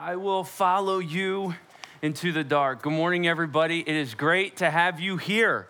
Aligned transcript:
I 0.00 0.14
will 0.14 0.44
follow 0.44 1.00
you 1.00 1.56
into 2.02 2.30
the 2.30 2.44
dark. 2.44 2.82
Good 2.82 2.92
morning, 2.92 3.26
everybody. 3.26 3.80
It 3.80 3.96
is 3.96 4.14
great 4.14 4.58
to 4.58 4.70
have 4.70 5.00
you 5.00 5.16
here. 5.16 5.66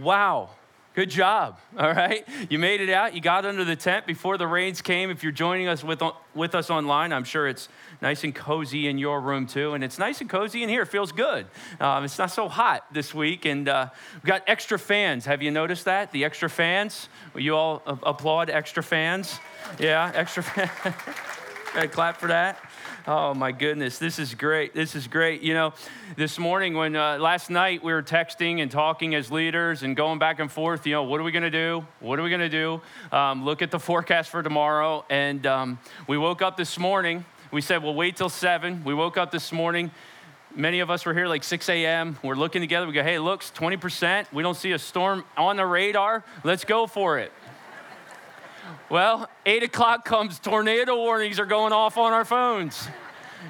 Wow. 0.00 0.50
Good 0.96 1.10
job. 1.10 1.60
All 1.78 1.92
right. 1.92 2.26
You 2.50 2.58
made 2.58 2.80
it 2.80 2.90
out. 2.90 3.14
You 3.14 3.20
got 3.20 3.46
under 3.46 3.64
the 3.64 3.76
tent 3.76 4.04
before 4.04 4.36
the 4.36 4.48
rains 4.48 4.82
came. 4.82 5.10
If 5.10 5.22
you're 5.22 5.30
joining 5.30 5.68
us 5.68 5.84
with, 5.84 6.02
with 6.34 6.56
us 6.56 6.70
online, 6.70 7.12
I'm 7.12 7.22
sure 7.22 7.46
it's 7.46 7.68
nice 8.00 8.24
and 8.24 8.34
cozy 8.34 8.88
in 8.88 8.98
your 8.98 9.20
room 9.20 9.46
too. 9.46 9.74
And 9.74 9.84
it's 9.84 9.96
nice 9.96 10.20
and 10.20 10.28
cozy 10.28 10.64
in 10.64 10.68
here. 10.68 10.82
It 10.82 10.88
feels 10.88 11.12
good. 11.12 11.46
Um, 11.78 12.02
it's 12.02 12.18
not 12.18 12.32
so 12.32 12.48
hot 12.48 12.84
this 12.92 13.14
week. 13.14 13.44
And 13.44 13.68
uh, 13.68 13.90
we've 14.14 14.24
got 14.24 14.42
extra 14.48 14.76
fans. 14.76 15.24
Have 15.26 15.40
you 15.40 15.52
noticed 15.52 15.84
that? 15.84 16.10
The 16.10 16.24
extra 16.24 16.50
fans? 16.50 17.08
Will 17.32 17.42
you 17.42 17.54
all 17.54 17.80
applaud 17.86 18.50
extra 18.50 18.82
fans? 18.82 19.38
Yeah, 19.78 20.10
extra 20.16 20.42
fans. 20.42 21.92
clap 21.92 22.16
for 22.16 22.26
that. 22.26 22.58
Oh 23.04 23.34
my 23.34 23.50
goodness, 23.50 23.98
this 23.98 24.20
is 24.20 24.32
great. 24.32 24.74
This 24.74 24.94
is 24.94 25.08
great. 25.08 25.42
You 25.42 25.54
know, 25.54 25.74
this 26.14 26.38
morning 26.38 26.74
when 26.74 26.94
uh, 26.94 27.18
last 27.18 27.50
night 27.50 27.82
we 27.82 27.92
were 27.92 28.02
texting 28.02 28.62
and 28.62 28.70
talking 28.70 29.16
as 29.16 29.28
leaders 29.28 29.82
and 29.82 29.96
going 29.96 30.20
back 30.20 30.38
and 30.38 30.48
forth. 30.48 30.86
You 30.86 30.92
know, 30.92 31.02
what 31.02 31.18
are 31.18 31.24
we 31.24 31.32
going 31.32 31.42
to 31.42 31.50
do? 31.50 31.84
What 31.98 32.20
are 32.20 32.22
we 32.22 32.28
going 32.28 32.42
to 32.42 32.48
do? 32.48 32.80
Um, 33.10 33.44
look 33.44 33.60
at 33.60 33.72
the 33.72 33.80
forecast 33.80 34.30
for 34.30 34.40
tomorrow. 34.40 35.04
And 35.10 35.44
um, 35.48 35.80
we 36.06 36.16
woke 36.16 36.42
up 36.42 36.56
this 36.56 36.78
morning. 36.78 37.24
We 37.50 37.60
said 37.60 37.82
we'll 37.82 37.96
wait 37.96 38.14
till 38.14 38.28
seven. 38.28 38.84
We 38.84 38.94
woke 38.94 39.16
up 39.16 39.32
this 39.32 39.50
morning. 39.50 39.90
Many 40.54 40.78
of 40.78 40.88
us 40.88 41.04
were 41.04 41.14
here 41.14 41.26
like 41.26 41.42
6 41.42 41.68
a.m. 41.70 42.18
We're 42.22 42.36
looking 42.36 42.60
together. 42.60 42.86
We 42.86 42.92
go, 42.92 43.02
hey, 43.02 43.18
looks 43.18 43.50
20%. 43.50 44.26
We 44.32 44.44
don't 44.44 44.56
see 44.56 44.72
a 44.72 44.78
storm 44.78 45.24
on 45.36 45.56
the 45.56 45.66
radar. 45.66 46.22
Let's 46.44 46.64
go 46.64 46.86
for 46.86 47.18
it. 47.18 47.32
Well, 48.88 49.28
eight 49.46 49.62
o'clock 49.62 50.04
comes, 50.04 50.38
tornado 50.38 50.96
warnings 50.96 51.38
are 51.38 51.46
going 51.46 51.72
off 51.72 51.96
on 51.96 52.12
our 52.12 52.24
phones. 52.24 52.88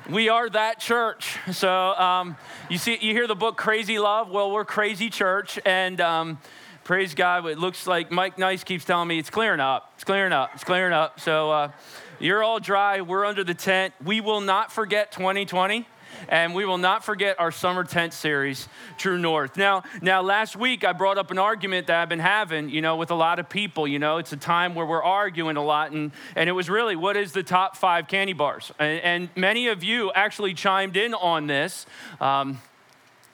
We 0.09 0.29
are 0.29 0.49
that 0.51 0.81
church. 0.81 1.37
So 1.53 1.71
um, 1.71 2.37
you 2.71 2.79
see, 2.79 2.99
you 3.01 3.13
hear 3.13 3.27
the 3.27 3.35
book 3.35 3.57
Crazy 3.57 3.99
Love. 3.99 4.31
Well, 4.31 4.51
we're 4.51 4.65
Crazy 4.65 5.11
Church, 5.11 5.59
and 5.65 6.01
um, 6.01 6.39
praise 6.85 7.15
God. 7.15 7.47
It 7.47 7.59
looks 7.59 7.87
like 7.87 8.11
Mike 8.11 8.39
Nice 8.39 8.65
keeps 8.65 8.85
telling 8.85 9.09
me 9.09 9.19
it's 9.19 9.31
clearing 9.31 9.61
up. 9.61 9.93
It's 9.97 10.05
clearing 10.05 10.33
up. 10.33 10.51
It's 10.55 10.65
clearing 10.65 10.93
up. 10.93 11.21
So 11.21 11.51
uh, 11.51 11.73
you're 12.19 12.43
all 12.43 12.59
dry. 12.59 13.01
We're 13.01 13.27
under 13.27 13.45
the 13.45 13.55
tent. 13.55 13.95
We 14.03 14.21
will 14.21 14.41
not 14.41 14.73
forget 14.73 15.13
2020 15.13 15.87
and 16.29 16.55
we 16.55 16.65
will 16.65 16.79
not 16.79 17.05
forget 17.05 17.39
our 17.39 17.51
summer 17.51 17.85
tent 17.85 18.13
series, 18.13 18.69
True 18.99 19.19
North. 19.19 19.57
Now, 19.57 19.83
now 20.01 20.23
last 20.23 20.57
week 20.57 20.85
I 20.85 20.93
brought 20.93 21.19
up 21.19 21.31
an 21.31 21.39
argument 21.39 21.87
that 21.89 21.97
I've 21.97 22.09
been 22.09 22.19
having, 22.19 22.69
you 22.69 22.81
know, 22.81 22.97
with 22.97 23.11
a 23.11 23.15
lot 23.15 23.39
of 23.39 23.49
people. 23.49 23.87
You 23.87 23.99
know, 23.99 24.19
it's 24.19 24.33
a 24.33 24.37
time 24.37 24.75
where 24.75 24.87
we're 24.87 25.03
arguing 25.03 25.57
a 25.57 25.65
lot, 25.65 25.93
and 25.93 26.13
and 26.37 26.49
it 26.49 26.53
was 26.53 26.69
really 26.71 26.97
what 26.97 27.17
is 27.17 27.33
the 27.33 27.43
top 27.43 27.77
five 27.77 28.09
candy 28.09 28.33
bars, 28.33 28.73
and, 28.79 29.01
and 29.01 29.29
many 29.37 29.69
of 29.69 29.83
you 29.83 30.13
actually 30.13 30.55
chimed 30.55 30.97
in 30.97 31.15
on 31.15 31.47
this. 31.47 31.87
Um, 32.21 32.61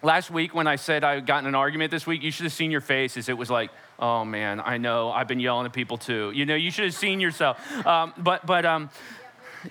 last 0.02 0.30
week 0.30 0.54
when 0.54 0.66
I 0.66 0.76
said 0.76 1.04
I 1.04 1.20
got 1.20 1.42
in 1.42 1.46
an 1.46 1.54
argument 1.54 1.90
this 1.90 2.06
week, 2.06 2.22
you 2.22 2.30
should 2.30 2.44
have 2.44 2.52
seen 2.52 2.70
your 2.70 2.80
faces. 2.80 3.28
It 3.28 3.36
was 3.36 3.50
like, 3.50 3.70
oh 3.98 4.24
man, 4.24 4.60
I 4.64 4.78
know 4.78 5.10
I've 5.10 5.28
been 5.28 5.40
yelling 5.40 5.66
at 5.66 5.72
people 5.72 5.98
too. 5.98 6.32
You 6.34 6.46
know, 6.46 6.54
you 6.54 6.70
should 6.70 6.84
have 6.84 6.94
seen 6.94 7.20
yourself. 7.20 7.58
Um, 7.86 8.12
but 8.16 8.46
but 8.46 8.64
um, 8.64 8.90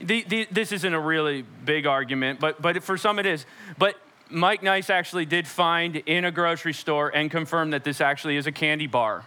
the, 0.01 0.23
the, 0.23 0.47
this 0.51 0.71
isn't 0.71 0.93
a 0.93 0.99
really 0.99 1.43
big 1.65 1.85
argument, 1.85 2.39
but, 2.39 2.61
but 2.61 2.83
for 2.83 2.97
some 2.97 3.19
it 3.19 3.25
is. 3.25 3.45
But 3.77 3.95
Mike 4.29 4.61
Nice 4.61 4.89
actually 4.89 5.25
did 5.25 5.47
find 5.47 5.95
in 5.95 6.25
a 6.25 6.31
grocery 6.31 6.73
store 6.73 7.09
and 7.13 7.31
confirm 7.31 7.71
that 7.71 7.83
this 7.83 8.01
actually 8.01 8.37
is 8.37 8.47
a 8.47 8.51
candy 8.51 8.87
bar. 8.87 9.23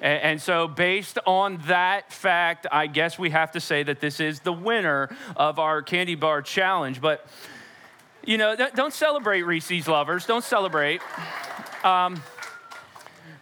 And, 0.00 0.22
and 0.22 0.42
so, 0.42 0.66
based 0.66 1.18
on 1.26 1.58
that 1.66 2.12
fact, 2.12 2.66
I 2.72 2.88
guess 2.88 3.18
we 3.18 3.30
have 3.30 3.52
to 3.52 3.60
say 3.60 3.84
that 3.84 4.00
this 4.00 4.18
is 4.18 4.40
the 4.40 4.52
winner 4.52 5.14
of 5.36 5.58
our 5.58 5.80
candy 5.82 6.16
bar 6.16 6.42
challenge. 6.42 7.00
But, 7.00 7.24
you 8.24 8.36
know, 8.36 8.56
don't 8.74 8.92
celebrate 8.92 9.42
Reese's 9.42 9.86
lovers. 9.86 10.26
Don't 10.26 10.44
celebrate. 10.44 11.00
Um, 11.84 12.20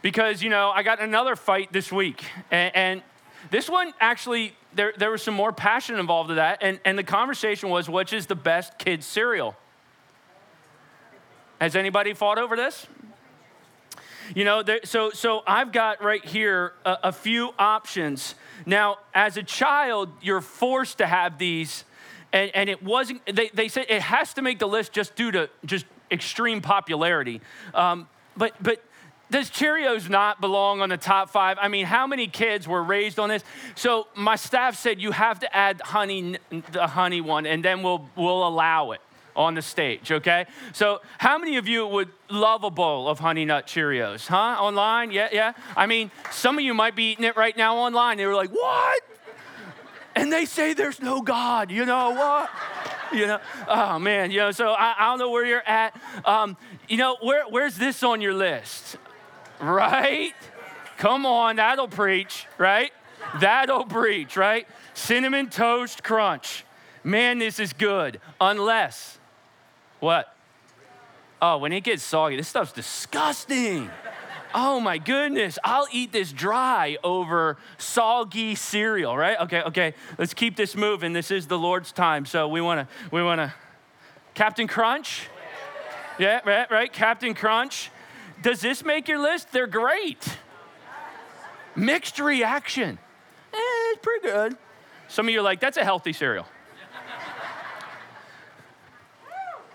because, 0.02 0.42
you 0.42 0.50
know, 0.50 0.70
I 0.70 0.82
got 0.82 1.00
another 1.00 1.36
fight 1.36 1.72
this 1.72 1.90
week. 1.90 2.24
And, 2.50 2.76
and 2.76 3.02
this 3.50 3.68
one 3.68 3.92
actually 4.00 4.54
there, 4.74 4.92
there 4.96 5.10
was 5.10 5.22
some 5.22 5.34
more 5.34 5.52
passion 5.52 5.98
involved 5.98 6.30
in 6.30 6.36
that. 6.36 6.58
And, 6.62 6.80
and 6.84 6.98
the 6.98 7.04
conversation 7.04 7.68
was, 7.68 7.88
which 7.88 8.12
is 8.12 8.26
the 8.26 8.34
best 8.34 8.78
kids' 8.78 9.06
cereal? 9.06 9.56
Has 11.60 11.76
anybody 11.76 12.14
fought 12.14 12.38
over 12.38 12.56
this? 12.56 12.86
You 14.34 14.44
know, 14.44 14.62
there, 14.62 14.80
so, 14.84 15.10
so 15.10 15.42
I've 15.46 15.72
got 15.72 16.02
right 16.02 16.24
here 16.24 16.72
a, 16.84 16.98
a 17.04 17.12
few 17.12 17.52
options. 17.58 18.36
Now, 18.64 18.98
as 19.12 19.36
a 19.36 19.42
child, 19.42 20.08
you're 20.22 20.40
forced 20.40 20.98
to 20.98 21.06
have 21.06 21.36
these, 21.38 21.84
and, 22.32 22.50
and 22.54 22.70
it 22.70 22.82
wasn't, 22.82 23.26
they, 23.26 23.50
they 23.52 23.68
said 23.68 23.86
it 23.88 24.02
has 24.02 24.34
to 24.34 24.42
make 24.42 24.60
the 24.60 24.68
list 24.68 24.92
just 24.92 25.16
due 25.16 25.32
to 25.32 25.50
just 25.64 25.84
extreme 26.12 26.60
popularity. 26.60 27.40
Um, 27.74 28.08
but, 28.36 28.54
but 28.62 28.82
does 29.30 29.50
Cheerios 29.50 30.08
not 30.08 30.40
belong 30.40 30.80
on 30.80 30.88
the 30.88 30.96
top 30.96 31.30
five? 31.30 31.56
I 31.60 31.68
mean, 31.68 31.86
how 31.86 32.06
many 32.06 32.26
kids 32.26 32.66
were 32.66 32.82
raised 32.82 33.18
on 33.18 33.28
this? 33.28 33.44
So 33.74 34.08
my 34.14 34.36
staff 34.36 34.76
said 34.76 35.00
you 35.00 35.12
have 35.12 35.40
to 35.40 35.56
add 35.56 35.80
honey, 35.80 36.36
the 36.72 36.86
honey 36.88 37.20
one, 37.20 37.46
and 37.46 37.64
then 37.64 37.82
we'll 37.82 38.08
we'll 38.16 38.46
allow 38.46 38.92
it 38.92 39.00
on 39.36 39.54
the 39.54 39.62
stage. 39.62 40.10
Okay. 40.10 40.46
So 40.72 41.00
how 41.18 41.38
many 41.38 41.56
of 41.56 41.68
you 41.68 41.86
would 41.86 42.08
love 42.28 42.64
a 42.64 42.70
bowl 42.70 43.08
of 43.08 43.20
honey 43.20 43.44
nut 43.44 43.66
Cheerios? 43.66 44.26
Huh? 44.26 44.56
Online? 44.60 45.10
Yeah, 45.12 45.28
yeah. 45.32 45.52
I 45.76 45.86
mean, 45.86 46.10
some 46.30 46.58
of 46.58 46.64
you 46.64 46.74
might 46.74 46.96
be 46.96 47.12
eating 47.12 47.24
it 47.24 47.36
right 47.36 47.56
now 47.56 47.76
online. 47.76 48.18
They 48.18 48.26
were 48.26 48.34
like, 48.34 48.50
what? 48.50 49.02
And 50.16 50.32
they 50.32 50.44
say 50.44 50.74
there's 50.74 51.00
no 51.00 51.22
God. 51.22 51.70
You 51.70 51.86
know 51.86 52.10
what? 52.10 52.50
you 53.12 53.26
know, 53.26 53.40
oh 53.68 53.98
man, 53.98 54.30
you 54.30 54.38
know, 54.38 54.50
so 54.50 54.70
I, 54.70 54.94
I 54.98 55.06
don't 55.10 55.18
know 55.18 55.30
where 55.30 55.44
you're 55.44 55.66
at. 55.66 56.00
Um, 56.24 56.56
you 56.88 56.96
know, 56.96 57.16
where, 57.20 57.44
where's 57.48 57.76
this 57.76 58.02
on 58.02 58.20
your 58.20 58.34
list? 58.34 58.96
Right? 59.60 60.34
Come 60.98 61.26
on, 61.26 61.56
that'll 61.56 61.88
preach, 61.88 62.46
right? 62.58 62.92
That'll 63.40 63.84
preach, 63.84 64.36
right? 64.36 64.66
Cinnamon 64.94 65.50
toast 65.50 66.02
crunch. 66.02 66.64
Man, 67.04 67.38
this 67.38 67.58
is 67.58 67.72
good. 67.72 68.20
Unless, 68.40 69.18
what? 70.00 70.34
Oh, 71.40 71.58
when 71.58 71.72
it 71.72 71.84
gets 71.84 72.02
soggy, 72.02 72.36
this 72.36 72.48
stuff's 72.48 72.72
disgusting. 72.72 73.90
Oh 74.52 74.80
my 74.80 74.98
goodness, 74.98 75.58
I'll 75.62 75.86
eat 75.92 76.12
this 76.12 76.32
dry 76.32 76.96
over 77.04 77.56
soggy 77.78 78.56
cereal, 78.56 79.16
right? 79.16 79.38
Okay, 79.40 79.62
okay, 79.62 79.94
let's 80.18 80.34
keep 80.34 80.56
this 80.56 80.74
moving. 80.74 81.12
This 81.12 81.30
is 81.30 81.46
the 81.46 81.58
Lord's 81.58 81.92
time. 81.92 82.26
So 82.26 82.48
we 82.48 82.60
wanna, 82.60 82.88
we 83.10 83.22
wanna, 83.22 83.54
Captain 84.34 84.66
Crunch? 84.66 85.28
Yeah, 86.18 86.40
right, 86.44 86.70
right, 86.70 86.92
Captain 86.92 87.32
Crunch. 87.32 87.90
Does 88.42 88.60
this 88.60 88.84
make 88.84 89.08
your 89.08 89.18
list? 89.18 89.52
They're 89.52 89.66
great. 89.66 90.38
Mixed 91.76 92.18
reaction. 92.18 92.98
Eh, 93.52 93.56
it's 93.56 94.00
pretty 94.02 94.26
good. 94.26 94.56
Some 95.08 95.26
of 95.26 95.32
you 95.32 95.40
are 95.40 95.42
like, 95.42 95.60
that's 95.60 95.76
a 95.76 95.84
healthy 95.84 96.12
cereal. 96.12 96.46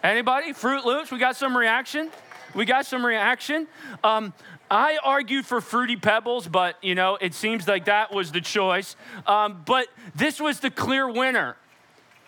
Anybody? 0.03 0.53
Froot 0.53 0.85
Loops, 0.85 1.11
we 1.11 1.17
got 1.17 1.35
some 1.35 1.57
reaction? 1.57 2.11
We 2.53 2.65
got 2.65 2.85
some 2.85 3.05
reaction. 3.05 3.67
Um, 4.03 4.33
I 4.69 4.97
argued 5.03 5.45
for 5.45 5.61
Fruity 5.61 5.95
Pebbles, 5.95 6.47
but 6.47 6.77
you 6.83 6.95
know, 6.95 7.17
it 7.19 7.33
seems 7.33 7.67
like 7.67 7.85
that 7.85 8.13
was 8.13 8.31
the 8.31 8.41
choice. 8.41 8.95
Um, 9.25 9.63
but 9.65 9.87
this 10.15 10.39
was 10.39 10.59
the 10.59 10.69
clear 10.69 11.09
winner 11.09 11.57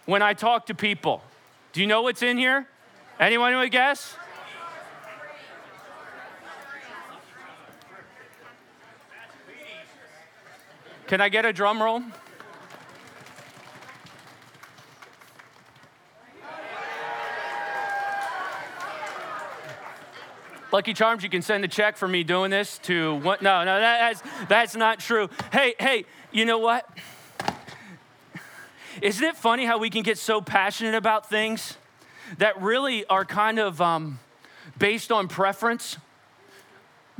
when 0.05 0.21
I 0.21 0.33
talked 0.33 0.67
to 0.67 0.75
people. 0.75 1.21
Do 1.71 1.81
you 1.81 1.87
know 1.87 2.01
what's 2.01 2.23
in 2.23 2.37
here? 2.37 2.67
Anyone 3.19 3.53
who 3.53 3.59
would 3.59 3.71
guess? 3.71 4.15
Can 11.07 11.21
I 11.21 11.29
get 11.29 11.45
a 11.45 11.53
drum 11.53 11.81
roll? 11.81 12.03
Lucky 20.73 20.93
Charms, 20.93 21.23
you 21.23 21.29
can 21.29 21.41
send 21.41 21.63
a 21.63 21.67
check 21.69 21.95
for 21.95 22.09
me 22.09 22.25
doing 22.25 22.51
this 22.51 22.77
to 22.79 23.15
what? 23.15 23.41
No, 23.41 23.63
no, 23.63 23.79
that, 23.79 23.99
that's, 23.99 24.47
that's 24.49 24.75
not 24.75 24.99
true. 24.99 25.29
Hey, 25.53 25.75
hey, 25.79 26.03
you 26.33 26.43
know 26.43 26.59
what? 26.59 26.85
Isn't 29.01 29.25
it 29.25 29.37
funny 29.37 29.63
how 29.63 29.77
we 29.77 29.89
can 29.89 30.03
get 30.03 30.17
so 30.17 30.41
passionate 30.41 30.93
about 30.93 31.29
things 31.29 31.77
that 32.37 32.61
really 32.61 33.05
are 33.05 33.23
kind 33.23 33.59
of 33.59 33.79
um, 33.79 34.19
based 34.77 35.09
on 35.09 35.29
preference? 35.29 35.97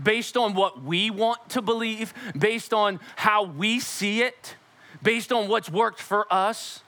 Based 0.01 0.37
on 0.37 0.53
what 0.53 0.83
we 0.83 1.09
want 1.09 1.49
to 1.49 1.61
believe, 1.61 2.13
based 2.37 2.73
on 2.73 2.99
how 3.15 3.43
we 3.43 3.79
see 3.79 4.21
it, 4.21 4.55
based 5.01 5.31
on 5.31 5.47
what's 5.47 5.69
worked 5.69 5.99
for 5.99 6.31
us. 6.31 6.81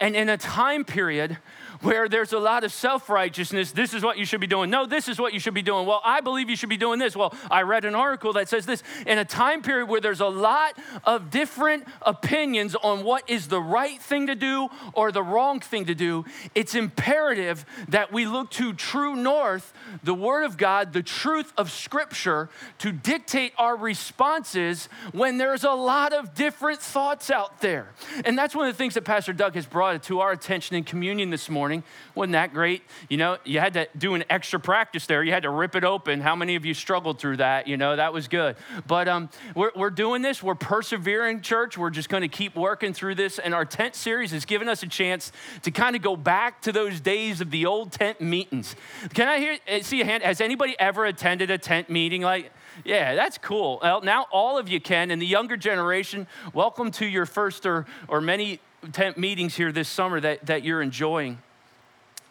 And 0.00 0.16
in 0.16 0.28
a 0.28 0.36
time 0.36 0.84
period 0.84 1.38
where 1.80 2.08
there's 2.08 2.32
a 2.32 2.38
lot 2.38 2.64
of 2.64 2.72
self 2.72 3.08
righteousness. 3.08 3.72
This 3.72 3.94
is 3.94 4.02
what 4.02 4.18
you 4.18 4.24
should 4.24 4.40
be 4.40 4.46
doing. 4.46 4.70
No, 4.70 4.86
this 4.86 5.08
is 5.08 5.18
what 5.18 5.32
you 5.32 5.40
should 5.40 5.54
be 5.54 5.62
doing. 5.62 5.86
Well, 5.86 6.00
I 6.04 6.20
believe 6.20 6.48
you 6.50 6.56
should 6.56 6.68
be 6.68 6.76
doing 6.76 6.98
this. 6.98 7.16
Well, 7.16 7.34
I 7.50 7.62
read 7.62 7.84
an 7.84 7.94
article 7.94 8.32
that 8.34 8.48
says 8.48 8.66
this. 8.66 8.82
In 9.06 9.18
a 9.18 9.24
time 9.24 9.62
period 9.62 9.88
where 9.88 10.00
there's 10.00 10.20
a 10.20 10.28
lot 10.28 10.78
of 11.04 11.30
different 11.30 11.86
opinions 12.02 12.74
on 12.74 13.04
what 13.04 13.28
is 13.28 13.48
the 13.48 13.60
right 13.60 14.00
thing 14.00 14.26
to 14.26 14.34
do 14.34 14.68
or 14.92 15.12
the 15.12 15.22
wrong 15.22 15.60
thing 15.60 15.86
to 15.86 15.94
do, 15.94 16.24
it's 16.54 16.74
imperative 16.74 17.64
that 17.88 18.12
we 18.12 18.26
look 18.26 18.50
to 18.52 18.72
true 18.72 19.16
north, 19.16 19.72
the 20.02 20.14
Word 20.14 20.44
of 20.44 20.56
God, 20.56 20.92
the 20.92 21.02
truth 21.02 21.52
of 21.56 21.70
Scripture, 21.70 22.48
to 22.78 22.92
dictate 22.92 23.52
our 23.58 23.76
responses 23.76 24.88
when 25.12 25.38
there's 25.38 25.64
a 25.64 25.70
lot 25.70 26.12
of 26.12 26.34
different 26.34 26.80
thoughts 26.80 27.30
out 27.30 27.60
there. 27.60 27.92
And 28.24 28.36
that's 28.36 28.54
one 28.54 28.66
of 28.66 28.74
the 28.74 28.78
things 28.78 28.94
that 28.94 29.04
Pastor 29.04 29.32
Doug 29.32 29.54
has 29.54 29.66
brought 29.66 30.02
to 30.04 30.20
our 30.20 30.32
attention 30.32 30.76
in 30.76 30.84
communion 30.84 31.30
this 31.30 31.48
morning 31.48 31.75
morning. 31.76 31.90
Wasn't 32.14 32.32
that 32.32 32.52
great? 32.52 32.82
You 33.08 33.18
know, 33.18 33.38
you 33.44 33.60
had 33.60 33.74
to 33.74 33.88
do 33.96 34.14
an 34.14 34.24
extra 34.30 34.58
practice 34.58 35.06
there. 35.06 35.22
You 35.22 35.32
had 35.32 35.42
to 35.42 35.50
rip 35.50 35.76
it 35.76 35.84
open. 35.84 36.20
How 36.20 36.34
many 36.34 36.56
of 36.56 36.64
you 36.64 36.72
struggled 36.72 37.18
through 37.18 37.38
that? 37.38 37.66
You 37.66 37.76
know, 37.76 37.96
that 37.96 38.12
was 38.12 38.26
good. 38.28 38.56
But 38.86 39.06
um, 39.06 39.28
we're, 39.54 39.70
we're 39.76 39.90
doing 39.90 40.22
this. 40.22 40.42
We're 40.42 40.54
persevering, 40.54 41.42
church. 41.42 41.76
We're 41.76 41.90
just 41.90 42.08
going 42.08 42.22
to 42.22 42.28
keep 42.28 42.56
working 42.56 42.94
through 42.94 43.16
this. 43.16 43.38
And 43.38 43.54
our 43.54 43.64
tent 43.64 43.94
series 43.94 44.30
has 44.30 44.44
given 44.44 44.68
us 44.68 44.82
a 44.82 44.86
chance 44.86 45.30
to 45.62 45.70
kind 45.70 45.94
of 45.94 46.02
go 46.02 46.16
back 46.16 46.62
to 46.62 46.72
those 46.72 47.00
days 47.00 47.40
of 47.40 47.50
the 47.50 47.66
old 47.66 47.92
tent 47.92 48.20
meetings. 48.20 48.74
Can 49.12 49.28
I 49.28 49.38
hear, 49.38 49.58
eh, 49.66 49.82
see 49.82 50.00
a 50.00 50.04
hand? 50.04 50.22
Has 50.22 50.40
anybody 50.40 50.74
ever 50.78 51.04
attended 51.04 51.50
a 51.50 51.58
tent 51.58 51.90
meeting 51.90 52.22
like, 52.22 52.50
yeah, 52.84 53.14
that's 53.14 53.38
cool. 53.38 53.78
Well, 53.82 54.02
now 54.02 54.26
all 54.30 54.58
of 54.58 54.68
you 54.68 54.80
can. 54.80 55.10
And 55.10 55.20
the 55.20 55.26
younger 55.26 55.56
generation, 55.56 56.26
welcome 56.52 56.90
to 56.92 57.06
your 57.06 57.26
first 57.26 57.66
or, 57.66 57.86
or 58.08 58.20
many 58.20 58.60
tent 58.92 59.18
meetings 59.18 59.56
here 59.56 59.72
this 59.72 59.88
summer 59.88 60.20
that, 60.20 60.46
that 60.46 60.62
you're 60.62 60.82
enjoying 60.82 61.38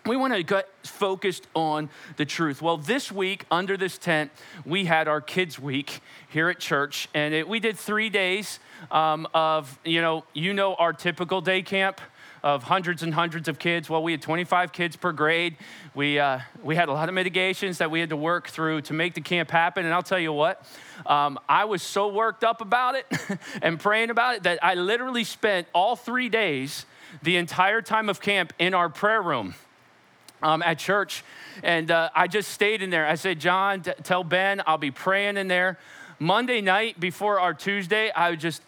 we 0.05 0.15
want 0.15 0.33
to 0.33 0.43
get 0.43 0.69
focused 0.83 1.47
on 1.55 1.89
the 2.17 2.25
truth. 2.25 2.61
Well, 2.61 2.77
this 2.77 3.11
week 3.11 3.45
under 3.49 3.75
this 3.75 3.97
tent, 3.97 4.31
we 4.65 4.85
had 4.85 5.07
our 5.07 5.21
kids' 5.21 5.57
week 5.57 6.01
here 6.29 6.49
at 6.49 6.59
church, 6.59 7.09
and 7.13 7.33
it, 7.33 7.47
we 7.47 7.59
did 7.59 7.77
three 7.77 8.09
days 8.09 8.59
um, 8.91 9.27
of 9.33 9.79
you 9.83 10.01
know 10.01 10.23
you 10.33 10.53
know 10.53 10.75
our 10.75 10.93
typical 10.93 11.41
day 11.41 11.61
camp 11.61 11.99
of 12.43 12.61
hundreds 12.61 13.01
and 13.01 13.15
hundreds 13.15 13.47
of 13.47 13.57
kids. 13.57 13.89
Well, 13.89 14.03
we 14.03 14.11
had 14.11 14.21
25 14.21 14.71
kids 14.71 14.95
per 14.95 15.11
grade. 15.11 15.57
We 15.95 16.19
uh, 16.19 16.41
we 16.61 16.75
had 16.75 16.89
a 16.89 16.93
lot 16.93 17.09
of 17.09 17.15
mitigations 17.15 17.79
that 17.79 17.89
we 17.89 17.99
had 17.99 18.09
to 18.09 18.17
work 18.17 18.47
through 18.47 18.81
to 18.81 18.93
make 18.93 19.15
the 19.15 19.21
camp 19.21 19.49
happen. 19.49 19.85
And 19.85 19.93
I'll 19.93 20.03
tell 20.03 20.19
you 20.19 20.33
what, 20.33 20.63
um, 21.07 21.39
I 21.49 21.65
was 21.65 21.81
so 21.81 22.09
worked 22.09 22.43
up 22.43 22.61
about 22.61 22.93
it 22.93 23.07
and 23.63 23.79
praying 23.79 24.11
about 24.11 24.35
it 24.35 24.43
that 24.43 24.63
I 24.63 24.75
literally 24.75 25.23
spent 25.23 25.67
all 25.73 25.95
three 25.95 26.29
days, 26.29 26.85
the 27.23 27.37
entire 27.37 27.81
time 27.81 28.07
of 28.07 28.21
camp, 28.21 28.53
in 28.59 28.75
our 28.75 28.89
prayer 28.89 29.23
room 29.23 29.55
um, 30.45 30.61
at 30.61 30.77
church. 30.77 31.23
And 31.63 31.89
uh, 31.89 32.09
I 32.15 32.27
just 32.27 32.51
stayed 32.51 32.81
in 32.81 32.91
there. 32.91 33.07
I 33.07 33.15
said, 33.15 33.39
John, 33.39 33.81
t- 33.81 33.91
tell 34.03 34.23
Ben 34.23 34.61
I'll 34.67 34.77
be 34.77 34.91
praying 34.91 35.37
in 35.37 35.47
there. 35.47 35.79
Monday 36.19 36.61
night 36.61 36.99
before 36.99 37.39
our 37.39 37.53
Tuesday, 37.53 38.11
I 38.11 38.29
would 38.29 38.39
just 38.39 38.61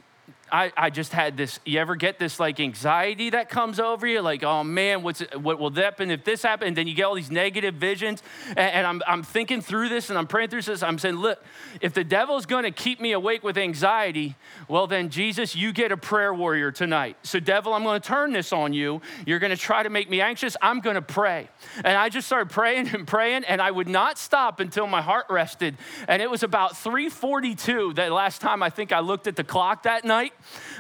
I, 0.52 0.72
I 0.78 0.90
just 0.90 1.12
had 1.12 1.36
this. 1.36 1.60
You 1.66 1.80
ever 1.80 1.96
get 1.96 2.18
this 2.18 2.40
like 2.40 2.60
anxiety 2.60 3.32
that 3.32 3.50
comes 3.50 3.80
over 3.80 4.08
you? 4.08 4.22
Like, 4.22 4.44
oh 4.44 4.64
man, 4.64 5.04
what's 5.04 5.20
what 5.36 5.60
will 5.60 5.70
that 5.72 5.98
happen 5.98 6.12
if 6.12 6.24
this 6.24 6.44
happens? 6.44 6.68
And 6.68 6.78
then 6.78 6.88
you 6.88 6.94
get 6.94 7.04
all 7.04 7.16
these 7.16 7.32
negative 7.32 7.76
visions. 7.76 8.22
And, 8.50 8.60
and 8.60 8.88
I'm, 8.88 9.02
I'm 9.08 9.24
thinking 9.24 9.62
through 9.62 9.90
this 9.90 10.10
and 10.10 10.18
I'm 10.18 10.28
praying 10.28 10.50
through 10.50 10.62
this. 10.62 10.84
I'm 10.84 11.00
saying, 11.00 11.16
look, 11.16 11.44
if 11.82 11.94
the 11.94 12.04
devil's 12.04 12.46
going 12.46 12.64
to 12.64 12.72
keep 12.72 13.02
me 13.02 13.14
awake 13.14 13.44
with 13.44 13.58
anxiety, 13.58 14.36
well, 14.68 14.88
then 14.88 15.10
Jesus, 15.10 15.56
you 15.56 15.74
get 15.74 15.92
a 15.92 15.98
prayer 15.98 16.34
warrior 16.34 16.72
tonight. 16.72 17.18
So, 17.24 17.40
devil, 17.40 17.74
I'm 17.74 17.84
going 17.84 18.00
to 18.00 18.08
turn 18.08 18.32
this 18.32 18.54
on 18.54 18.74
you. 18.74 19.02
You're 19.26 19.40
going 19.40 19.52
to 19.52 19.58
try 19.58 19.84
to 19.84 19.90
make 19.90 20.10
me 20.10 20.22
anxious. 20.22 20.56
I'm 20.62 20.80
going 20.80 20.96
to 20.96 21.02
pray. 21.02 21.50
And 21.78 21.98
I 21.98 22.10
just 22.10 22.28
started 22.28 22.52
praying 22.52 22.90
and 22.90 23.08
praying, 23.08 23.46
and 23.46 23.62
I 23.62 23.72
would 23.72 23.88
not 23.88 24.18
stop 24.18 24.60
until 24.60 24.88
my 24.88 25.02
heart 25.02 25.26
rested. 25.30 25.78
And 26.08 26.22
it 26.22 26.30
was 26.30 26.44
about 26.44 26.74
3:42 26.74 27.96
that 27.96 28.12
last 28.12 28.42
time 28.42 28.62
I 28.62 28.70
think 28.70 28.92
I 28.92 29.00
looked 29.00 29.28
at 29.28 29.36
the 29.36 29.44
clock 29.44 29.84
that 29.84 30.06
night. 30.06 30.34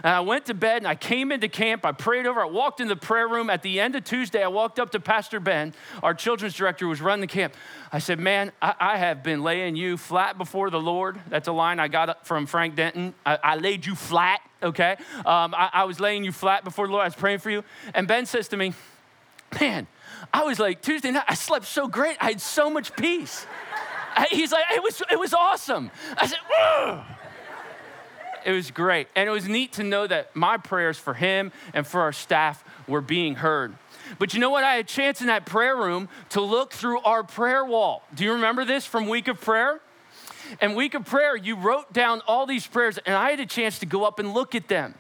And 0.04 0.14
I 0.14 0.20
went 0.20 0.46
to 0.46 0.54
bed 0.54 0.78
and 0.78 0.88
I 0.88 0.96
came 0.96 1.32
into 1.32 1.48
camp. 1.48 1.86
I 1.86 1.92
prayed 1.92 2.26
over. 2.26 2.42
I 2.42 2.46
walked 2.46 2.80
in 2.80 2.88
the 2.88 2.96
prayer 2.96 3.28
room. 3.28 3.50
At 3.50 3.62
the 3.62 3.80
end 3.80 3.96
of 3.96 4.04
Tuesday, 4.04 4.44
I 4.44 4.48
walked 4.48 4.80
up 4.80 4.92
to 4.92 5.00
Pastor 5.00 5.40
Ben, 5.40 5.74
our 6.04 6.14
children's 6.14 6.54
director 6.56 6.86
who 6.86 6.90
was 6.90 7.02
running 7.02 7.22
the 7.22 7.28
camp. 7.28 7.56
I 7.92 8.00
said, 8.00 8.20
Man, 8.20 8.52
I, 8.62 8.76
I 8.80 8.98
have 8.98 9.24
been 9.24 9.44
laying 9.44 9.76
you 9.76 9.98
flat 9.98 10.38
before 10.38 10.70
the 10.70 10.80
Lord. 10.80 11.20
That's 11.30 11.48
a 11.48 11.52
line 11.52 11.80
I 11.80 11.88
got 11.88 12.26
from 12.28 12.46
Frank 12.46 12.76
Denton. 12.76 13.14
I, 13.26 13.40
I 13.44 13.56
laid 13.56 13.86
you 13.86 13.96
flat, 13.96 14.42
okay? 14.62 14.98
Um, 15.26 15.54
I, 15.56 15.70
I 15.74 15.84
was 15.86 16.00
laying 16.00 16.24
you 16.24 16.32
flat 16.32 16.64
before 16.64 16.88
the 16.88 16.94
Lord. 16.94 17.04
I 17.04 17.08
was 17.08 17.16
praying 17.16 17.40
for 17.40 17.50
you. 17.50 17.64
And 17.94 18.08
Ben 18.08 18.26
says 18.26 18.48
to 18.50 18.58
me, 18.58 18.74
Man, 19.60 19.88
I 20.34 20.44
was 20.44 20.60
like, 20.60 20.82
Tuesday 20.82 21.12
night, 21.12 21.24
I 21.28 21.34
slept 21.34 21.66
so 21.66 21.88
great. 21.88 22.18
I 22.20 22.28
had 22.28 22.42
so 22.42 22.70
much 22.70 22.96
peace. 22.96 23.46
He's 24.32 24.52
like, 24.52 24.66
it 24.76 24.84
was, 24.84 25.02
it 25.12 25.20
was 25.20 25.34
awesome. 25.34 25.92
I 26.18 26.28
said, 26.28 26.40
Ugh. 26.62 27.06
It 28.46 28.52
was 28.52 28.72
great. 28.72 29.08
And 29.16 29.28
it 29.28 29.32
was 29.32 29.48
neat 29.48 29.74
to 29.74 29.84
know 29.84 30.08
that 30.08 30.36
my 30.36 30.58
prayers 30.58 30.98
for 30.98 31.14
him 31.14 31.52
and 31.74 31.86
for 31.86 32.02
our 32.02 32.14
staff 32.14 32.64
were 32.88 33.02
being 33.02 33.36
heard. 33.36 33.76
But 34.20 34.34
you 34.34 34.40
know 34.40 34.50
what? 34.50 34.64
I 34.64 34.76
had 34.76 34.86
a 34.86 34.88
chance 34.88 35.22
in 35.22 35.28
that 35.28 35.46
prayer 35.46 35.76
room 35.76 36.10
to 36.30 36.42
look 36.42 36.72
through 36.74 37.00
our 37.02 37.24
prayer 37.24 37.66
wall. 37.66 38.04
Do 38.14 38.24
you 38.24 38.34
remember 38.34 38.66
this 38.66 38.86
from 38.86 39.08
Week 39.08 39.28
of 39.28 39.42
Prayer? 39.42 39.82
And 40.62 40.76
Week 40.76 40.94
of 40.94 41.06
Prayer, 41.06 41.36
you 41.36 41.56
wrote 41.56 41.92
down 41.92 42.22
all 42.26 42.46
these 42.46 42.66
prayers, 42.66 42.98
and 43.00 43.16
I 43.16 43.32
had 43.32 43.40
a 43.40 43.46
chance 43.46 43.80
to 43.80 43.86
go 43.86 44.06
up 44.06 44.20
and 44.20 44.34
look 44.34 44.56
at 44.56 44.70
them. 44.70 44.96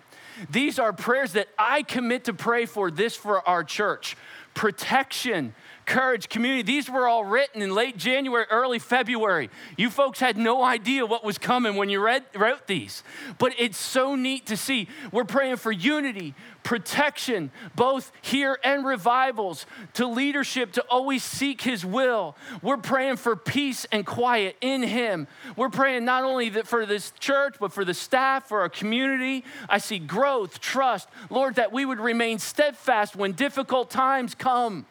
These 0.50 0.78
are 0.78 0.94
prayers 0.94 1.34
that 1.34 1.48
I 1.58 1.84
commit 1.84 2.26
to 2.26 2.34
pray 2.34 2.66
for 2.66 2.92
this 2.92 3.16
for 3.16 3.48
our 3.48 3.64
church 3.64 4.18
protection, 4.54 5.54
courage, 5.88 6.30
community. 6.30 6.62
These 6.62 6.90
were 6.90 7.08
all 7.08 7.24
written 7.24 7.62
in 7.62 7.74
late 7.74 7.98
January, 7.98 8.46
early 8.52 8.78
February. 8.78 9.50
You 9.78 9.90
folks 9.90 10.20
had 10.20 10.38
no 10.38 10.64
idea 10.64 11.06
what 11.06 11.24
was 11.24 11.40
coming 11.40 11.76
when 11.76 11.90
you 11.90 12.00
read, 12.00 12.26
wrote 12.36 12.68
these. 12.68 13.02
But 13.40 13.54
it's 13.58 13.78
so 13.78 14.14
neat 14.14 14.46
to 14.48 14.58
see. 14.58 14.90
We're 15.12 15.24
praying 15.24 15.56
for 15.56 15.72
unity, 15.72 16.36
protection, 16.64 17.52
both 17.76 18.12
here 18.22 18.60
and 18.64 18.86
revivals, 18.86 19.66
to 19.94 20.06
leadership 20.06 20.74
to 20.74 20.82
always 20.90 21.24
seek 21.24 21.62
His 21.62 21.86
will. 21.86 22.36
We're 22.62 22.78
praying 22.78 23.16
for 23.16 23.38
peace 23.38 23.86
and 23.92 24.06
quiet 24.06 24.58
in 24.60 24.84
Him. 24.84 25.28
We're 25.56 25.70
praying 25.70 26.04
not 26.04 26.26
only 26.26 26.50
that 26.50 26.68
for 26.68 26.86
this 26.86 27.12
church, 27.20 27.56
but 27.60 27.72
for 27.72 27.86
the 27.86 27.94
staff, 27.94 28.50
for 28.50 28.60
our 28.60 28.70
community. 28.70 29.46
I 29.70 29.78
see 29.78 30.00
growth, 30.00 30.60
trust. 30.60 31.08
Lord, 31.30 31.56
that 31.56 31.72
we 31.72 31.86
would 31.86 32.00
remain 32.00 32.40
steadfast 32.40 33.16
when 33.16 33.32
difficult 33.32 33.90
times 33.90 34.36
come. 34.36 34.86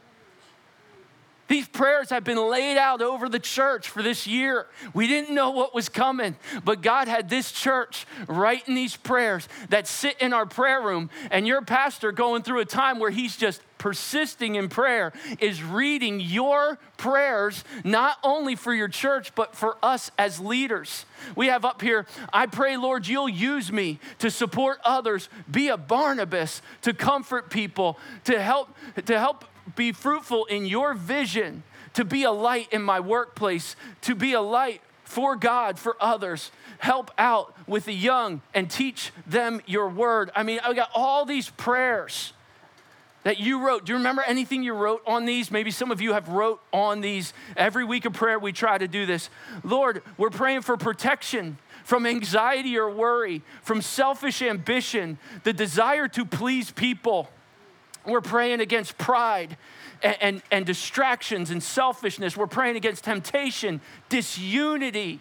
These 1.49 1.69
prayers 1.69 2.11
have 2.11 2.25
been 2.25 2.51
laid 2.51 2.77
out 2.77 3.03
over 3.03 3.29
the 3.29 3.39
church 3.39 3.89
for 3.89 4.03
this 4.03 4.27
year. 4.27 4.67
We 4.95 5.07
didn't 5.07 5.35
know 5.35 5.51
what 5.51 5.75
was 5.75 5.89
coming, 5.89 6.37
but 6.65 6.83
God 6.83 7.09
had 7.09 7.29
this 7.29 7.53
church 7.53 8.07
writing 8.27 8.75
these 8.75 8.97
prayers 8.97 9.49
that 9.69 9.87
sit 9.87 10.21
in 10.21 10.33
our 10.33 10.47
prayer 10.47 10.81
room. 10.81 11.11
And 11.31 11.47
your 11.47 11.63
pastor, 11.63 12.11
going 12.13 12.43
through 12.43 12.61
a 12.61 12.65
time 12.65 12.99
where 12.99 13.11
he's 13.11 13.37
just 13.37 13.61
persisting 13.79 14.55
in 14.55 14.69
prayer, 14.69 15.13
is 15.39 15.63
reading 15.63 16.19
your 16.19 16.79
prayers, 16.97 17.63
not 17.85 18.19
only 18.25 18.57
for 18.57 18.75
your 18.75 18.89
church, 18.89 19.35
but 19.35 19.55
for 19.55 19.77
us 19.83 20.11
as 20.19 20.41
leaders. 20.41 21.05
We 21.37 21.47
have 21.49 21.65
up 21.65 21.83
here, 21.83 22.07
I 22.33 22.47
pray, 22.47 22.77
Lord, 22.77 23.07
you'll 23.07 23.29
use 23.29 23.71
me 23.71 24.01
to 24.19 24.31
support 24.31 24.79
others, 24.85 25.29
be 25.51 25.69
a 25.69 25.77
Barnabas, 25.77 26.63
to 26.83 26.93
comfort 26.93 27.51
people, 27.51 27.99
to 28.25 28.41
help, 28.41 28.71
to 29.05 29.19
help 29.19 29.45
be 29.75 29.93
fruitful 29.93 30.45
in 30.47 30.67
your 30.67 30.95
vision 30.95 31.63
to 31.95 32.05
be 32.05 32.25
a 32.25 32.31
light 32.31 32.69
in 32.73 32.83
my 32.83 33.01
workplace, 33.01 33.75
to 34.03 34.15
be 34.15 34.35
a 34.35 34.41
light 34.41 34.83
for 35.05 35.35
God, 35.35 35.79
for 35.79 35.97
others. 35.99 36.51
Help 36.79 37.11
out 37.17 37.55
with 37.67 37.87
the 37.87 37.95
young 37.95 38.43
and 38.53 38.71
teach 38.71 39.13
them 39.27 39.63
your 39.67 39.89
word. 39.89 40.31
I 40.37 40.43
mean, 40.43 40.61
I 40.63 40.75
got 40.75 40.91
all 40.95 41.25
these 41.25 41.49
prayers 41.49 42.35
that 43.23 43.41
you 43.41 43.65
wrote. 43.67 43.87
Do 43.87 43.93
you 43.93 43.97
remember 43.97 44.23
anything 44.27 44.63
you 44.63 44.75
wrote 44.75 45.03
on 45.07 45.25
these? 45.25 45.51
Maybe 45.51 45.71
some 45.71 45.91
of 45.91 46.01
you 46.01 46.13
have 46.13 46.29
wrote 46.29 46.61
on 46.73 47.01
these. 47.01 47.33
Every 47.57 47.85
week 47.85 48.05
of 48.05 48.13
prayer, 48.13 48.39
we 48.39 48.53
try 48.53 48.77
to 48.77 48.87
do 48.87 49.07
this. 49.07 49.31
Lord, 49.65 50.03
we're 50.19 50.31
praying 50.31 50.63
for 50.63 50.77
protection 50.77 51.57
from 51.83 52.05
anxiety 52.05 52.77
or 52.77 52.91
worry, 52.91 53.43
from 53.63 53.81
selfish 53.81 54.43
ambition, 54.43 55.19
the 55.45 55.53
desire 55.53 56.09
to 56.09 56.25
please 56.25 56.71
people 56.71 57.31
we're 58.07 58.21
praying 58.21 58.61
against 58.61 58.97
pride 58.99 59.57
and, 60.03 60.17
and, 60.21 60.43
and, 60.51 60.67
distractions 60.67 61.51
and 61.51 61.63
selfishness. 61.63 62.37
We're 62.37 62.47
praying 62.47 62.77
against 62.77 63.05
temptation, 63.05 63.81
disunity, 64.09 65.21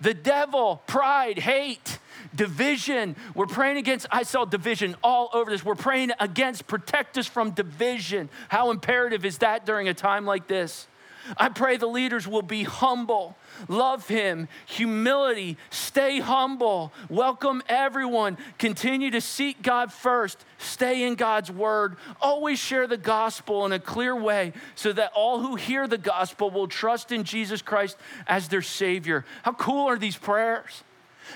the 0.00 0.14
devil, 0.14 0.82
pride, 0.86 1.38
hate, 1.38 1.98
division. 2.34 3.16
We're 3.34 3.46
praying 3.46 3.76
against, 3.76 4.06
I 4.10 4.22
saw 4.22 4.44
division 4.44 4.96
all 5.02 5.30
over 5.32 5.50
this. 5.50 5.64
We're 5.64 5.74
praying 5.74 6.12
against, 6.20 6.66
protect 6.66 7.16
us 7.18 7.26
from 7.26 7.52
division. 7.52 8.28
How 8.48 8.70
imperative 8.70 9.24
is 9.24 9.38
that 9.38 9.64
during 9.64 9.88
a 9.88 9.94
time 9.94 10.26
like 10.26 10.46
this? 10.46 10.86
I 11.36 11.48
pray 11.48 11.76
the 11.76 11.86
leaders 11.86 12.26
will 12.26 12.42
be 12.42 12.64
humble, 12.64 13.36
love 13.68 14.08
Him, 14.08 14.48
humility, 14.66 15.56
stay 15.70 16.20
humble, 16.20 16.92
welcome 17.08 17.62
everyone, 17.68 18.38
continue 18.58 19.10
to 19.10 19.20
seek 19.20 19.62
God 19.62 19.92
first, 19.92 20.44
stay 20.58 21.04
in 21.04 21.14
God's 21.14 21.50
word, 21.50 21.96
always 22.20 22.58
share 22.58 22.86
the 22.86 22.96
gospel 22.96 23.66
in 23.66 23.72
a 23.72 23.78
clear 23.78 24.16
way 24.16 24.52
so 24.74 24.92
that 24.92 25.12
all 25.14 25.40
who 25.40 25.56
hear 25.56 25.86
the 25.86 25.98
gospel 25.98 26.50
will 26.50 26.68
trust 26.68 27.12
in 27.12 27.24
Jesus 27.24 27.62
Christ 27.62 27.96
as 28.26 28.48
their 28.48 28.62
Savior. 28.62 29.24
How 29.42 29.52
cool 29.52 29.88
are 29.88 29.98
these 29.98 30.16
prayers? 30.16 30.84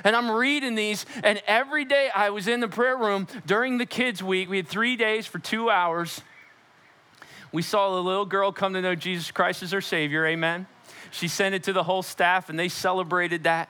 And 0.04 0.16
I'm 0.16 0.30
reading 0.30 0.74
these, 0.74 1.04
and 1.22 1.42
every 1.46 1.84
day 1.84 2.08
I 2.14 2.30
was 2.30 2.48
in 2.48 2.60
the 2.60 2.68
prayer 2.68 2.96
room 2.96 3.26
during 3.46 3.76
the 3.76 3.86
kids' 3.86 4.22
week. 4.22 4.48
We 4.48 4.56
had 4.56 4.68
three 4.68 4.96
days 4.96 5.26
for 5.26 5.38
two 5.38 5.68
hours 5.68 6.22
we 7.52 7.62
saw 7.62 7.88
a 7.88 8.00
little 8.00 8.24
girl 8.24 8.50
come 8.50 8.72
to 8.74 8.80
know 8.80 8.94
Jesus 8.94 9.30
Christ 9.30 9.62
as 9.62 9.72
her 9.72 9.80
Savior, 9.80 10.26
amen. 10.26 10.66
She 11.10 11.28
sent 11.28 11.54
it 11.54 11.62
to 11.64 11.72
the 11.72 11.82
whole 11.82 12.02
staff 12.02 12.48
and 12.48 12.58
they 12.58 12.68
celebrated 12.68 13.44
that. 13.44 13.68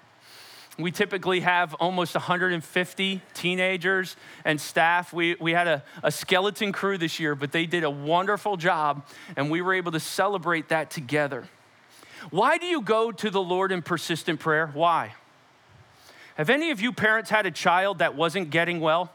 We 0.79 0.91
typically 0.91 1.41
have 1.41 1.75
almost 1.75 2.15
150 2.15 3.21
teenagers 3.35 4.17
and 4.45 4.61
staff. 4.61 5.13
We, 5.13 5.37
we 5.39 5.53
had 5.53 5.69
a, 5.69 5.85
a 6.03 6.11
skeleton 6.11 6.73
crew 6.73 6.97
this 6.97 7.21
year, 7.21 7.35
but 7.35 7.53
they 7.53 7.67
did 7.67 7.85
a 7.85 7.91
wonderful 7.91 8.57
job 8.57 9.05
and 9.37 9.51
we 9.51 9.61
were 9.61 9.75
able 9.75 9.93
to 9.93 10.01
celebrate 10.01 10.69
that 10.69 10.91
together. 10.91 11.45
Why 12.31 12.57
do 12.57 12.67
you 12.67 12.81
go 12.81 13.13
to 13.13 13.31
the 13.31 13.43
Lord 13.43 13.73
in 13.73 13.83
persistent 13.83 14.41
prayer? 14.41 14.69
Why? 14.73 15.15
Have 16.37 16.49
any 16.49 16.71
of 16.71 16.81
you 16.81 16.93
parents 16.93 17.29
had 17.29 17.45
a 17.45 17.51
child 17.51 17.99
that 17.99 18.15
wasn't 18.15 18.51
getting 18.51 18.81
well? 18.81 19.11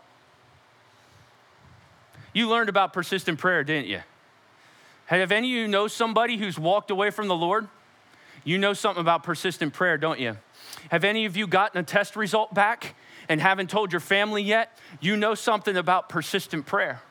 You 2.33 2.49
learned 2.49 2.69
about 2.69 2.93
persistent 2.93 3.39
prayer, 3.39 3.63
didn't 3.63 3.87
you? 3.87 4.01
Have 5.07 5.31
any 5.31 5.53
of 5.53 5.57
you 5.57 5.67
know 5.67 5.87
somebody 5.87 6.37
who's 6.37 6.59
walked 6.59 6.91
away 6.91 7.09
from 7.11 7.27
the 7.27 7.35
Lord? 7.35 7.67
You 8.43 8.57
know 8.57 8.73
something 8.73 9.01
about 9.01 9.23
persistent 9.23 9.73
prayer, 9.73 9.97
don't 9.97 10.19
you? 10.19 10.37
Have 10.89 11.03
any 11.03 11.25
of 11.25 11.35
you 11.35 11.47
gotten 11.47 11.79
a 11.79 11.83
test 11.83 12.15
result 12.15 12.53
back 12.53 12.95
and 13.27 13.41
haven't 13.41 13.69
told 13.69 13.91
your 13.91 13.99
family 14.01 14.43
yet? 14.43 14.77
You 14.99 15.17
know 15.17 15.33
something 15.33 15.75
about 15.75 16.09
persistent 16.09 16.65
prayer. 16.65 17.01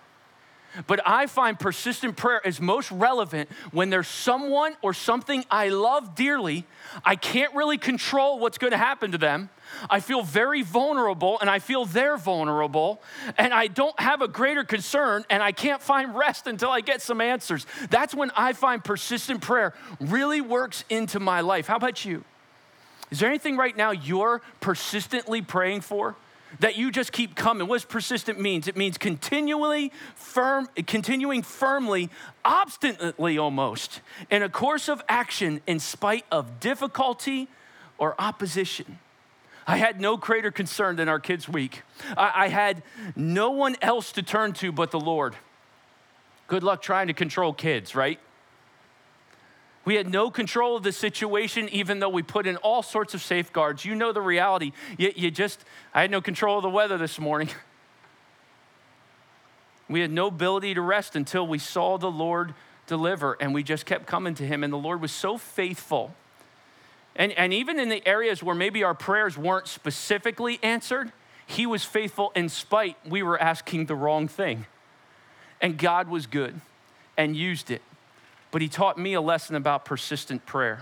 But 0.87 1.01
I 1.07 1.27
find 1.27 1.59
persistent 1.59 2.17
prayer 2.17 2.41
is 2.45 2.61
most 2.61 2.91
relevant 2.91 3.49
when 3.73 3.91
there's 3.91 4.09
someone 4.09 4.77
or 4.83 4.95
something 4.95 5.45
I 5.51 5.69
love 5.69 6.15
dearly. 6.15 6.65
I 7.05 7.17
can't 7.17 7.55
really 7.55 7.79
control 7.79 8.39
what's 8.39 8.59
going 8.59 8.73
to 8.73 8.77
happen 8.77 9.13
to 9.13 9.19
them. 9.19 9.51
I 9.91 10.01
feel 10.01 10.23
very 10.23 10.63
vulnerable 10.63 11.39
and 11.41 11.51
I 11.51 11.59
feel 11.59 11.85
they're 11.85 12.17
vulnerable 12.17 13.03
and 13.37 13.53
I 13.53 13.67
don't 13.67 13.99
have 14.01 14.23
a 14.23 14.29
greater 14.29 14.65
concern 14.65 15.25
and 15.29 15.43
I 15.43 15.53
can't 15.53 15.83
find 15.83 16.15
rest 16.15 16.47
until 16.47 16.71
I 16.71 16.81
get 16.81 17.03
some 17.03 17.21
answers. 17.21 17.67
That's 17.91 18.15
when 18.15 18.31
I 18.37 18.53
find 18.53 18.83
persistent 18.83 19.41
prayer 19.41 19.75
really 20.01 20.41
works 20.41 20.85
into 20.89 21.21
my 21.21 21.41
life. 21.41 21.67
How 21.67 21.77
about 21.77 22.05
you? 22.05 22.25
Is 23.11 23.21
there 23.21 23.29
anything 23.29 23.57
right 23.57 23.77
now 23.77 23.93
you're 23.93 24.43
persistently 24.61 25.43
praying 25.43 25.83
for? 25.83 26.17
That 26.61 26.77
you 26.77 26.91
just 26.91 27.13
keep 27.13 27.35
coming. 27.35 27.69
What 27.69 27.89
persistent 27.89 28.41
means? 28.41 28.69
It 28.69 28.77
means 28.77 28.99
continually 28.99 29.93
firm, 30.15 30.69
continuing 30.87 31.43
firmly, 31.43 32.11
obstinately 32.45 33.39
almost, 33.39 34.01
in 34.31 34.43
a 34.43 34.49
course 34.49 34.89
of 34.89 35.03
action 35.09 35.61
in 35.67 35.79
spite 35.79 36.25
of 36.31 36.61
difficulty 36.61 37.49
or 37.99 38.15
opposition. 38.19 38.99
I 39.67 39.79
had 39.79 40.01
no 40.01 40.17
greater 40.17 40.51
concern 40.51 40.97
than 40.97 41.09
our 41.09 41.19
kids' 41.19 41.49
week. 41.49 41.83
I, 42.17 42.33
I 42.45 42.49
had 42.49 42.83
no 43.17 43.51
one 43.51 43.77
else 43.83 44.13
to 44.13 44.23
turn 44.23 44.53
to 44.55 44.71
but 44.71 44.91
the 44.93 45.01
Lord. 45.01 45.35
Good 46.47 46.63
luck 46.63 46.83
trying 46.83 47.09
to 47.09 47.13
control 47.13 47.53
kids, 47.53 47.97
right? 47.97 48.21
We 49.87 49.95
had 49.95 50.11
no 50.11 50.31
control 50.33 50.77
of 50.77 50.83
the 50.83 50.91
situation, 50.91 51.69
even 51.71 52.01
though 52.01 52.09
we 52.09 52.25
put 52.25 52.49
in 52.49 52.57
all 52.57 52.83
sorts 52.83 53.15
of 53.15 53.23
safeguards. 53.23 53.85
You 53.85 53.95
know 53.95 54.13
the 54.13 54.21
reality. 54.21 54.73
You, 54.99 55.13
you 55.15 55.31
just, 55.31 55.65
I 55.95 56.03
had 56.03 56.11
no 56.11 56.21
control 56.21 56.59
of 56.59 56.63
the 56.63 56.69
weather 56.69 56.99
this 56.99 57.19
morning. 57.19 57.49
We 59.89 60.01
had 60.01 60.11
no 60.11 60.27
ability 60.27 60.75
to 60.75 60.81
rest 60.81 61.15
until 61.15 61.47
we 61.47 61.61
saw 61.61 61.97
the 61.97 62.11
Lord 62.11 62.55
deliver, 62.89 63.37
and 63.39 63.55
we 63.55 63.63
just 63.63 63.87
kept 63.87 64.05
coming 64.05 64.35
to 64.35 64.45
Him. 64.45 64.65
And 64.65 64.73
the 64.73 64.77
Lord 64.77 65.01
was 65.01 65.13
so 65.13 65.39
faithful. 65.39 66.13
And, 67.15 67.31
and 67.35 67.53
even 67.53 67.79
in 67.79 67.89
the 67.89 68.05
areas 68.05 68.43
where 68.43 68.57
maybe 68.57 68.83
our 68.83 68.95
prayers 68.95 69.39
weren't 69.39 69.69
specifically 69.69 70.59
answered, 70.61 71.13
He 71.47 71.67
was 71.67 71.85
faithful 71.85 72.33
in 72.35 72.49
spite 72.49 72.97
we 73.09 73.23
were 73.23 73.41
asking 73.41 73.87
the 73.87 73.95
wrong 73.95 74.27
thing. 74.27 74.67
And 75.61 75.79
God 75.79 76.09
was 76.09 76.27
good 76.27 76.61
and 77.17 77.37
used 77.37 77.71
it 77.71 77.81
but 78.57 78.63
he 78.63 78.69
taught 78.69 78.97
me 78.97 79.13
a 79.13 79.21
lesson 79.21 79.55
about 79.55 79.85
persistent 79.85 80.47
prayer. 80.47 80.81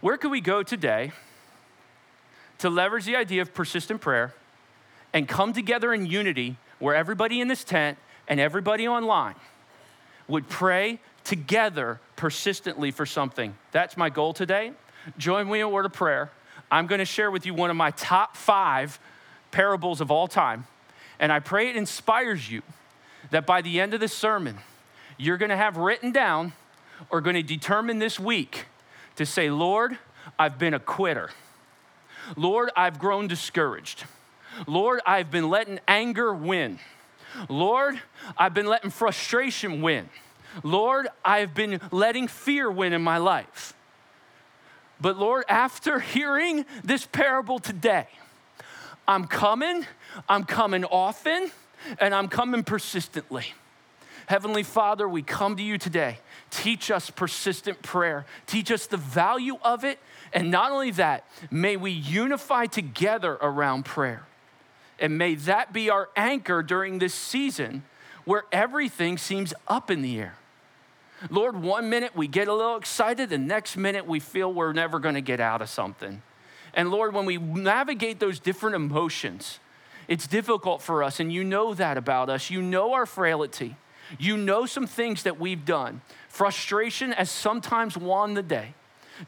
Where 0.00 0.16
could 0.16 0.30
we 0.30 0.40
go 0.40 0.62
today 0.62 1.10
to 2.58 2.70
leverage 2.70 3.04
the 3.04 3.16
idea 3.16 3.42
of 3.42 3.52
persistent 3.52 4.00
prayer 4.00 4.32
and 5.12 5.26
come 5.26 5.52
together 5.52 5.92
in 5.92 6.06
unity 6.06 6.56
where 6.78 6.94
everybody 6.94 7.40
in 7.40 7.48
this 7.48 7.64
tent 7.64 7.98
and 8.28 8.38
everybody 8.38 8.86
online 8.86 9.34
would 10.28 10.48
pray 10.48 11.00
together 11.24 11.98
persistently 12.14 12.92
for 12.92 13.06
something? 13.06 13.56
That's 13.72 13.96
my 13.96 14.08
goal 14.08 14.32
today. 14.34 14.70
Join 15.18 15.50
me 15.50 15.58
in 15.58 15.66
a 15.66 15.68
word 15.68 15.84
of 15.84 15.92
prayer. 15.92 16.30
I'm 16.70 16.86
going 16.86 17.00
to 17.00 17.04
share 17.04 17.32
with 17.32 17.44
you 17.44 17.54
one 17.54 17.70
of 17.70 17.76
my 17.76 17.90
top 17.90 18.36
five 18.36 19.00
parables 19.50 20.00
of 20.00 20.12
all 20.12 20.28
time. 20.28 20.68
And 21.18 21.32
I 21.32 21.40
pray 21.40 21.70
it 21.70 21.74
inspires 21.74 22.48
you 22.48 22.62
that 23.32 23.46
by 23.46 23.62
the 23.62 23.80
end 23.80 23.94
of 23.94 23.98
this 23.98 24.12
sermon, 24.12 24.58
you're 25.16 25.36
going 25.36 25.50
to 25.50 25.56
have 25.56 25.76
written 25.76 26.12
down 26.12 26.52
or 27.10 27.20
going 27.20 27.36
to 27.36 27.42
determine 27.42 27.98
this 27.98 28.18
week 28.18 28.66
to 29.16 29.26
say, 29.26 29.50
Lord, 29.50 29.98
I've 30.38 30.58
been 30.58 30.74
a 30.74 30.80
quitter. 30.80 31.30
Lord, 32.36 32.70
I've 32.76 32.98
grown 32.98 33.28
discouraged. 33.28 34.04
Lord, 34.66 35.00
I've 35.06 35.30
been 35.30 35.50
letting 35.50 35.80
anger 35.86 36.32
win. 36.32 36.78
Lord, 37.48 38.00
I've 38.36 38.54
been 38.54 38.66
letting 38.66 38.90
frustration 38.90 39.82
win. 39.82 40.08
Lord, 40.62 41.08
I've 41.24 41.54
been 41.54 41.80
letting 41.90 42.28
fear 42.28 42.70
win 42.70 42.92
in 42.92 43.02
my 43.02 43.18
life. 43.18 43.74
But 45.00 45.18
Lord, 45.18 45.44
after 45.48 45.98
hearing 45.98 46.64
this 46.84 47.06
parable 47.06 47.58
today, 47.58 48.06
I'm 49.06 49.26
coming, 49.26 49.84
I'm 50.28 50.44
coming 50.44 50.84
often, 50.84 51.50
and 51.98 52.14
I'm 52.14 52.28
coming 52.28 52.62
persistently. 52.62 53.52
Heavenly 54.26 54.62
Father, 54.62 55.08
we 55.08 55.22
come 55.22 55.56
to 55.56 55.62
you 55.62 55.76
today. 55.76 56.18
Teach 56.50 56.90
us 56.90 57.10
persistent 57.10 57.82
prayer, 57.82 58.24
teach 58.46 58.70
us 58.70 58.86
the 58.86 58.96
value 58.96 59.58
of 59.62 59.84
it. 59.84 59.98
And 60.32 60.50
not 60.50 60.72
only 60.72 60.90
that, 60.92 61.24
may 61.50 61.76
we 61.76 61.90
unify 61.90 62.66
together 62.66 63.38
around 63.40 63.84
prayer. 63.84 64.26
And 64.98 65.18
may 65.18 65.34
that 65.34 65.72
be 65.72 65.90
our 65.90 66.08
anchor 66.16 66.62
during 66.62 66.98
this 66.98 67.14
season 67.14 67.84
where 68.24 68.44
everything 68.52 69.18
seems 69.18 69.52
up 69.68 69.90
in 69.90 70.02
the 70.02 70.18
air. 70.18 70.36
Lord, 71.30 71.60
one 71.60 71.88
minute 71.88 72.16
we 72.16 72.26
get 72.26 72.48
a 72.48 72.54
little 72.54 72.76
excited, 72.76 73.30
the 73.30 73.38
next 73.38 73.76
minute 73.76 74.06
we 74.06 74.20
feel 74.20 74.52
we're 74.52 74.72
never 74.72 74.98
gonna 74.98 75.20
get 75.20 75.40
out 75.40 75.62
of 75.62 75.68
something. 75.68 76.22
And 76.72 76.90
Lord, 76.90 77.14
when 77.14 77.24
we 77.24 77.38
navigate 77.38 78.18
those 78.18 78.40
different 78.40 78.76
emotions, 78.76 79.60
it's 80.08 80.26
difficult 80.26 80.82
for 80.82 81.02
us, 81.02 81.20
and 81.20 81.32
you 81.32 81.44
know 81.44 81.72
that 81.74 81.96
about 81.96 82.28
us. 82.28 82.50
You 82.50 82.60
know 82.60 82.92
our 82.92 83.06
frailty. 83.06 83.76
You 84.18 84.36
know 84.36 84.66
some 84.66 84.86
things 84.86 85.22
that 85.24 85.38
we've 85.38 85.64
done. 85.64 86.00
Frustration 86.28 87.12
has 87.12 87.30
sometimes 87.30 87.96
won 87.96 88.34
the 88.34 88.42
day. 88.42 88.74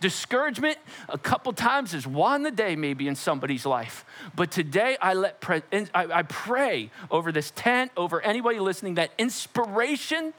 Discouragement, 0.01 0.79
a 1.09 1.19
couple 1.19 1.53
times, 1.53 1.93
has 1.93 2.07
won 2.07 2.43
the 2.43 2.51
day 2.51 2.75
maybe 2.75 3.07
in 3.07 3.15
somebody's 3.15 3.65
life. 3.65 4.05
But 4.35 4.51
today, 4.51 4.97
I, 5.01 5.15
let 5.15 5.41
pre- 5.41 5.63
I 5.95 6.23
pray 6.23 6.91
over 7.11 7.31
this 7.31 7.53
tent, 7.55 7.93
over 7.97 8.21
anybody 8.21 8.59
listening, 8.59 8.97
that 8.97 9.13
inspiration 9.17 10.35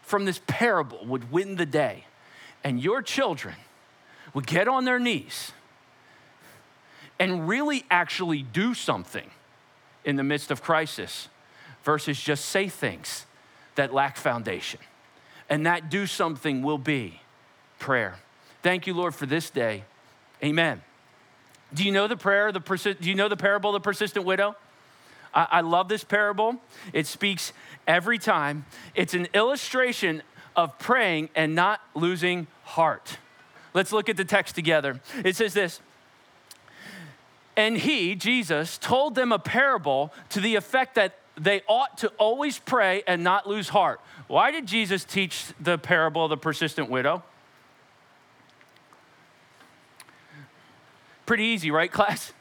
from 0.00 0.24
this 0.24 0.40
parable 0.46 1.04
would 1.06 1.30
win 1.30 1.56
the 1.56 1.66
day. 1.66 2.04
And 2.62 2.80
your 2.82 3.02
children 3.02 3.54
would 4.32 4.46
get 4.46 4.66
on 4.66 4.86
their 4.86 4.98
knees 4.98 5.52
and 7.18 7.46
really 7.46 7.84
actually 7.90 8.42
do 8.42 8.72
something 8.74 9.30
in 10.04 10.16
the 10.16 10.24
midst 10.24 10.50
of 10.50 10.62
crisis 10.62 11.28
versus 11.82 12.18
just 12.18 12.46
say 12.46 12.68
things 12.68 13.26
that 13.74 13.92
lack 13.92 14.16
foundation. 14.16 14.80
And 15.48 15.66
that 15.66 15.90
do 15.90 16.06
something 16.06 16.62
will 16.62 16.78
be 16.78 17.20
prayer. 17.78 18.16
Thank 18.62 18.86
you, 18.86 18.94
Lord, 18.94 19.14
for 19.14 19.26
this 19.26 19.50
day. 19.50 19.84
Amen. 20.42 20.82
Do 21.72 21.84
you 21.84 21.92
know 21.92 22.06
the 22.06 22.16
prayer, 22.16 22.52
the 22.52 22.60
persi- 22.60 22.98
do 22.98 23.08
you 23.08 23.14
know 23.14 23.28
the 23.28 23.36
parable 23.36 23.74
of 23.74 23.82
the 23.82 23.84
persistent 23.84 24.24
widow? 24.24 24.56
I, 25.34 25.46
I 25.50 25.60
love 25.60 25.88
this 25.88 26.04
parable. 26.04 26.56
It 26.92 27.06
speaks 27.06 27.52
every 27.86 28.18
time. 28.18 28.64
It's 28.94 29.14
an 29.14 29.28
illustration 29.34 30.22
of 30.56 30.78
praying 30.78 31.30
and 31.34 31.54
not 31.54 31.80
losing 31.94 32.46
heart. 32.62 33.18
Let's 33.74 33.92
look 33.92 34.08
at 34.08 34.16
the 34.16 34.24
text 34.24 34.54
together. 34.54 35.00
It 35.24 35.36
says 35.36 35.52
this. 35.52 35.80
And 37.56 37.76
he, 37.76 38.14
Jesus, 38.14 38.78
told 38.78 39.14
them 39.14 39.32
a 39.32 39.38
parable 39.38 40.12
to 40.30 40.40
the 40.40 40.54
effect 40.54 40.94
that 40.94 41.18
they 41.36 41.62
ought 41.68 41.98
to 41.98 42.08
always 42.18 42.58
pray 42.58 43.02
and 43.06 43.24
not 43.24 43.48
lose 43.48 43.68
heart. 43.68 44.00
Why 44.28 44.50
did 44.50 44.66
Jesus 44.66 45.04
teach 45.04 45.46
the 45.60 45.78
parable 45.78 46.24
of 46.24 46.30
the 46.30 46.36
persistent 46.36 46.88
widow? 46.90 47.22
Pretty 51.26 51.44
easy, 51.44 51.70
right, 51.70 51.90
class? 51.90 52.32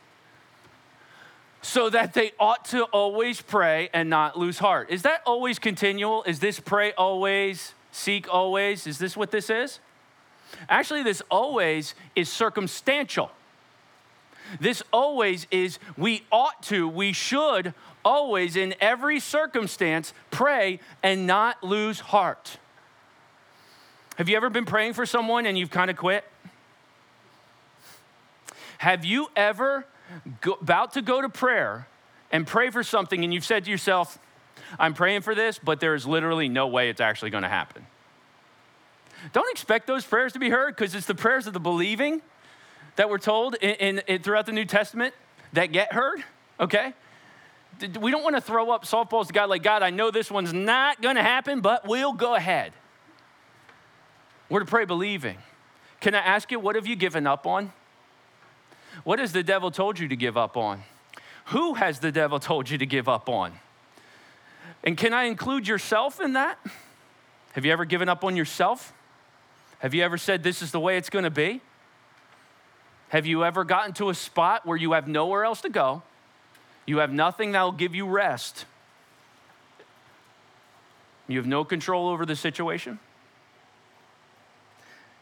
So 1.62 1.90
that 1.90 2.14
they 2.14 2.34
ought 2.40 2.66
to 2.66 2.84
always 2.86 3.42
pray 3.42 3.90
and 3.94 4.10
not 4.10 4.38
lose 4.38 4.60
heart. 4.60 4.90
Is 4.90 5.04
that 5.04 5.22
always 5.26 5.60
continual? 5.60 6.24
Is 6.24 6.40
this 6.40 6.60
pray 6.60 6.92
always, 6.94 7.74
seek 7.92 8.32
always? 8.32 8.86
Is 8.86 8.98
this 8.98 9.16
what 9.16 9.32
this 9.32 9.50
is? 9.50 9.80
Actually, 10.70 11.04
this 11.04 11.22
always 11.32 11.96
is 12.16 12.30
circumstantial. 12.30 13.32
This 14.60 14.84
always 14.92 15.48
is 15.50 15.80
we 15.98 16.24
ought 16.32 16.62
to, 16.64 16.88
we 16.88 17.14
should 17.14 17.74
always, 18.04 18.56
in 18.56 18.76
every 18.80 19.20
circumstance, 19.20 20.14
pray 20.32 20.80
and 21.02 21.28
not 21.28 21.64
lose 21.64 22.00
heart. 22.00 22.58
Have 24.18 24.30
you 24.30 24.36
ever 24.36 24.50
been 24.50 24.66
praying 24.66 24.94
for 24.94 25.06
someone 25.06 25.46
and 25.46 25.58
you've 25.58 25.72
kind 25.72 25.90
of 25.90 25.98
quit? 25.98 26.24
Have 28.78 29.06
you 29.06 29.28
ever 29.36 29.86
go, 30.42 30.54
about 30.54 30.94
to 30.94 31.02
go 31.02 31.22
to 31.22 31.30
prayer 31.30 31.88
and 32.32 32.46
pray 32.46 32.70
for 32.70 32.84
something 32.84 33.24
and 33.24 33.34
you've 33.34 33.46
said 33.46 33.66
to 33.66 33.72
yourself, 33.72 34.20
I'm 34.78 34.94
praying 34.94 35.22
for 35.22 35.34
this, 35.34 35.60
but 35.60 35.80
there's 35.80 36.06
literally 36.06 36.50
no 36.50 36.68
way 36.68 36.90
it's 36.90 37.02
actually 37.02 37.30
going 37.32 37.44
to 37.44 37.50
happen? 37.50 37.86
Don't 39.32 39.50
expect 39.52 39.88
those 39.88 40.04
prayers 40.04 40.34
to 40.34 40.40
be 40.40 40.50
heard 40.50 40.76
because 40.76 40.94
it's 40.96 41.06
the 41.06 41.16
prayers 41.16 41.48
of 41.48 41.54
the 41.54 41.60
believing 41.60 42.22
that 42.96 43.10
we're 43.10 43.18
told 43.18 43.56
in, 43.56 43.76
in, 43.76 44.02
in, 44.08 44.22
throughout 44.22 44.46
the 44.46 44.52
New 44.52 44.66
Testament 44.66 45.14
that 45.54 45.68
get 45.72 45.94
heard, 45.94 46.24
okay? 46.60 46.94
We 48.00 48.12
don't 48.12 48.24
want 48.24 48.36
to 48.36 48.42
throw 48.42 48.72
up 48.72 48.86
softballs 48.86 49.28
to 49.28 49.34
God 49.34 49.50
like, 49.50 49.64
God, 49.64 49.84
I 49.84 49.90
know 49.90 50.12
this 50.12 50.32
one's 50.32 50.54
not 50.54 51.02
going 51.02 51.16
to 51.16 51.24
happen, 51.24 51.62
but 51.62 51.88
we'll 51.88 52.14
go 52.14 52.36
ahead. 52.36 52.74
We're 54.50 54.60
to 54.60 54.66
pray 54.66 54.86
believing. 54.86 55.38
Can 56.00 56.16
I 56.16 56.20
ask 56.20 56.52
you, 56.52 56.60
what 56.60 56.76
have 56.76 56.86
you 56.86 56.96
given 56.96 57.26
up 57.26 57.48
on? 57.48 57.74
What 59.04 59.20
has 59.20 59.32
the 59.32 59.44
devil 59.44 59.72
told 59.72 59.98
you 59.98 60.08
to 60.08 60.16
give 60.16 60.38
up 60.38 60.56
on? 60.56 60.84
Who 61.46 61.74
has 61.74 62.00
the 62.00 62.12
devil 62.12 62.40
told 62.40 62.70
you 62.70 62.78
to 62.78 62.86
give 62.86 63.10
up 63.10 63.28
on? 63.28 63.54
And 64.84 64.98
can 64.98 65.14
I 65.14 65.24
include 65.24 65.68
yourself 65.68 66.22
in 66.22 66.34
that? 66.34 66.60
Have 67.54 67.66
you 67.66 67.72
ever 67.72 67.86
given 67.86 68.10
up 68.10 68.24
on 68.24 68.36
yourself? 68.36 68.94
Have 69.80 69.94
you 69.94 70.04
ever 70.04 70.18
said, 70.18 70.44
This 70.44 70.62
is 70.62 70.72
the 70.72 70.80
way 70.80 70.98
it's 70.98 71.10
going 71.10 71.24
to 71.24 71.32
be? 71.32 71.62
Have 73.10 73.26
you 73.26 73.44
ever 73.44 73.64
gotten 73.64 73.94
to 73.94 74.10
a 74.10 74.14
spot 74.14 74.66
where 74.66 74.78
you 74.78 74.94
have 74.94 75.08
nowhere 75.08 75.44
else 75.44 75.62
to 75.62 75.70
go? 75.70 76.02
You 76.86 76.98
have 76.98 77.12
nothing 77.12 77.54
that 77.54 77.62
will 77.62 77.72
give 77.72 77.96
you 77.96 78.06
rest. 78.06 78.66
You 81.28 81.38
have 81.38 81.48
no 81.48 81.64
control 81.64 82.10
over 82.10 82.26
the 82.26 82.36
situation. 82.36 83.00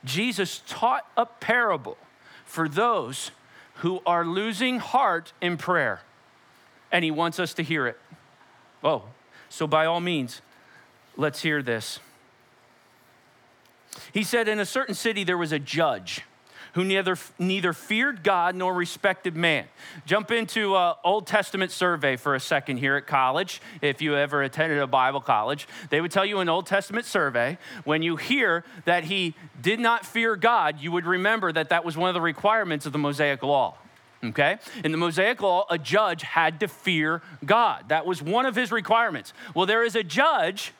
Jesus 0.03 0.61
taught 0.67 1.05
a 1.15 1.25
parable 1.25 1.97
for 2.45 2.67
those 2.67 3.31
who 3.75 4.01
are 4.05 4.25
losing 4.25 4.79
heart 4.79 5.33
in 5.41 5.57
prayer. 5.57 6.01
And 6.91 7.05
he 7.05 7.11
wants 7.11 7.39
us 7.39 7.53
to 7.55 7.63
hear 7.63 7.87
it. 7.87 7.97
Oh, 8.83 9.03
so 9.49 9.67
by 9.67 9.85
all 9.85 9.99
means, 9.99 10.41
let's 11.15 11.41
hear 11.41 11.61
this. 11.61 11.99
He 14.11 14.23
said, 14.23 14.47
In 14.47 14.59
a 14.59 14.65
certain 14.65 14.95
city, 14.95 15.23
there 15.23 15.37
was 15.37 15.51
a 15.51 15.59
judge 15.59 16.21
who 16.73 16.83
neither, 16.83 17.17
neither 17.37 17.73
feared 17.73 18.23
God 18.23 18.55
nor 18.55 18.73
respected 18.73 19.35
man. 19.35 19.65
Jump 20.05 20.31
into 20.31 20.75
uh, 20.75 20.95
Old 21.03 21.27
Testament 21.27 21.71
survey 21.71 22.15
for 22.15 22.35
a 22.35 22.39
second 22.39 22.77
here 22.77 22.95
at 22.95 23.07
college. 23.07 23.61
If 23.81 24.01
you 24.01 24.15
ever 24.15 24.41
attended 24.43 24.79
a 24.79 24.87
Bible 24.87 25.21
college, 25.21 25.67
they 25.89 26.01
would 26.01 26.11
tell 26.11 26.25
you 26.25 26.39
an 26.39 26.49
Old 26.49 26.65
Testament 26.65 27.05
survey. 27.05 27.57
When 27.83 28.01
you 28.01 28.15
hear 28.15 28.63
that 28.85 29.05
he 29.05 29.35
did 29.61 29.79
not 29.79 30.05
fear 30.05 30.35
God, 30.35 30.79
you 30.79 30.91
would 30.91 31.05
remember 31.05 31.51
that 31.51 31.69
that 31.69 31.83
was 31.83 31.97
one 31.97 32.09
of 32.09 32.13
the 32.13 32.21
requirements 32.21 32.85
of 32.85 32.93
the 32.93 32.99
Mosaic 32.99 33.43
Law. 33.43 33.77
Okay? 34.23 34.57
In 34.83 34.91
the 34.91 34.97
Mosaic 34.97 35.41
Law, 35.41 35.65
a 35.69 35.77
judge 35.77 36.21
had 36.21 36.59
to 36.59 36.67
fear 36.67 37.21
God. 37.43 37.89
That 37.89 38.05
was 38.05 38.21
one 38.21 38.45
of 38.45 38.55
his 38.55 38.71
requirements. 38.71 39.33
Well, 39.55 39.65
there 39.65 39.83
is 39.83 39.95
a 39.95 40.03
judge 40.03 40.73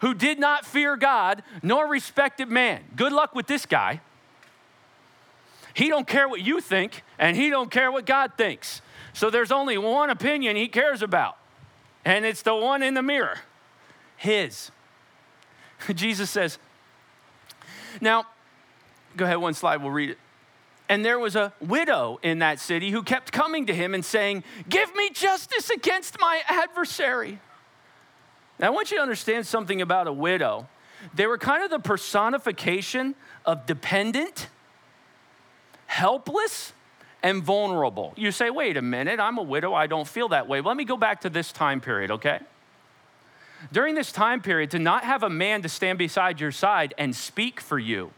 who 0.00 0.12
did 0.12 0.38
not 0.38 0.66
fear 0.66 0.96
God 0.96 1.42
nor 1.62 1.86
respected 1.86 2.48
man. 2.48 2.82
Good 2.96 3.12
luck 3.12 3.34
with 3.34 3.46
this 3.46 3.64
guy. 3.64 4.00
He 5.74 5.88
don't 5.88 6.06
care 6.06 6.28
what 6.28 6.40
you 6.40 6.60
think, 6.60 7.02
and 7.18 7.36
he 7.36 7.50
don't 7.50 7.70
care 7.70 7.92
what 7.92 8.06
God 8.06 8.32
thinks. 8.38 8.80
So 9.12 9.28
there's 9.28 9.52
only 9.52 9.76
one 9.76 10.08
opinion 10.08 10.56
he 10.56 10.68
cares 10.68 11.02
about, 11.02 11.36
and 12.04 12.24
it's 12.24 12.42
the 12.42 12.54
one 12.54 12.82
in 12.82 12.94
the 12.94 13.02
mirror 13.02 13.38
his. 14.16 14.70
Jesus 15.94 16.30
says, 16.30 16.58
now, 18.00 18.26
go 19.16 19.24
ahead, 19.24 19.38
one 19.38 19.54
slide, 19.54 19.82
we'll 19.82 19.90
read 19.90 20.10
it. 20.10 20.18
And 20.88 21.04
there 21.04 21.18
was 21.18 21.34
a 21.34 21.52
widow 21.60 22.18
in 22.22 22.40
that 22.40 22.60
city 22.60 22.90
who 22.90 23.02
kept 23.02 23.32
coming 23.32 23.66
to 23.66 23.74
him 23.74 23.94
and 23.94 24.04
saying, 24.04 24.44
Give 24.68 24.94
me 24.94 25.10
justice 25.10 25.70
against 25.70 26.20
my 26.20 26.42
adversary. 26.46 27.38
Now, 28.58 28.66
I 28.66 28.70
want 28.70 28.90
you 28.90 28.98
to 28.98 29.02
understand 29.02 29.46
something 29.46 29.80
about 29.80 30.06
a 30.06 30.12
widow. 30.12 30.68
They 31.14 31.26
were 31.26 31.38
kind 31.38 31.64
of 31.64 31.70
the 31.70 31.78
personification 31.78 33.14
of 33.46 33.66
dependent 33.66 34.48
helpless 35.94 36.72
and 37.22 37.42
vulnerable. 37.42 38.12
You 38.16 38.32
say, 38.32 38.50
wait 38.50 38.76
a 38.76 38.82
minute, 38.82 39.20
I'm 39.20 39.38
a 39.38 39.42
widow, 39.42 39.72
I 39.72 39.86
don't 39.86 40.08
feel 40.08 40.28
that 40.30 40.48
way. 40.48 40.60
Let 40.60 40.76
me 40.76 40.84
go 40.84 40.96
back 40.96 41.20
to 41.20 41.30
this 41.30 41.52
time 41.52 41.80
period, 41.80 42.10
okay? 42.10 42.40
During 43.72 43.94
this 43.94 44.10
time 44.10 44.42
period, 44.42 44.72
to 44.72 44.78
not 44.78 45.04
have 45.04 45.22
a 45.22 45.30
man 45.30 45.62
to 45.62 45.68
stand 45.68 45.98
beside 45.98 46.40
your 46.40 46.52
side 46.52 46.94
and 46.98 47.14
speak 47.14 47.60
for 47.60 47.78
you 47.78 48.10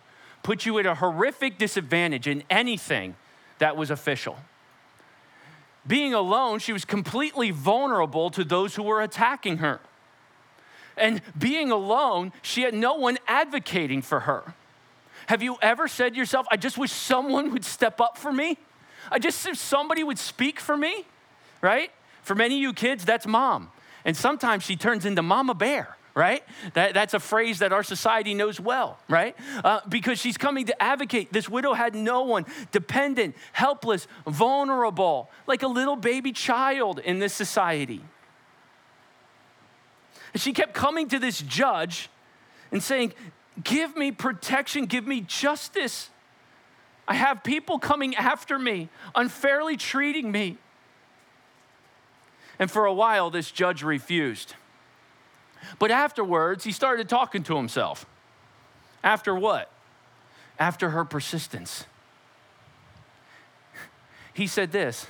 put 0.46 0.64
you 0.64 0.78
at 0.78 0.86
a 0.86 0.94
horrific 0.94 1.58
disadvantage 1.58 2.28
in 2.28 2.44
anything 2.48 3.16
that 3.58 3.76
was 3.76 3.90
official. 3.90 4.36
Being 5.84 6.14
alone, 6.14 6.60
she 6.60 6.72
was 6.72 6.84
completely 6.84 7.50
vulnerable 7.50 8.30
to 8.30 8.44
those 8.44 8.76
who 8.76 8.84
were 8.84 9.02
attacking 9.02 9.56
her. 9.56 9.80
And 10.96 11.20
being 11.36 11.72
alone, 11.72 12.32
she 12.42 12.62
had 12.62 12.74
no 12.74 12.94
one 12.94 13.18
advocating 13.26 14.02
for 14.02 14.20
her. 14.20 14.54
Have 15.26 15.42
you 15.42 15.56
ever 15.60 15.88
said 15.88 16.14
to 16.14 16.18
yourself, 16.18 16.46
I 16.50 16.56
just 16.56 16.78
wish 16.78 16.92
someone 16.92 17.52
would 17.52 17.64
step 17.64 18.00
up 18.00 18.16
for 18.16 18.32
me? 18.32 18.58
I 19.10 19.18
just 19.18 19.44
wish 19.46 19.58
somebody 19.58 20.02
would 20.02 20.18
speak 20.18 20.60
for 20.60 20.76
me, 20.76 21.04
right? 21.60 21.90
For 22.22 22.34
many 22.34 22.56
of 22.56 22.60
you 22.60 22.72
kids, 22.72 23.04
that's 23.04 23.26
mom. 23.26 23.70
And 24.04 24.16
sometimes 24.16 24.64
she 24.64 24.76
turns 24.76 25.04
into 25.04 25.22
mama 25.22 25.54
bear, 25.54 25.96
right? 26.14 26.44
That, 26.74 26.94
that's 26.94 27.12
a 27.12 27.20
phrase 27.20 27.58
that 27.58 27.72
our 27.72 27.82
society 27.82 28.34
knows 28.34 28.60
well, 28.60 28.98
right? 29.08 29.36
Uh, 29.64 29.80
because 29.88 30.20
she's 30.20 30.36
coming 30.36 30.66
to 30.66 30.82
advocate. 30.82 31.32
This 31.32 31.48
widow 31.48 31.74
had 31.74 31.94
no 31.94 32.22
one, 32.22 32.46
dependent, 32.70 33.36
helpless, 33.52 34.06
vulnerable, 34.26 35.30
like 35.46 35.62
a 35.62 35.68
little 35.68 35.96
baby 35.96 36.32
child 36.32 37.00
in 37.00 37.18
this 37.18 37.32
society. 37.32 38.00
She 40.36 40.52
kept 40.52 40.74
coming 40.74 41.08
to 41.08 41.18
this 41.18 41.40
judge 41.40 42.10
and 42.70 42.82
saying, 42.82 43.12
Give 43.62 43.96
me 43.96 44.12
protection, 44.12 44.86
give 44.86 45.06
me 45.06 45.22
justice. 45.22 46.10
I 47.08 47.14
have 47.14 47.42
people 47.42 47.78
coming 47.78 48.14
after 48.16 48.58
me, 48.58 48.88
unfairly 49.14 49.76
treating 49.76 50.30
me. 50.30 50.58
And 52.58 52.70
for 52.70 52.84
a 52.84 52.92
while, 52.92 53.30
this 53.30 53.50
judge 53.50 53.82
refused. 53.82 54.54
But 55.78 55.90
afterwards, 55.90 56.64
he 56.64 56.72
started 56.72 57.08
talking 57.08 57.42
to 57.44 57.56
himself. 57.56 58.06
After 59.02 59.34
what? 59.34 59.70
After 60.58 60.90
her 60.90 61.04
persistence. 61.04 61.84
He 64.32 64.46
said 64.46 64.72
this 64.72 65.06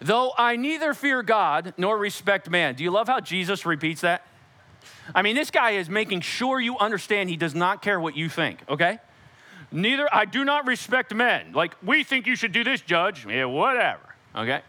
Though 0.00 0.32
I 0.36 0.56
neither 0.56 0.94
fear 0.94 1.22
God 1.22 1.74
nor 1.76 1.96
respect 1.96 2.50
man. 2.50 2.74
Do 2.74 2.84
you 2.84 2.90
love 2.90 3.08
how 3.08 3.20
Jesus 3.20 3.64
repeats 3.64 4.00
that? 4.02 4.26
I 5.14 5.22
mean, 5.22 5.36
this 5.36 5.50
guy 5.50 5.72
is 5.72 5.88
making 5.88 6.20
sure 6.20 6.60
you 6.60 6.78
understand 6.78 7.30
he 7.30 7.36
does 7.36 7.54
not 7.54 7.82
care 7.82 7.98
what 8.00 8.16
you 8.16 8.28
think, 8.28 8.60
okay? 8.68 8.98
Neither, 9.72 10.08
I 10.12 10.24
do 10.24 10.44
not 10.44 10.66
respect 10.66 11.14
men. 11.14 11.52
Like, 11.52 11.74
we 11.82 12.04
think 12.04 12.26
you 12.26 12.36
should 12.36 12.52
do 12.52 12.64
this, 12.64 12.80
judge. 12.80 13.26
Yeah, 13.26 13.46
whatever, 13.46 14.00
okay? 14.34 14.62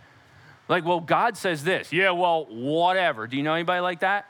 Like, 0.67 0.86
well, 0.86 1.00
God 1.00 1.38
says 1.38 1.63
this. 1.63 1.91
Yeah, 1.91 2.12
well, 2.12 2.45
whatever. 2.45 3.28
Do 3.28 3.38
you 3.38 3.43
know 3.43 3.54
anybody 3.54 3.80
like 3.80 4.02
that? 4.02 4.28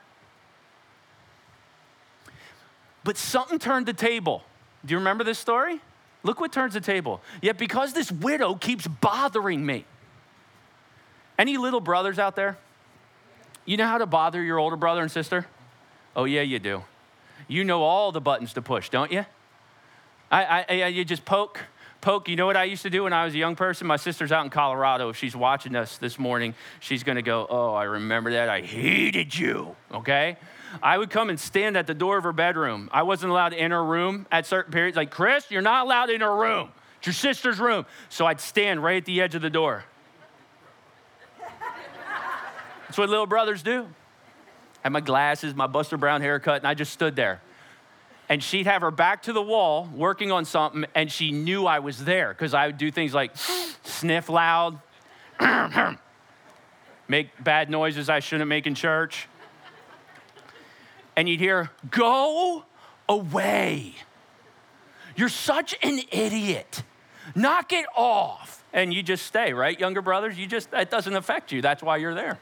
But 3.04 3.16
something 3.16 3.58
turned 3.58 3.86
the 3.86 3.92
table. 3.92 4.42
Do 4.84 4.92
you 4.92 4.98
remember 4.98 5.24
this 5.24 5.38
story? 5.38 5.80
Look 6.22 6.40
what 6.40 6.52
turns 6.52 6.74
the 6.74 6.80
table. 6.80 7.20
Yet, 7.40 7.58
because 7.58 7.92
this 7.92 8.12
widow 8.12 8.54
keeps 8.54 8.86
bothering 8.86 9.64
me. 9.64 9.84
Any 11.38 11.56
little 11.56 11.80
brothers 11.80 12.18
out 12.18 12.36
there? 12.36 12.58
You 13.64 13.76
know 13.76 13.86
how 13.86 13.98
to 13.98 14.06
bother 14.06 14.42
your 14.42 14.58
older 14.58 14.76
brother 14.76 15.02
and 15.02 15.10
sister? 15.10 15.46
Oh, 16.16 16.24
yeah, 16.24 16.42
you 16.42 16.58
do. 16.58 16.82
You 17.46 17.64
know 17.64 17.82
all 17.82 18.12
the 18.12 18.20
buttons 18.20 18.52
to 18.54 18.62
push, 18.62 18.88
don't 18.88 19.12
you? 19.12 19.24
I, 20.30 20.64
I, 20.68 20.86
you 20.86 21.04
just 21.04 21.24
poke, 21.24 21.60
poke. 22.00 22.28
You 22.28 22.36
know 22.36 22.46
what 22.46 22.56
I 22.56 22.64
used 22.64 22.82
to 22.82 22.90
do 22.90 23.04
when 23.04 23.12
I 23.12 23.24
was 23.24 23.34
a 23.34 23.38
young 23.38 23.56
person? 23.56 23.86
My 23.86 23.96
sister's 23.96 24.30
out 24.30 24.44
in 24.44 24.50
Colorado. 24.50 25.08
If 25.08 25.16
she's 25.16 25.34
watching 25.34 25.74
us 25.74 25.96
this 25.96 26.18
morning, 26.18 26.54
she's 26.80 27.02
going 27.02 27.16
to 27.16 27.22
go, 27.22 27.46
Oh, 27.48 27.72
I 27.72 27.84
remember 27.84 28.32
that. 28.32 28.48
I 28.48 28.60
hated 28.60 29.36
you. 29.36 29.74
Okay? 29.92 30.36
I 30.82 30.98
would 30.98 31.08
come 31.08 31.30
and 31.30 31.40
stand 31.40 31.76
at 31.76 31.86
the 31.86 31.94
door 31.94 32.18
of 32.18 32.24
her 32.24 32.32
bedroom. 32.32 32.90
I 32.92 33.02
wasn't 33.02 33.30
allowed 33.30 33.54
in 33.54 33.70
her 33.70 33.82
room 33.82 34.26
at 34.30 34.44
certain 34.44 34.72
periods. 34.72 34.96
Like, 34.96 35.10
Chris, 35.10 35.50
you're 35.50 35.62
not 35.62 35.86
allowed 35.86 36.10
in 36.10 36.20
her 36.20 36.36
room. 36.36 36.70
It's 36.98 37.06
your 37.06 37.14
sister's 37.14 37.58
room. 37.58 37.86
So 38.10 38.26
I'd 38.26 38.40
stand 38.40 38.82
right 38.82 38.98
at 38.98 39.06
the 39.06 39.22
edge 39.22 39.34
of 39.34 39.40
the 39.40 39.50
door. 39.50 39.84
That's 42.86 42.98
what 42.98 43.08
little 43.08 43.26
brothers 43.26 43.62
do. 43.62 43.86
Had 44.88 44.94
my 44.94 45.00
glasses, 45.00 45.54
my 45.54 45.66
Buster 45.66 45.98
Brown 45.98 46.22
haircut, 46.22 46.62
and 46.62 46.66
I 46.66 46.72
just 46.72 46.94
stood 46.94 47.14
there. 47.14 47.42
And 48.30 48.42
she'd 48.42 48.64
have 48.64 48.80
her 48.80 48.90
back 48.90 49.24
to 49.24 49.34
the 49.34 49.42
wall 49.42 49.86
working 49.94 50.32
on 50.32 50.46
something, 50.46 50.86
and 50.94 51.12
she 51.12 51.30
knew 51.30 51.66
I 51.66 51.80
was 51.80 52.06
there 52.06 52.30
because 52.30 52.54
I 52.54 52.68
would 52.68 52.78
do 52.78 52.90
things 52.90 53.12
like 53.12 53.32
sniff 53.84 54.30
loud, 54.30 54.80
make 57.06 57.28
bad 57.44 57.68
noises 57.68 58.08
I 58.08 58.20
shouldn't 58.20 58.48
make 58.48 58.66
in 58.66 58.74
church. 58.74 59.28
And 61.16 61.28
you'd 61.28 61.40
hear, 61.40 61.68
Go 61.90 62.64
away. 63.10 63.94
You're 65.16 65.28
such 65.28 65.74
an 65.82 66.00
idiot. 66.10 66.82
Knock 67.34 67.74
it 67.74 67.84
off. 67.94 68.64
And 68.72 68.94
you 68.94 69.02
just 69.02 69.26
stay, 69.26 69.52
right, 69.52 69.78
younger 69.78 70.00
brothers? 70.00 70.38
You 70.38 70.46
just, 70.46 70.70
that 70.70 70.90
doesn't 70.90 71.14
affect 71.14 71.52
you. 71.52 71.60
That's 71.60 71.82
why 71.82 71.98
you're 71.98 72.14
there. 72.14 72.38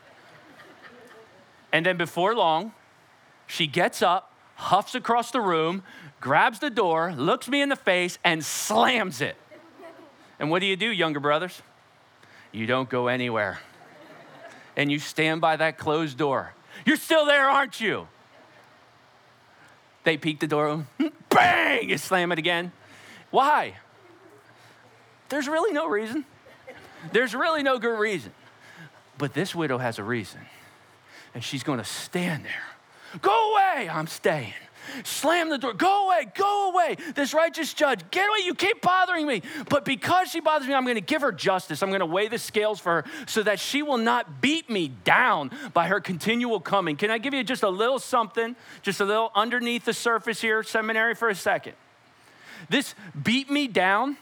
And 1.76 1.84
then 1.84 1.98
before 1.98 2.34
long, 2.34 2.72
she 3.46 3.66
gets 3.66 4.00
up, 4.00 4.32
huffs 4.54 4.94
across 4.94 5.30
the 5.30 5.42
room, 5.42 5.82
grabs 6.22 6.58
the 6.58 6.70
door, 6.70 7.12
looks 7.12 7.48
me 7.48 7.60
in 7.60 7.68
the 7.68 7.76
face, 7.76 8.18
and 8.24 8.42
slams 8.42 9.20
it. 9.20 9.36
And 10.38 10.50
what 10.50 10.60
do 10.60 10.66
you 10.66 10.76
do, 10.76 10.88
younger 10.88 11.20
brothers? 11.20 11.60
You 12.50 12.64
don't 12.64 12.88
go 12.88 13.08
anywhere. 13.08 13.58
And 14.74 14.90
you 14.90 14.98
stand 14.98 15.42
by 15.42 15.56
that 15.56 15.76
closed 15.76 16.16
door. 16.16 16.54
You're 16.86 16.96
still 16.96 17.26
there, 17.26 17.46
aren't 17.46 17.78
you? 17.78 18.08
They 20.04 20.16
peek 20.16 20.40
the 20.40 20.46
door, 20.46 20.86
bang, 21.28 21.90
you 21.90 21.98
slam 21.98 22.32
it 22.32 22.38
again. 22.38 22.72
Why? 23.30 23.74
There's 25.28 25.46
really 25.46 25.74
no 25.74 25.90
reason. 25.90 26.24
There's 27.12 27.34
really 27.34 27.62
no 27.62 27.78
good 27.78 27.98
reason. 27.98 28.32
But 29.18 29.34
this 29.34 29.54
widow 29.54 29.76
has 29.76 29.98
a 29.98 30.02
reason. 30.02 30.40
And 31.37 31.44
she's 31.44 31.62
going 31.62 31.77
to 31.77 31.85
stand 31.85 32.46
there. 32.46 33.20
Go 33.20 33.53
away, 33.53 33.90
I'm 33.90 34.07
staying. 34.07 34.55
Slam 35.05 35.51
the 35.51 35.59
door. 35.59 35.75
Go 35.75 36.07
away, 36.07 36.29
go 36.35 36.70
away. 36.70 36.96
This 37.14 37.35
righteous 37.35 37.75
judge, 37.75 38.11
get 38.11 38.27
away. 38.27 38.38
You 38.46 38.55
keep 38.55 38.81
bothering 38.81 39.27
me. 39.27 39.42
But 39.68 39.85
because 39.85 40.31
she 40.31 40.40
bothers 40.40 40.66
me, 40.66 40.72
I'm 40.72 40.85
going 40.85 40.94
to 40.94 41.03
give 41.03 41.20
her 41.20 41.33
justice. 41.33 41.83
I'm 41.83 41.90
going 41.90 42.01
to 42.01 42.07
weigh 42.07 42.29
the 42.29 42.38
scales 42.38 42.81
for 42.81 43.03
her 43.03 43.05
so 43.27 43.42
that 43.42 43.61
she 43.61 43.83
will 43.83 43.99
not 43.99 44.40
beat 44.40 44.70
me 44.70 44.88
down 45.05 45.51
by 45.75 45.88
her 45.88 46.01
continual 46.01 46.59
coming. 46.59 46.96
Can 46.96 47.11
I 47.11 47.18
give 47.18 47.35
you 47.35 47.44
just 47.44 47.62
a 47.62 47.68
little 47.68 47.99
something, 47.99 48.57
just 48.81 49.03
a 49.03 49.05
little 49.05 49.31
underneath 49.35 49.85
the 49.85 49.92
surface 49.92 50.40
here, 50.40 50.62
seminary, 50.62 51.14
for 51.14 51.29
a 51.29 51.35
second? 51.35 51.75
This 52.70 52.94
beat 53.22 53.51
me 53.51 53.68
down, 53.68 54.16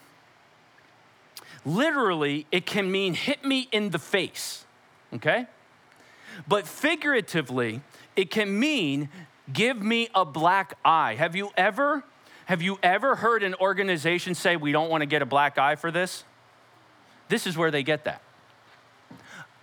literally, 1.64 2.48
it 2.50 2.66
can 2.66 2.90
mean 2.90 3.14
hit 3.14 3.44
me 3.44 3.68
in 3.70 3.90
the 3.90 4.00
face, 4.00 4.64
okay? 5.12 5.46
But 6.46 6.66
figuratively, 6.66 7.82
it 8.16 8.30
can 8.30 8.58
mean 8.58 9.08
give 9.52 9.80
me 9.80 10.08
a 10.14 10.24
black 10.24 10.76
eye. 10.84 11.14
Have 11.14 11.36
you 11.36 11.50
ever 11.56 12.04
have 12.46 12.60
you 12.60 12.78
ever 12.82 13.16
heard 13.16 13.42
an 13.42 13.54
organization 13.54 14.34
say 14.34 14.56
we 14.56 14.70
don't 14.70 14.90
want 14.90 15.00
to 15.00 15.06
get 15.06 15.22
a 15.22 15.26
black 15.26 15.56
eye 15.56 15.76
for 15.76 15.90
this? 15.90 16.24
This 17.28 17.46
is 17.46 17.56
where 17.56 17.70
they 17.70 17.82
get 17.82 18.04
that. 18.04 18.20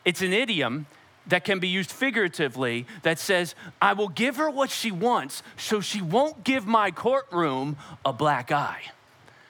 It's 0.04 0.24
an 0.24 0.34
idiom 0.34 0.88
that 1.28 1.44
can 1.44 1.60
be 1.60 1.68
used 1.68 1.92
figuratively 1.92 2.88
that 3.04 3.20
says, 3.20 3.54
I 3.82 3.94
will 3.94 4.10
give 4.10 4.38
her 4.38 4.50
what 4.50 4.72
she 4.72 4.92
wants 4.92 5.44
so 5.58 5.80
she 5.80 6.02
won't 6.02 6.44
give 6.44 6.66
my 6.66 6.90
courtroom 6.90 7.78
a 8.04 8.12
black 8.12 8.52
eye. 8.52 8.82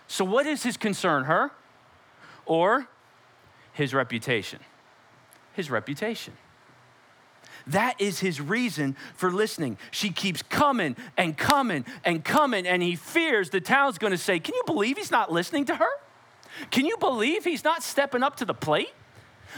So, 0.07 0.25
what 0.25 0.45
is 0.45 0.63
his 0.63 0.75
concern, 0.75 1.23
her 1.23 1.51
or 2.45 2.87
his 3.71 3.93
reputation? 3.93 4.59
His 5.53 5.71
reputation. 5.71 6.33
That 7.67 7.99
is 7.99 8.19
his 8.19 8.41
reason 8.41 8.95
for 9.15 9.31
listening. 9.31 9.77
She 9.91 10.09
keeps 10.09 10.41
coming 10.41 10.95
and 11.17 11.37
coming 11.37 11.85
and 12.03 12.23
coming, 12.23 12.67
and 12.67 12.81
he 12.81 12.95
fears 12.95 13.49
the 13.49 13.61
town's 13.61 13.97
gonna 13.97 14.17
say, 14.17 14.39
Can 14.39 14.55
you 14.55 14.63
believe 14.65 14.97
he's 14.97 15.11
not 15.11 15.31
listening 15.31 15.65
to 15.65 15.75
her? 15.75 15.89
Can 16.69 16.85
you 16.85 16.97
believe 16.97 17.43
he's 17.43 17.63
not 17.63 17.83
stepping 17.83 18.23
up 18.23 18.37
to 18.37 18.45
the 18.45 18.53
plate? 18.53 18.93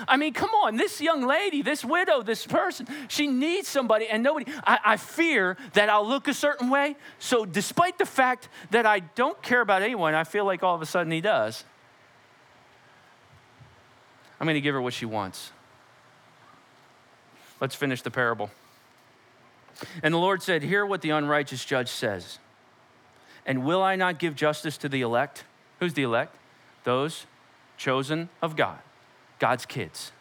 I 0.08 0.18
mean, 0.18 0.34
come 0.34 0.50
on, 0.52 0.76
this 0.76 1.00
young 1.02 1.26
lady, 1.26 1.62
this 1.62 1.86
widow, 1.86 2.24
this 2.24 2.46
person, 2.46 2.88
she 3.08 3.28
needs 3.28 3.68
somebody, 3.68 4.08
and 4.08 4.24
nobody. 4.24 4.52
I, 4.66 4.80
I, 4.84 4.98
fear 4.98 5.56
that 5.74 5.90
I'll 5.90 6.08
look 6.08 6.28
a 6.28 6.34
certain 6.34 6.70
way. 6.70 6.96
So, 7.20 7.46
despite 7.46 8.00
the 8.00 8.06
fact 8.06 8.50
that 8.72 8.86
I 8.86 9.00
don't 9.00 9.40
care 9.44 9.62
about 9.62 9.82
anyone, 9.82 10.16
I 10.16 10.24
feel 10.24 10.46
like 10.46 10.64
all 10.64 10.74
of 10.74 10.82
a 10.82 10.86
sudden 10.86 11.12
he 11.12 11.22
does. 11.22 11.64
I'm 14.40 14.48
going 14.48 14.56
to 14.56 14.62
give 14.62 14.74
her 14.74 14.82
what 14.82 14.94
she 14.94 15.06
wants. 15.06 15.52
Let's 17.60 17.76
finish 17.76 18.02
the 18.02 18.12
parable. 18.12 18.52
And 20.02 20.14
the 20.14 20.20
Lord 20.20 20.42
said, 20.42 20.64
Hear 20.64 20.86
what 20.86 21.02
the 21.02 21.12
unrighteous 21.12 21.66
judge 21.66 21.90
says. 21.90 22.40
And 23.46 23.66
will 23.66 23.82
I 23.82 23.96
not 23.96 24.20
give 24.20 24.36
justice 24.36 24.78
to 24.78 24.90
the 24.90 25.02
elect? 25.02 25.44
Who's 25.80 25.94
the 25.94 26.04
elect? 26.04 26.36
Those 26.84 27.26
chosen 27.78 28.30
of 28.42 28.56
God, 28.56 28.80
God's 29.40 29.66
kids. 29.66 30.12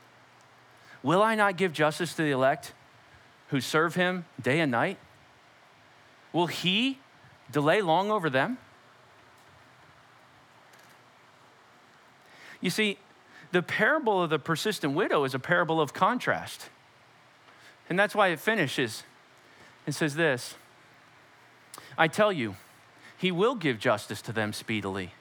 Will 1.02 1.22
I 1.22 1.34
not 1.34 1.56
give 1.56 1.72
justice 1.72 2.14
to 2.14 2.22
the 2.22 2.30
elect 2.30 2.72
who 3.48 3.60
serve 3.60 3.94
him 3.94 4.24
day 4.40 4.60
and 4.60 4.70
night? 4.70 4.98
Will 6.32 6.46
he 6.46 6.98
delay 7.50 7.82
long 7.82 8.10
over 8.10 8.30
them? 8.30 8.58
You 12.60 12.70
see, 12.70 12.98
the 13.50 13.62
parable 13.62 14.22
of 14.22 14.30
the 14.30 14.38
persistent 14.38 14.94
widow 14.94 15.24
is 15.24 15.34
a 15.34 15.38
parable 15.38 15.80
of 15.80 15.92
contrast. 15.92 16.70
And 17.88 17.98
that's 17.98 18.14
why 18.14 18.28
it 18.28 18.40
finishes. 18.40 19.04
It 19.86 19.92
says 19.92 20.14
this 20.14 20.54
I 21.96 22.08
tell 22.08 22.32
you, 22.32 22.56
he 23.16 23.30
will 23.30 23.54
give 23.54 23.78
justice 23.78 24.22
to 24.22 24.32
them 24.32 24.52
speedily. 24.52 25.12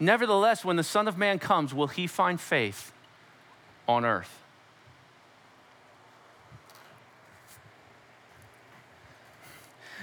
Nevertheless, 0.00 0.64
when 0.64 0.76
the 0.76 0.82
Son 0.82 1.08
of 1.08 1.18
Man 1.18 1.38
comes, 1.38 1.74
will 1.74 1.88
he 1.88 2.06
find 2.06 2.40
faith 2.40 2.92
on 3.86 4.04
earth? 4.04 4.38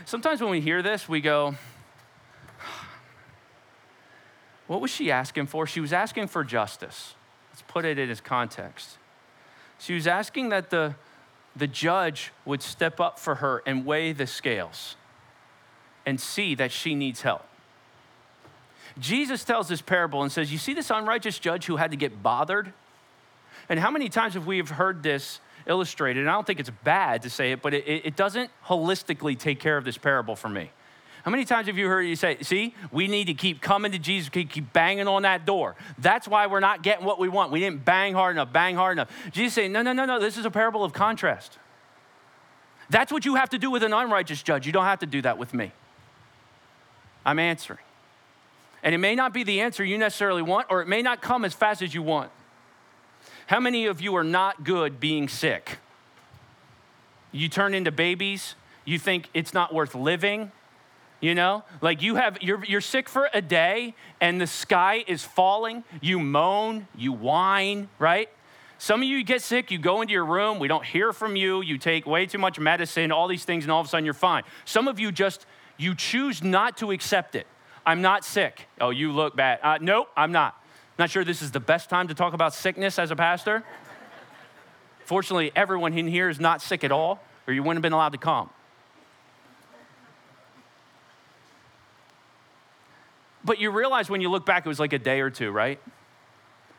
Sometimes 0.06 0.42
when 0.42 0.52
we 0.52 0.62
hear 0.62 0.82
this, 0.82 1.08
we 1.08 1.22
go, 1.22 1.56
What 4.70 4.82
was 4.82 4.92
she 4.92 5.10
asking 5.10 5.48
for? 5.48 5.66
She 5.66 5.80
was 5.80 5.92
asking 5.92 6.28
for 6.28 6.44
justice. 6.44 7.16
Let's 7.50 7.64
put 7.64 7.86
it 7.86 7.98
in 7.98 8.08
its 8.12 8.22
context. 8.22 9.00
She 9.80 9.96
was 9.96 10.06
asking 10.06 10.50
that 10.50 10.70
the 10.70 10.94
the 11.60 11.68
judge 11.68 12.32
would 12.46 12.62
step 12.62 13.00
up 13.00 13.20
for 13.20 13.36
her 13.36 13.62
and 13.66 13.86
weigh 13.86 14.14
the 14.14 14.26
scales 14.26 14.96
and 16.06 16.20
see 16.20 16.56
that 16.56 16.72
she 16.72 16.96
needs 16.96 17.22
help. 17.22 17.46
Jesus 18.98 19.44
tells 19.44 19.68
this 19.68 19.82
parable 19.82 20.24
and 20.24 20.32
says, 20.32 20.52
You 20.52 20.58
see 20.58 20.74
this 20.74 20.90
unrighteous 20.90 21.38
judge 21.40 21.66
who 21.66 21.76
had 21.76 21.92
to 21.92 21.98
get 21.98 22.24
bothered? 22.24 22.74
And 23.70 23.80
how 23.80 23.92
many 23.92 24.10
times 24.10 24.34
have 24.34 24.48
we 24.48 24.58
have 24.58 24.70
heard 24.70 25.04
this 25.04 25.40
illustrated? 25.68 26.22
And 26.22 26.30
I 26.30 26.34
don't 26.34 26.48
think 26.48 26.60
it's 26.60 26.72
bad 26.84 27.22
to 27.22 27.30
say 27.30 27.52
it, 27.52 27.62
but 27.62 27.74
it, 27.74 27.86
it 27.88 28.16
doesn't 28.16 28.50
holistically 28.66 29.38
take 29.38 29.60
care 29.60 29.78
of 29.78 29.86
this 29.86 29.98
parable 29.98 30.36
for 30.36 30.50
me. 30.50 30.72
How 31.24 31.32
many 31.32 31.46
times 31.46 31.68
have 31.68 31.78
you 31.78 31.88
heard 31.88 32.04
you 32.04 32.16
say, 32.16 32.38
see, 32.42 32.74
we 32.92 33.08
need 33.08 33.26
to 33.26 33.34
keep 33.34 33.62
coming 33.62 33.92
to 33.92 34.00
Jesus, 34.00 34.30
keep 34.30 34.74
banging 34.74 35.08
on 35.08 35.24
that 35.24 35.46
door. 35.46 35.76
That's 35.98 36.28
why 36.28 36.48
we're 36.48 36.62
not 36.62 36.82
getting 36.82 37.06
what 37.06 37.20
we 37.20 37.28
want. 37.28 37.52
We 37.52 37.60
didn't 37.60 37.84
bang 37.84 38.14
hard 38.14 38.36
enough, 38.36 38.54
bang 38.54 38.76
hard 38.76 38.94
enough. 38.94 39.12
Jesus 39.32 39.54
saying, 39.54 39.72
no, 39.72 39.82
no, 39.82 39.92
no, 39.92 40.06
no, 40.06 40.20
this 40.20 40.38
is 40.38 40.46
a 40.46 40.52
parable 40.52 40.84
of 40.84 40.94
contrast. 40.94 41.60
That's 42.90 43.12
what 43.12 43.26
you 43.26 43.36
have 43.36 43.50
to 43.50 43.58
do 43.58 43.70
with 43.70 43.84
an 43.84 43.94
unrighteous 43.94 44.42
judge. 44.42 44.66
You 44.66 44.72
don't 44.72 44.86
have 44.86 45.00
to 45.00 45.06
do 45.06 45.22
that 45.22 45.38
with 45.38 45.54
me. 45.54 45.72
I'm 47.26 47.38
answering. 47.38 47.80
And 48.82 48.96
it 48.96 49.00
may 49.00 49.14
not 49.14 49.34
be 49.34 49.44
the 49.44 49.60
answer 49.60 49.84
you 49.84 49.98
necessarily 49.98 50.42
want, 50.42 50.68
or 50.70 50.82
it 50.82 50.88
may 50.88 51.02
not 51.02 51.22
come 51.22 51.44
as 51.44 51.54
fast 51.54 51.82
as 51.82 51.94
you 51.94 52.02
want. 52.02 52.32
How 53.48 53.60
many 53.60 53.86
of 53.88 54.00
you 54.00 54.16
are 54.16 54.24
not 54.24 54.64
good 54.64 55.00
being 55.00 55.28
sick? 55.28 55.80
You 57.32 57.50
turn 57.50 57.74
into 57.74 57.92
babies, 57.92 58.56
you 58.86 58.98
think 58.98 59.30
it's 59.34 59.54
not 59.54 59.74
worth 59.74 59.94
living, 59.94 60.52
you 61.22 61.36
know, 61.36 61.64
like 61.82 62.02
you 62.02 62.16
have, 62.16 62.42
you're, 62.42 62.64
you're 62.66 62.82
sick 62.82 63.10
for 63.10 63.30
a 63.34 63.42
day 63.42 63.96
and 64.22 64.40
the 64.40 64.48
sky 64.48 65.04
is 65.08 65.24
falling. 65.24 65.84
You 66.02 66.20
moan, 66.20 66.88
you 66.96 67.12
whine, 67.12 67.90
right? 68.00 68.30
Some 68.78 69.02
of 69.02 69.08
you 69.10 69.24
get 69.24 69.42
sick, 69.42 69.72
you 69.72 69.78
go 69.78 70.02
into 70.02 70.14
your 70.14 70.26
room, 70.26 70.58
we 70.58 70.70
don't 70.70 70.86
hear 70.86 71.12
from 71.12 71.36
you, 71.36 71.62
you 71.62 71.78
take 71.78 72.06
way 72.06 72.26
too 72.26 72.38
much 72.38 72.58
medicine, 72.60 73.12
all 73.12 73.28
these 73.28 73.44
things, 73.44 73.66
and 73.66 73.72
all 73.72 73.82
of 73.82 73.88
a 73.88 73.90
sudden 73.90 74.06
you're 74.06 74.14
fine. 74.14 74.44
Some 74.64 74.88
of 74.88 75.00
you 75.00 75.12
just, 75.12 75.46
you 75.78 75.94
choose 75.94 76.42
not 76.42 76.78
to 76.78 76.92
accept 76.92 77.36
it. 77.36 77.46
I'm 77.86 78.02
not 78.02 78.24
sick. 78.24 78.68
Oh, 78.80 78.92
you 78.92 79.12
look 79.12 79.36
bad. 79.36 79.60
Uh, 79.62 79.80
nope, 79.82 80.08
I'm 80.16 80.32
not. 80.32 80.56
Not 80.98 81.10
sure 81.10 81.26
this 81.26 81.42
is 81.42 81.52
the 81.52 81.60
best 81.60 81.90
time 81.90 82.08
to 82.08 82.14
talk 82.14 82.34
about 82.34 82.54
sickness 82.54 83.00
as 83.00 83.12
a 83.12 83.16
pastor. 83.16 83.64
Fortunately, 85.04 85.52
everyone 85.56 85.98
in 85.98 86.08
here 86.08 86.30
is 86.30 86.40
not 86.40 86.62
sick 86.62 86.84
at 86.84 86.92
all, 86.92 87.20
or 87.48 87.54
you 87.54 87.64
wouldn't 87.64 87.78
have 87.78 87.82
been 87.82 87.94
allowed 87.94 88.12
to 88.14 88.18
come. 88.18 88.50
But 93.50 93.58
you 93.58 93.72
realize 93.72 94.12
when 94.12 94.22
you 94.22 94.30
look 94.30 94.46
back, 94.46 94.68
it 94.68 94.70
was 94.70 94.80
like 94.80 94.94
a 94.94 95.00
day 95.00 95.22
or 95.22 95.32
two, 95.32 95.50
right? 95.50 95.80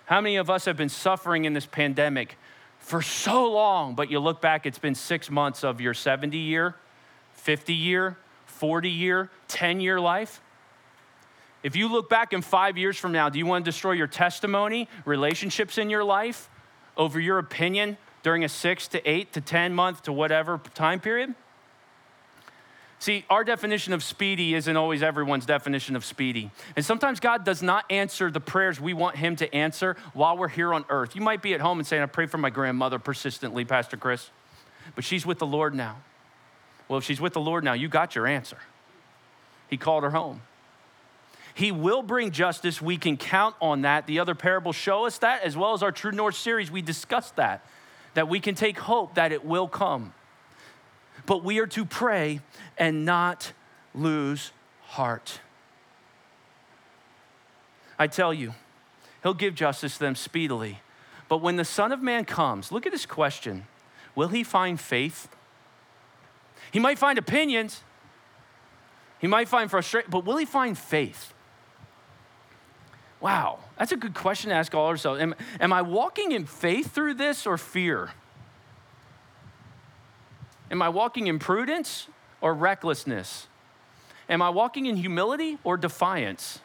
How 0.04 0.20
many 0.20 0.36
of 0.36 0.48
us 0.48 0.66
have 0.66 0.76
been 0.76 0.88
suffering 0.88 1.44
in 1.44 1.52
this 1.52 1.66
pandemic 1.66 2.38
for 2.78 3.02
so 3.02 3.50
long, 3.50 3.96
but 3.96 4.08
you 4.08 4.20
look 4.20 4.40
back, 4.40 4.66
it's 4.66 4.78
been 4.78 4.94
six 4.94 5.28
months 5.28 5.64
of 5.64 5.80
your 5.80 5.94
70 5.94 6.38
year, 6.38 6.76
50 7.32 7.74
year, 7.74 8.16
40 8.46 8.88
year, 8.88 9.30
10 9.48 9.80
year 9.80 9.98
life? 9.98 10.40
If 11.64 11.74
you 11.74 11.90
look 11.90 12.08
back 12.08 12.32
in 12.32 12.40
five 12.40 12.78
years 12.78 12.96
from 12.96 13.10
now, 13.10 13.28
do 13.28 13.40
you 13.40 13.46
want 13.46 13.64
to 13.64 13.68
destroy 13.68 13.90
your 13.90 14.06
testimony, 14.06 14.86
relationships 15.04 15.76
in 15.76 15.90
your 15.90 16.04
life 16.04 16.48
over 16.96 17.18
your 17.18 17.38
opinion 17.38 17.96
during 18.22 18.44
a 18.44 18.48
six 18.48 18.86
to 18.86 19.10
eight 19.10 19.32
to 19.32 19.40
10 19.40 19.74
month 19.74 20.04
to 20.04 20.12
whatever 20.12 20.60
time 20.74 21.00
period? 21.00 21.34
See, 23.00 23.24
our 23.30 23.44
definition 23.44 23.94
of 23.94 24.04
speedy 24.04 24.54
isn't 24.54 24.76
always 24.76 25.02
everyone's 25.02 25.46
definition 25.46 25.96
of 25.96 26.04
speedy. 26.04 26.50
And 26.76 26.84
sometimes 26.84 27.18
God 27.18 27.46
does 27.46 27.62
not 27.62 27.86
answer 27.88 28.30
the 28.30 28.40
prayers 28.40 28.78
we 28.78 28.92
want 28.92 29.16
Him 29.16 29.36
to 29.36 29.52
answer 29.54 29.96
while 30.12 30.36
we're 30.36 30.48
here 30.48 30.74
on 30.74 30.84
earth. 30.90 31.16
You 31.16 31.22
might 31.22 31.40
be 31.40 31.54
at 31.54 31.62
home 31.62 31.78
and 31.78 31.86
saying, 31.86 32.02
I 32.02 32.06
pray 32.06 32.26
for 32.26 32.36
my 32.36 32.50
grandmother 32.50 32.98
persistently, 32.98 33.64
Pastor 33.64 33.96
Chris, 33.96 34.28
but 34.94 35.02
she's 35.02 35.24
with 35.24 35.38
the 35.38 35.46
Lord 35.46 35.74
now. 35.74 35.96
Well, 36.88 36.98
if 36.98 37.04
she's 37.04 37.22
with 37.22 37.32
the 37.32 37.40
Lord 37.40 37.64
now, 37.64 37.72
you 37.72 37.88
got 37.88 38.14
your 38.14 38.26
answer. 38.26 38.58
He 39.70 39.78
called 39.78 40.02
her 40.02 40.10
home. 40.10 40.42
He 41.54 41.72
will 41.72 42.02
bring 42.02 42.32
justice. 42.32 42.82
We 42.82 42.98
can 42.98 43.16
count 43.16 43.56
on 43.62 43.82
that. 43.82 44.06
The 44.06 44.18
other 44.18 44.34
parables 44.34 44.76
show 44.76 45.06
us 45.06 45.16
that, 45.18 45.42
as 45.42 45.56
well 45.56 45.72
as 45.72 45.82
our 45.82 45.92
True 45.92 46.12
North 46.12 46.36
series, 46.36 46.70
we 46.70 46.82
discussed 46.82 47.36
that, 47.36 47.64
that 48.12 48.28
we 48.28 48.40
can 48.40 48.54
take 48.54 48.78
hope 48.78 49.14
that 49.14 49.32
it 49.32 49.42
will 49.42 49.68
come. 49.68 50.12
But 51.26 51.44
we 51.44 51.58
are 51.58 51.66
to 51.68 51.84
pray 51.84 52.40
and 52.78 53.04
not 53.04 53.52
lose 53.94 54.52
heart. 54.82 55.40
I 57.98 58.06
tell 58.06 58.32
you, 58.32 58.54
he'll 59.22 59.34
give 59.34 59.54
justice 59.54 59.94
to 59.94 60.00
them 60.00 60.14
speedily. 60.14 60.80
But 61.28 61.38
when 61.38 61.56
the 61.56 61.64
Son 61.64 61.92
of 61.92 62.02
Man 62.02 62.24
comes, 62.24 62.72
look 62.72 62.86
at 62.86 62.92
this 62.92 63.06
question 63.06 63.66
Will 64.14 64.28
he 64.28 64.42
find 64.42 64.80
faith? 64.80 65.28
He 66.72 66.78
might 66.78 66.98
find 66.98 67.18
opinions, 67.18 67.82
he 69.18 69.26
might 69.26 69.48
find 69.48 69.70
frustration, 69.70 70.10
but 70.10 70.24
will 70.24 70.36
he 70.36 70.44
find 70.44 70.76
faith? 70.76 71.34
Wow, 73.20 73.58
that's 73.78 73.92
a 73.92 73.96
good 73.96 74.14
question 74.14 74.48
to 74.48 74.56
ask 74.56 74.74
all 74.74 74.86
ourselves. 74.86 75.20
Am, 75.20 75.34
am 75.60 75.72
I 75.72 75.82
walking 75.82 76.32
in 76.32 76.46
faith 76.46 76.92
through 76.92 77.14
this 77.14 77.46
or 77.46 77.58
fear? 77.58 78.10
Am 80.70 80.82
I 80.82 80.88
walking 80.88 81.26
in 81.26 81.38
prudence 81.38 82.06
or 82.40 82.54
recklessness? 82.54 83.48
Am 84.28 84.40
I 84.40 84.50
walking 84.50 84.86
in 84.86 84.96
humility 84.96 85.58
or 85.64 85.76
defiance? 85.76 86.60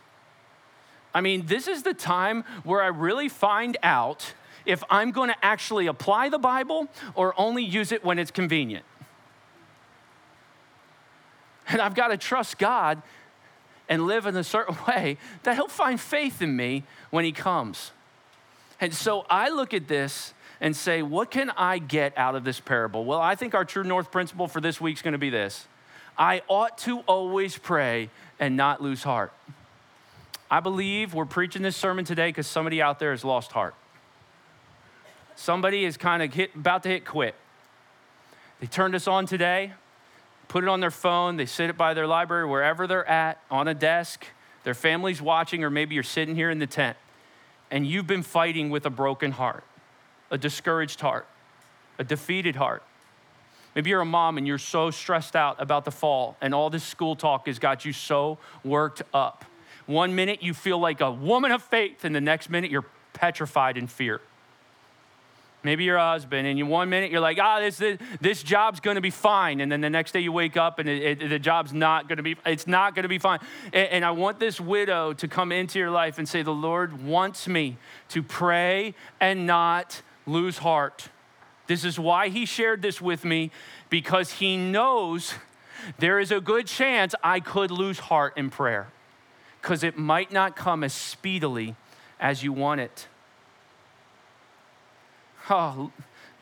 I 1.14 1.22
mean, 1.22 1.48
this 1.48 1.68
is 1.68 1.84
the 1.84 1.94
time 1.94 2.44
where 2.64 2.82
I 2.82 2.88
really 2.88 3.30
find 3.30 3.78
out 3.82 4.34
if 4.66 4.84
I'm 4.90 5.12
going 5.12 5.30
to 5.30 5.46
actually 5.46 5.88
apply 5.88 6.30
the 6.30 6.38
Bible 6.38 6.88
or 7.16 7.34
only 7.40 7.64
use 7.64 7.92
it 7.92 8.04
when 8.04 8.20
it's 8.20 8.32
convenient. 8.32 8.86
And 11.68 11.82
I've 11.82 11.96
got 11.96 12.10
to 12.10 12.18
trust 12.18 12.60
God 12.60 13.02
and 13.90 14.06
live 14.06 14.26
in 14.26 14.36
a 14.36 14.44
certain 14.44 14.76
way 14.88 15.18
that 15.44 15.56
He'll 15.56 15.68
find 15.68 16.00
faith 16.00 16.42
in 16.42 16.56
me 16.56 16.84
when 17.10 17.26
He 17.26 17.32
comes. 17.32 17.92
And 18.80 18.94
so 18.94 19.26
I 19.30 19.50
look 19.50 19.74
at 19.74 19.88
this 19.88 20.34
and 20.62 20.76
say, 20.76 21.02
what 21.02 21.32
can 21.32 21.50
I 21.52 21.78
get 21.78 22.18
out 22.18 22.36
of 22.36 22.44
this 22.44 22.60
parable? 22.60 23.06
Well, 23.06 23.20
I 23.20 23.36
think 23.36 23.54
our 23.54 23.66
true 23.66 23.84
north 23.84 24.12
principle 24.12 24.48
for 24.48 24.62
this 24.62 24.80
week 24.80 24.96
is 24.98 25.02
going 25.02 25.14
to 25.14 25.18
be 25.18 25.30
this 25.30 25.68
I 26.18 26.42
ought 26.48 26.78
to 26.80 27.00
always 27.02 27.58
pray 27.58 28.10
and 28.40 28.56
not 28.56 28.82
lose 28.82 29.04
heart. 29.04 29.34
I 30.50 30.60
believe 30.60 31.14
we're 31.14 31.26
preaching 31.26 31.62
this 31.62 31.76
sermon 31.76 32.06
today 32.06 32.30
because 32.30 32.48
somebody 32.48 32.82
out 32.82 33.00
there 33.00 33.12
has 33.12 33.24
lost 33.24 33.52
heart. 33.52 33.76
Somebody 35.36 35.84
is 35.84 35.98
kind 35.98 36.24
of 36.24 36.34
hit, 36.34 36.56
about 36.56 36.84
to 36.84 36.90
hit 36.90 37.06
quit. 37.06 37.36
They 38.62 38.68
turned 38.68 38.96
us 38.96 39.08
on 39.08 39.26
today 39.26 39.74
put 40.48 40.64
it 40.64 40.70
on 40.70 40.80
their 40.80 40.92
phone, 40.92 41.38
they 41.38 41.46
sit 41.46 41.70
it 41.70 41.78
by 41.78 41.94
their 41.94 42.08
library, 42.08 42.48
wherever 42.48 42.88
they're 42.88 43.08
at, 43.08 43.42
on 43.50 43.68
a 43.68 43.74
desk, 43.74 44.26
their 44.64 44.74
family's 44.74 45.22
watching, 45.22 45.64
or 45.64 45.70
maybe 45.70 45.96
you're 45.96 46.04
sitting 46.04 46.36
here 46.36 46.50
in 46.50 46.60
the 46.60 46.68
tent, 46.68 46.98
and 47.72 47.86
you've 47.86 48.08
been 48.08 48.24
fighting 48.24 48.70
with 48.70 48.86
a 48.86 48.90
broken 48.90 49.32
heart, 49.32 49.64
a 50.32 50.38
discouraged 50.38 51.02
heart, 51.02 51.28
a 52.00 52.04
defeated 52.04 52.56
heart. 52.56 52.84
Maybe 53.76 53.90
you're 53.90 54.02
a 54.02 54.06
mom 54.06 54.38
and 54.38 54.48
you're 54.48 54.58
so 54.58 54.90
stressed 54.90 55.36
out 55.36 55.62
about 55.62 55.86
the 55.86 55.92
fall, 55.92 56.38
and 56.42 56.54
all 56.54 56.70
this 56.70 56.84
school 56.84 57.16
talk 57.16 57.48
has 57.48 57.60
got 57.60 57.86
you 57.86 57.94
so 57.94 58.38
worked 58.64 59.02
up. 59.14 59.46
One 59.86 60.16
minute 60.16 60.42
you 60.42 60.54
feel 60.54 60.80
like 60.80 61.02
a 61.02 61.12
woman 61.12 61.52
of 61.52 61.62
faith, 61.62 62.06
and 62.06 62.16
the 62.16 62.22
next 62.22 62.50
minute 62.50 62.72
you're 62.72 62.86
petrified 63.14 63.78
in 63.78 63.88
fear 63.88 64.22
maybe 65.66 65.84
your 65.84 65.98
husband, 65.98 66.48
and 66.48 66.58
you 66.58 66.66
one 66.66 66.90
minute 66.90 67.12
you're 67.12 67.20
like, 67.20 67.40
ah, 67.42 67.60
this, 67.60 67.78
this, 67.78 67.98
this 68.22 68.44
job's 68.44 68.80
gonna 68.80 69.02
be 69.02 69.10
fine. 69.10 69.60
And 69.60 69.70
then 69.70 69.82
the 69.82 69.90
next 69.90 70.14
day 70.14 70.20
you 70.20 70.32
wake 70.32 70.56
up 70.56 70.80
and 70.80 70.88
it, 70.88 71.22
it, 71.22 71.30
the 71.30 71.40
job's 71.40 71.74
not 71.74 72.08
gonna 72.08 72.24
be, 72.24 72.38
it's 72.46 72.68
not 72.68 72.96
gonna 72.96 73.10
be 73.10 73.18
fine. 73.18 73.40
And, 73.74 73.90
and 73.90 74.06
I 74.06 74.12
want 74.12 74.40
this 74.40 74.62
widow 74.62 75.12
to 75.14 75.28
come 75.28 75.52
into 75.52 75.80
your 75.80 75.90
life 75.90 76.20
and 76.20 76.30
say, 76.30 76.44
the 76.44 76.54
Lord 76.54 77.04
wants 77.04 77.48
me 77.48 77.78
to 78.10 78.22
pray 78.22 78.94
and 79.20 79.48
not 79.48 80.04
lose 80.26 80.60
heart. 80.60 81.10
This 81.68 81.84
is 81.84 82.00
why 82.00 82.30
he 82.30 82.46
shared 82.46 82.82
this 82.82 83.02
with 83.02 83.26
me, 83.26 83.52
because 83.90 84.34
he 84.34 84.58
knows 84.58 85.34
there 86.00 86.20
is 86.20 86.32
a 86.32 86.40
good 86.40 86.68
chance 86.68 87.16
I 87.24 87.40
could 87.40 87.72
lose 87.72 88.00
heart 88.00 88.38
in 88.38 88.50
prayer, 88.50 88.88
because 89.62 89.84
it 89.84 89.98
might 89.98 90.32
not 90.32 90.56
come 90.56 90.84
as 90.84 90.94
speedily 90.94 91.76
as 92.20 92.44
you 92.44 92.54
want 92.54 92.82
it 92.82 93.08
oh, 95.50 95.92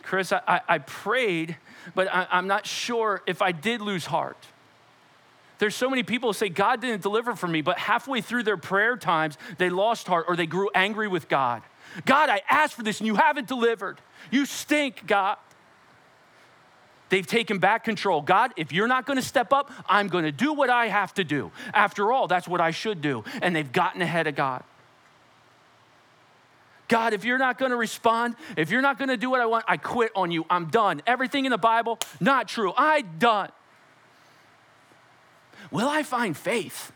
Chris, 0.01 0.31
I, 0.33 0.61
I 0.67 0.77
prayed, 0.79 1.57
but 1.95 2.07
I, 2.13 2.27
I'm 2.31 2.47
not 2.47 2.65
sure 2.65 3.21
if 3.25 3.41
I 3.41 3.51
did 3.51 3.81
lose 3.81 4.05
heart. 4.05 4.37
There's 5.59 5.75
so 5.75 5.89
many 5.89 6.03
people 6.03 6.29
who 6.29 6.33
say, 6.33 6.49
God 6.49 6.81
didn't 6.81 7.01
deliver 7.01 7.35
for 7.35 7.47
me, 7.47 7.61
but 7.61 7.77
halfway 7.77 8.21
through 8.21 8.43
their 8.43 8.57
prayer 8.57 8.97
times, 8.97 9.37
they 9.57 9.69
lost 9.69 10.07
heart 10.07 10.25
or 10.27 10.35
they 10.35 10.45
grew 10.45 10.69
angry 10.75 11.07
with 11.07 11.29
God. 11.29 11.61
God, 12.05 12.29
I 12.29 12.41
asked 12.49 12.73
for 12.73 12.83
this 12.83 12.99
and 12.99 13.07
you 13.07 13.15
haven't 13.15 13.47
delivered. 13.47 13.99
You 14.31 14.45
stink, 14.45 15.05
God. 15.05 15.37
They've 17.09 17.27
taken 17.27 17.59
back 17.59 17.83
control. 17.83 18.21
God, 18.21 18.53
if 18.57 18.71
you're 18.71 18.87
not 18.87 19.05
going 19.05 19.17
to 19.17 19.23
step 19.23 19.53
up, 19.53 19.71
I'm 19.87 20.07
going 20.07 20.23
to 20.23 20.31
do 20.31 20.53
what 20.53 20.71
I 20.71 20.87
have 20.87 21.13
to 21.15 21.23
do. 21.23 21.51
After 21.73 22.11
all, 22.11 22.27
that's 22.27 22.47
what 22.47 22.59
I 22.59 22.71
should 22.71 23.01
do. 23.01 23.23
And 23.41 23.55
they've 23.55 23.71
gotten 23.71 24.01
ahead 24.01 24.25
of 24.25 24.35
God. 24.35 24.63
God, 26.87 27.13
if 27.13 27.23
you're 27.23 27.37
not 27.37 27.57
going 27.57 27.71
to 27.71 27.77
respond, 27.77 28.35
if 28.57 28.71
you're 28.71 28.81
not 28.81 28.97
going 28.97 29.09
to 29.09 29.17
do 29.17 29.29
what 29.29 29.41
I 29.41 29.45
want, 29.45 29.65
I 29.67 29.77
quit 29.77 30.11
on 30.15 30.31
you. 30.31 30.45
I'm 30.49 30.67
done. 30.67 31.01
Everything 31.05 31.45
in 31.45 31.51
the 31.51 31.57
Bible, 31.57 31.99
not 32.19 32.47
true. 32.47 32.73
I 32.75 33.01
done. 33.01 33.51
Will 35.71 35.87
I 35.87 36.03
find 36.03 36.35
faith? 36.35 36.91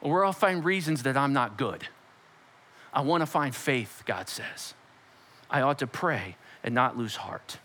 Or 0.00 0.20
will 0.20 0.28
I 0.28 0.32
find 0.32 0.64
reasons 0.64 1.02
that 1.02 1.16
I'm 1.16 1.32
not 1.32 1.58
good? 1.58 1.88
I 2.96 3.00
want 3.02 3.20
to 3.20 3.26
find 3.26 3.54
faith, 3.54 4.02
God 4.06 4.30
says. 4.30 4.72
I 5.50 5.60
ought 5.60 5.78
to 5.80 5.86
pray 5.86 6.36
and 6.64 6.74
not 6.74 6.96
lose 6.96 7.14
heart. 7.14 7.58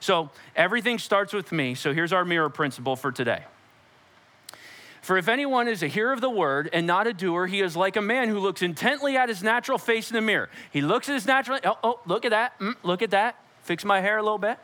So 0.00 0.30
everything 0.56 0.98
starts 0.98 1.34
with 1.34 1.52
me. 1.52 1.74
So 1.74 1.92
here's 1.92 2.14
our 2.14 2.24
mirror 2.24 2.48
principle 2.48 2.96
for 2.96 3.12
today. 3.12 3.44
For 5.02 5.18
if 5.18 5.28
anyone 5.28 5.68
is 5.68 5.82
a 5.82 5.86
hearer 5.86 6.12
of 6.12 6.22
the 6.22 6.30
word 6.30 6.70
and 6.72 6.86
not 6.86 7.06
a 7.06 7.12
doer, 7.12 7.46
he 7.46 7.60
is 7.60 7.76
like 7.76 7.96
a 7.96 8.02
man 8.02 8.30
who 8.30 8.38
looks 8.38 8.62
intently 8.62 9.18
at 9.18 9.28
his 9.28 9.42
natural 9.42 9.76
face 9.76 10.10
in 10.10 10.14
the 10.14 10.22
mirror. 10.22 10.48
He 10.72 10.80
looks 10.80 11.10
at 11.10 11.14
his 11.14 11.26
natural, 11.26 11.58
oh, 11.62 11.78
oh 11.84 12.00
look 12.06 12.24
at 12.24 12.30
that, 12.30 12.58
mm, 12.58 12.74
look 12.82 13.02
at 13.02 13.10
that. 13.10 13.36
Fix 13.62 13.84
my 13.84 14.00
hair 14.00 14.16
a 14.16 14.22
little 14.22 14.38
bit. 14.38 14.58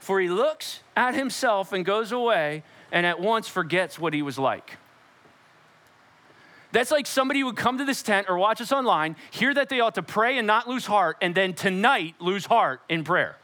For 0.00 0.20
he 0.20 0.28
looks 0.28 0.80
at 0.94 1.14
himself 1.14 1.72
and 1.72 1.82
goes 1.82 2.12
away 2.12 2.62
and 2.92 3.06
at 3.06 3.20
once 3.20 3.48
forgets 3.48 3.98
what 3.98 4.12
he 4.12 4.20
was 4.20 4.38
like. 4.38 4.76
That's 6.74 6.90
like 6.90 7.06
somebody 7.06 7.44
would 7.44 7.54
come 7.54 7.78
to 7.78 7.84
this 7.84 8.02
tent 8.02 8.26
or 8.28 8.36
watch 8.36 8.60
us 8.60 8.72
online, 8.72 9.14
hear 9.30 9.54
that 9.54 9.68
they 9.68 9.78
ought 9.78 9.94
to 9.94 10.02
pray 10.02 10.38
and 10.38 10.46
not 10.46 10.68
lose 10.68 10.84
heart, 10.84 11.16
and 11.22 11.32
then 11.32 11.54
tonight 11.54 12.16
lose 12.18 12.46
heart 12.46 12.80
in 12.88 13.04
prayer. 13.04 13.36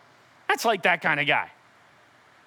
That's 0.49 0.65
like 0.65 0.83
that 0.83 1.01
kind 1.01 1.21
of 1.21 1.29
guy. 1.29 1.53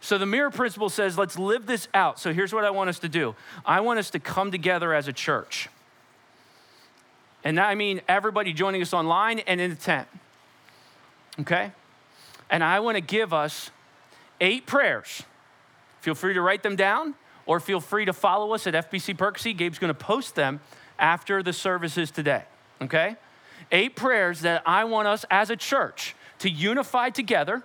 So 0.02 0.18
the 0.18 0.26
mirror 0.26 0.52
principle 0.52 0.90
says, 0.90 1.18
let's 1.18 1.40
live 1.40 1.68
this 1.68 1.88
out. 1.94 2.20
So 2.20 2.34
here's 2.34 2.52
what 2.52 2.66
I 2.66 2.70
want 2.72 2.90
us 2.90 3.00
to 3.00 3.08
do 3.08 3.34
I 3.66 3.80
want 3.80 3.98
us 3.98 4.10
to 4.10 4.20
come 4.20 4.52
together 4.52 4.94
as 4.94 5.08
a 5.08 5.14
church. 5.14 5.70
And 7.46 7.58
I 7.62 7.76
mean 7.76 8.02
everybody 8.10 8.52
joining 8.52 8.82
us 8.82 8.94
online 8.94 9.40
and 9.40 9.62
in 9.62 9.70
the 9.70 9.78
tent. 9.78 10.10
Okay? 11.40 11.72
And 12.50 12.62
I 12.62 12.82
want 12.82 12.96
to 12.96 13.02
give 13.02 13.32
us 13.32 13.72
eight 14.42 14.66
prayers. 14.66 15.24
Feel 16.02 16.14
free 16.14 16.34
to 16.34 16.42
write 16.42 16.62
them 16.62 16.76
down 16.76 17.16
or 17.46 17.60
feel 17.60 17.80
free 17.80 18.06
to 18.06 18.14
follow 18.14 18.54
us 18.54 18.68
at 18.68 18.74
FBC 18.74 19.18
Percy. 19.18 19.54
Gabe's 19.54 19.80
going 19.80 19.94
to 19.94 20.00
post 20.00 20.36
them 20.36 20.60
after 21.00 21.44
the 21.44 21.54
services 21.54 22.12
today. 22.12 22.44
Okay? 22.82 23.16
Eight 23.72 23.96
prayers 23.96 24.42
that 24.42 24.64
I 24.66 24.84
want 24.86 25.08
us 25.08 25.26
as 25.32 25.50
a 25.50 25.56
church 25.56 26.16
to 26.40 26.50
unify 26.50 27.10
together 27.10 27.64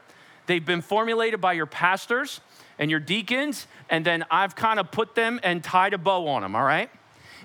They've 0.48 0.64
been 0.64 0.80
formulated 0.80 1.42
by 1.42 1.52
your 1.52 1.66
pastors 1.66 2.40
and 2.78 2.90
your 2.90 3.00
deacons, 3.00 3.66
and 3.90 4.04
then 4.04 4.24
I've 4.30 4.56
kind 4.56 4.80
of 4.80 4.90
put 4.90 5.14
them 5.14 5.38
and 5.42 5.62
tied 5.62 5.92
a 5.92 5.98
bow 5.98 6.26
on 6.26 6.40
them, 6.40 6.56
all 6.56 6.64
right? 6.64 6.90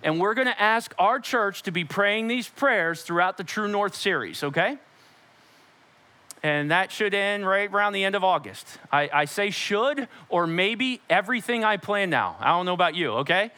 And 0.03 0.21
we're 0.21 0.33
gonna 0.33 0.55
ask 0.57 0.95
our 0.97 1.19
church 1.19 1.63
to 1.63 1.71
be 1.71 1.83
praying 1.83 2.29
these 2.29 2.47
prayers 2.47 3.03
throughout 3.03 3.35
the 3.35 3.43
True 3.43 3.67
North 3.67 3.93
series, 3.93 4.41
okay? 4.41 4.77
And 6.43 6.71
that 6.71 6.91
should 6.91 7.13
end 7.13 7.47
right 7.47 7.71
around 7.71 7.93
the 7.93 8.03
end 8.03 8.15
of 8.15 8.23
August. 8.23 8.67
I, 8.91 9.09
I 9.13 9.25
say 9.25 9.49
should 9.49 10.09
or 10.27 10.45
maybe 10.45 10.99
everything 11.09 11.63
I 11.63 11.77
plan 11.77 12.09
now. 12.09 12.35
I 12.39 12.49
don't 12.49 12.65
know 12.65 12.73
about 12.73 12.95
you, 12.95 13.11
okay? 13.19 13.51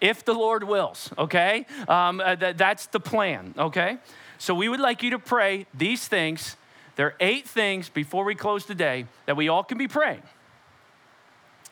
If 0.00 0.24
the 0.24 0.34
Lord 0.34 0.64
wills, 0.64 1.10
okay? 1.16 1.66
Um, 1.86 2.20
uh, 2.20 2.34
th- 2.34 2.56
that's 2.56 2.86
the 2.86 2.98
plan, 2.98 3.54
okay? 3.56 3.98
So 4.38 4.56
we 4.56 4.68
would 4.68 4.80
like 4.80 5.04
you 5.04 5.10
to 5.10 5.20
pray 5.20 5.66
these 5.72 6.08
things. 6.08 6.56
There 6.96 7.06
are 7.06 7.14
eight 7.20 7.48
things 7.48 7.88
before 7.88 8.24
we 8.24 8.34
close 8.34 8.64
today 8.64 9.06
that 9.26 9.36
we 9.36 9.48
all 9.48 9.62
can 9.62 9.78
be 9.78 9.86
praying. 9.86 10.22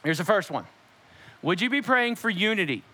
Here's 0.04 0.18
the 0.18 0.24
first 0.24 0.52
one 0.52 0.66
Would 1.42 1.60
you 1.60 1.68
be 1.68 1.82
praying 1.82 2.14
for 2.14 2.30
unity? 2.30 2.84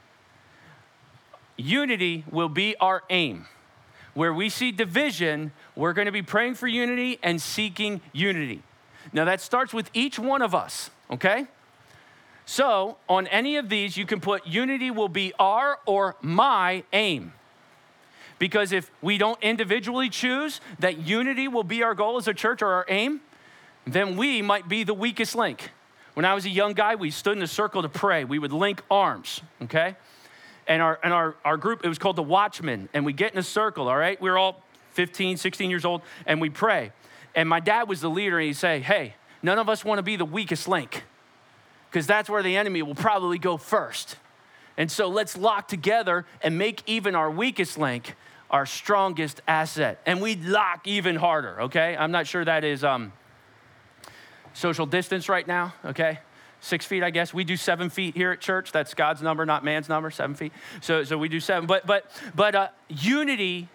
Unity 1.59 2.25
will 2.31 2.49
be 2.49 2.75
our 2.81 3.03
aim. 3.11 3.47
Where 4.17 4.33
we 4.33 4.49
see 4.49 4.73
division, 4.73 5.53
we're 5.75 5.93
going 5.93 6.07
to 6.07 6.13
be 6.13 6.23
praying 6.23 6.55
for 6.55 6.67
unity 6.67 7.19
and 7.23 7.39
seeking 7.39 8.01
unity. 8.15 8.63
Now, 9.13 9.27
that 9.27 9.43
starts 9.43 9.75
with 9.75 9.91
each 9.93 10.19
one 10.19 10.41
of 10.41 10.55
us, 10.55 10.89
okay? 11.11 11.45
So, 12.47 12.97
on 13.11 13.27
any 13.27 13.59
of 13.59 13.69
these, 13.69 13.99
you 13.99 14.07
can 14.07 14.21
put 14.21 14.47
unity 14.47 14.91
will 14.91 15.11
be 15.11 15.35
our 15.39 15.81
or 15.85 16.17
my 16.23 16.83
aim. 16.95 17.35
Because 18.39 18.73
if 18.73 18.91
we 19.03 19.19
don't 19.19 19.39
individually 19.43 20.09
choose 20.09 20.63
that 20.79 20.97
unity 20.97 21.47
will 21.47 21.63
be 21.63 21.83
our 21.83 21.95
goal 21.95 22.17
as 22.17 22.27
a 22.27 22.33
church 22.33 22.63
or 22.63 22.69
our 22.69 22.87
aim, 22.89 23.21
then 23.87 24.17
we 24.17 24.41
might 24.41 24.67
be 24.67 24.83
the 24.83 24.95
weakest 24.95 25.35
link. 25.35 25.73
When 26.15 26.25
I 26.25 26.33
was 26.33 26.47
a 26.47 26.51
young 26.51 26.73
guy, 26.73 26.95
we 26.95 27.11
stood 27.11 27.37
in 27.37 27.43
a 27.43 27.47
circle 27.47 27.83
to 27.83 27.91
pray. 27.91 28.25
We 28.25 28.39
would 28.39 28.55
link 28.55 28.81
arms, 28.91 29.43
okay? 29.65 29.97
And 30.69 30.83
our, 30.83 30.99
and 31.03 31.13
our, 31.13 31.37
our 31.45 31.57
group, 31.57 31.85
it 31.85 31.89
was 31.89 31.99
called 31.99 32.17
the 32.17 32.23
Watchmen. 32.23 32.89
And 32.93 33.05
we 33.05 33.13
get 33.13 33.33
in 33.33 33.39
a 33.39 33.43
circle, 33.43 33.89
all 33.89 33.97
right? 33.97 34.21
We 34.21 34.31
were 34.31 34.39
all 34.39 34.63
15, 34.93 35.37
16 35.37 35.71
years 35.71 35.85
old, 35.85 36.03
and 36.27 36.41
we 36.41 36.51
pray. 36.51 36.93
And 37.35 37.49
my 37.49 37.61
dad 37.61 37.89
was 37.89 38.01
the 38.01 38.11
leader, 38.11 38.39
and 38.39 38.47
he'd 38.47 38.55
say, 38.55 38.81
Hey, 38.81 39.15
none 39.43 39.59
of 39.59 39.69
us 39.69 39.85
want 39.85 39.99
to 39.99 40.03
be 40.03 40.17
the 40.17 40.25
weakest 40.25 40.67
link, 40.67 41.05
because 41.91 42.07
that's 42.07 42.29
where 42.29 42.43
the 42.43 42.57
enemy 42.57 42.83
will 42.83 42.95
probably 42.95 43.39
go 43.39 43.57
first. 43.57 44.17
And 44.77 44.91
so 44.91 45.09
let's 45.09 45.37
lock 45.37 45.69
together 45.69 46.27
and 46.43 46.59
make 46.59 46.83
even 46.87 47.15
our 47.15 47.31
weakest 47.31 47.79
link 47.79 48.15
our 48.51 48.67
strongest 48.67 49.43
asset. 49.49 50.01
And 50.07 50.21
we 50.21 50.37
lock 50.37 50.87
even 50.87 51.17
harder, 51.17 51.63
okay? 51.63 51.97
I'm 51.99 52.13
not 52.13 52.27
sure 52.27 52.45
that 52.45 52.65
is 52.65 52.85
um, 52.85 53.13
social 54.53 54.87
distance 54.87 55.29
right 55.29 55.47
now, 55.47 55.75
okay? 55.85 56.21
Six 56.67 56.85
feet, 56.85 57.05
I 57.05 57.11
guess. 57.11 57.33
We 57.33 57.45
do 57.45 57.57
seven 57.57 57.91
feet 57.91 58.17
here 58.17 58.33
at 58.33 58.41
church. 58.41 58.73
That's 58.73 58.93
God's 58.93 59.23
number, 59.23 59.47
not 59.47 59.63
man's 59.63 59.89
number, 59.89 60.11
seven 60.11 60.35
feet. 60.35 60.53
So, 60.81 61.05
so 61.05 61.17
we 61.17 61.29
do 61.29 61.39
seven. 61.39 61.69
But, 61.69 61.87
but, 61.87 62.11
but 62.35 62.55
uh, 62.57 62.69
unity, 62.89 63.69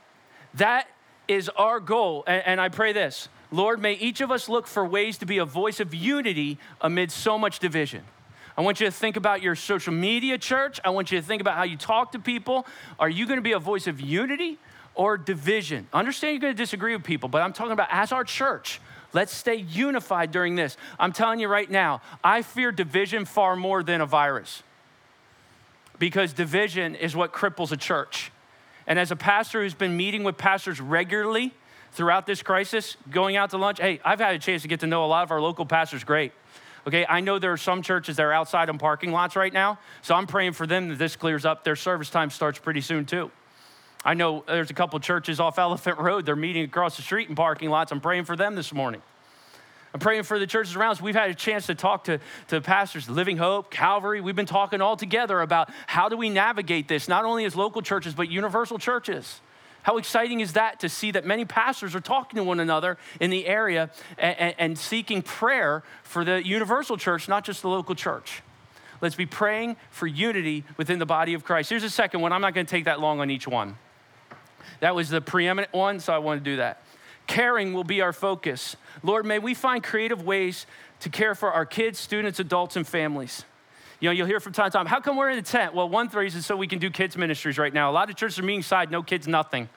that 0.55 0.89
is 1.25 1.47
our 1.47 1.79
goal. 1.79 2.25
And, 2.27 2.43
and 2.45 2.61
I 2.61 2.67
pray 2.67 2.91
this 2.91 3.29
Lord, 3.49 3.81
may 3.81 3.93
each 3.93 4.19
of 4.19 4.29
us 4.29 4.49
look 4.49 4.67
for 4.67 4.85
ways 4.85 5.17
to 5.19 5.25
be 5.25 5.37
a 5.37 5.45
voice 5.45 5.79
of 5.79 5.93
unity 5.93 6.57
amid 6.81 7.13
so 7.13 7.37
much 7.37 7.59
division. 7.59 8.03
I 8.57 8.61
want 8.61 8.81
you 8.81 8.87
to 8.87 8.91
think 8.91 9.15
about 9.15 9.41
your 9.41 9.55
social 9.55 9.93
media 9.93 10.37
church. 10.37 10.81
I 10.83 10.89
want 10.89 11.13
you 11.13 11.21
to 11.21 11.25
think 11.25 11.39
about 11.39 11.55
how 11.55 11.63
you 11.63 11.77
talk 11.77 12.11
to 12.11 12.19
people. 12.19 12.65
Are 12.99 13.09
you 13.09 13.25
going 13.25 13.37
to 13.37 13.41
be 13.41 13.53
a 13.53 13.59
voice 13.59 13.87
of 13.87 14.01
unity 14.01 14.59
or 14.95 15.17
division? 15.17 15.87
Understand 15.93 16.33
you're 16.33 16.41
going 16.41 16.53
to 16.53 16.61
disagree 16.61 16.93
with 16.93 17.05
people, 17.05 17.29
but 17.29 17.41
I'm 17.41 17.53
talking 17.53 17.71
about 17.71 17.87
as 17.89 18.11
our 18.11 18.25
church. 18.25 18.81
Let's 19.13 19.33
stay 19.35 19.55
unified 19.55 20.31
during 20.31 20.55
this. 20.55 20.77
I'm 20.99 21.11
telling 21.11 21.39
you 21.39 21.47
right 21.47 21.69
now, 21.69 22.01
I 22.23 22.41
fear 22.41 22.71
division 22.71 23.25
far 23.25 23.55
more 23.55 23.83
than 23.83 24.01
a 24.01 24.05
virus 24.05 24.63
because 25.99 26.33
division 26.33 26.95
is 26.95 27.15
what 27.15 27.33
cripples 27.33 27.71
a 27.71 27.77
church. 27.77 28.31
And 28.87 28.97
as 28.97 29.11
a 29.11 29.15
pastor 29.15 29.61
who's 29.61 29.73
been 29.73 29.95
meeting 29.95 30.23
with 30.23 30.37
pastors 30.37 30.81
regularly 30.81 31.53
throughout 31.91 32.25
this 32.25 32.41
crisis, 32.41 32.97
going 33.09 33.35
out 33.35 33.51
to 33.51 33.57
lunch, 33.57 33.79
hey, 33.79 33.99
I've 34.03 34.19
had 34.19 34.33
a 34.33 34.39
chance 34.39 34.63
to 34.63 34.67
get 34.67 34.79
to 34.79 34.87
know 34.87 35.05
a 35.05 35.07
lot 35.07 35.23
of 35.23 35.31
our 35.31 35.41
local 35.41 35.65
pastors 35.65 36.03
great. 36.03 36.31
Okay, 36.87 37.05
I 37.07 37.19
know 37.19 37.37
there 37.37 37.51
are 37.51 37.57
some 37.57 37.83
churches 37.83 38.15
that 38.15 38.23
are 38.23 38.33
outside 38.33 38.69
on 38.69 38.79
parking 38.79 39.11
lots 39.11 39.35
right 39.35 39.53
now, 39.53 39.77
so 40.01 40.15
I'm 40.15 40.25
praying 40.25 40.53
for 40.53 40.65
them 40.65 40.89
that 40.89 40.97
this 40.97 41.15
clears 41.15 41.45
up. 41.45 41.63
Their 41.63 41.75
service 41.75 42.09
time 42.09 42.31
starts 42.31 42.57
pretty 42.57 42.81
soon, 42.81 43.05
too. 43.05 43.29
I 44.03 44.13
know 44.15 44.43
there's 44.47 44.71
a 44.71 44.73
couple 44.73 44.99
churches 44.99 45.39
off 45.39 45.59
Elephant 45.59 45.99
Road, 45.99 46.25
they're 46.25 46.35
meeting 46.35 46.63
across 46.63 46.95
the 46.95 47.03
street 47.03 47.29
in 47.29 47.35
parking 47.35 47.69
lots. 47.69 47.91
I'm 47.91 48.01
praying 48.01 48.25
for 48.25 48.35
them 48.35 48.55
this 48.55 48.73
morning. 48.73 49.01
I'm 49.93 49.99
praying 49.99 50.23
for 50.23 50.39
the 50.39 50.47
churches 50.47 50.75
around 50.75 50.91
us. 50.91 51.01
We've 51.01 51.15
had 51.15 51.29
a 51.29 51.35
chance 51.35 51.67
to 51.67 51.75
talk 51.75 52.05
to, 52.05 52.19
to 52.47 52.61
pastors, 52.61 53.09
Living 53.09 53.37
Hope, 53.37 53.69
Calvary. 53.69 54.21
We've 54.21 54.35
been 54.35 54.45
talking 54.45 54.79
all 54.81 54.95
together 54.95 55.41
about 55.41 55.69
how 55.85 56.07
do 56.07 56.15
we 56.15 56.29
navigate 56.29 56.87
this, 56.87 57.09
not 57.09 57.25
only 57.25 57.43
as 57.43 57.55
local 57.55 57.81
churches, 57.81 58.13
but 58.13 58.29
universal 58.29 58.79
churches. 58.79 59.41
How 59.83 59.97
exciting 59.97 60.39
is 60.39 60.53
that 60.53 60.79
to 60.79 60.89
see 60.89 61.11
that 61.11 61.25
many 61.25 61.43
pastors 61.43 61.93
are 61.93 61.99
talking 61.99 62.37
to 62.37 62.43
one 62.43 62.59
another 62.59 62.97
in 63.19 63.31
the 63.31 63.47
area 63.47 63.89
and, 64.17 64.55
and, 64.57 64.77
seeking 64.77 65.23
prayer 65.23 65.83
for 66.03 66.23
the 66.23 66.45
universal 66.45 66.97
church, 66.97 67.27
not 67.27 67.43
just 67.43 67.63
the 67.63 67.67
local 67.67 67.95
church? 67.95 68.43
Let's 69.01 69.15
be 69.15 69.25
praying 69.25 69.77
for 69.89 70.05
unity 70.05 70.63
within 70.77 70.99
the 70.99 71.05
body 71.05 71.33
of 71.33 71.43
Christ. 71.43 71.71
Here's 71.71 71.83
a 71.83 71.89
second 71.89 72.21
one. 72.21 72.31
I'm 72.31 72.41
not 72.41 72.53
going 72.53 72.65
to 72.65 72.69
take 72.69 72.85
that 72.85 72.99
long 72.99 73.19
on 73.19 73.31
each 73.31 73.47
one. 73.47 73.75
That 74.79 74.95
was 74.95 75.09
the 75.09 75.21
preeminent 75.21 75.73
one, 75.73 75.99
so 75.99 76.13
I 76.13 76.17
want 76.17 76.43
to 76.43 76.49
do 76.49 76.57
that. 76.57 76.81
Caring 77.27 77.73
will 77.73 77.83
be 77.83 78.01
our 78.01 78.13
focus. 78.13 78.75
Lord, 79.03 79.25
may 79.25 79.39
we 79.39 79.53
find 79.53 79.83
creative 79.83 80.23
ways 80.23 80.65
to 81.01 81.09
care 81.09 81.35
for 81.35 81.51
our 81.51 81.65
kids, 81.65 81.99
students, 81.99 82.39
adults, 82.39 82.75
and 82.75 82.87
families. 82.87 83.45
You 83.99 84.09
know, 84.09 84.13
you'll 84.13 84.27
hear 84.27 84.39
from 84.39 84.53
time 84.53 84.71
to 84.71 84.77
time, 84.77 84.87
how 84.87 84.99
come 84.99 85.15
we're 85.15 85.29
in 85.29 85.37
a 85.37 85.43
tent? 85.43 85.75
Well, 85.75 85.87
one 85.87 86.07
reason 86.09 86.39
is 86.39 86.45
so 86.45 86.55
we 86.55 86.67
can 86.67 86.79
do 86.79 86.89
kids' 86.89 87.15
ministries 87.15 87.57
right 87.57 87.73
now. 87.73 87.91
A 87.91 87.93
lot 87.93 88.09
of 88.09 88.15
churches 88.15 88.39
are 88.39 88.43
meeting 88.43 88.63
side, 88.63 88.89
no 88.89 89.03
kids, 89.03 89.27
nothing. 89.27 89.69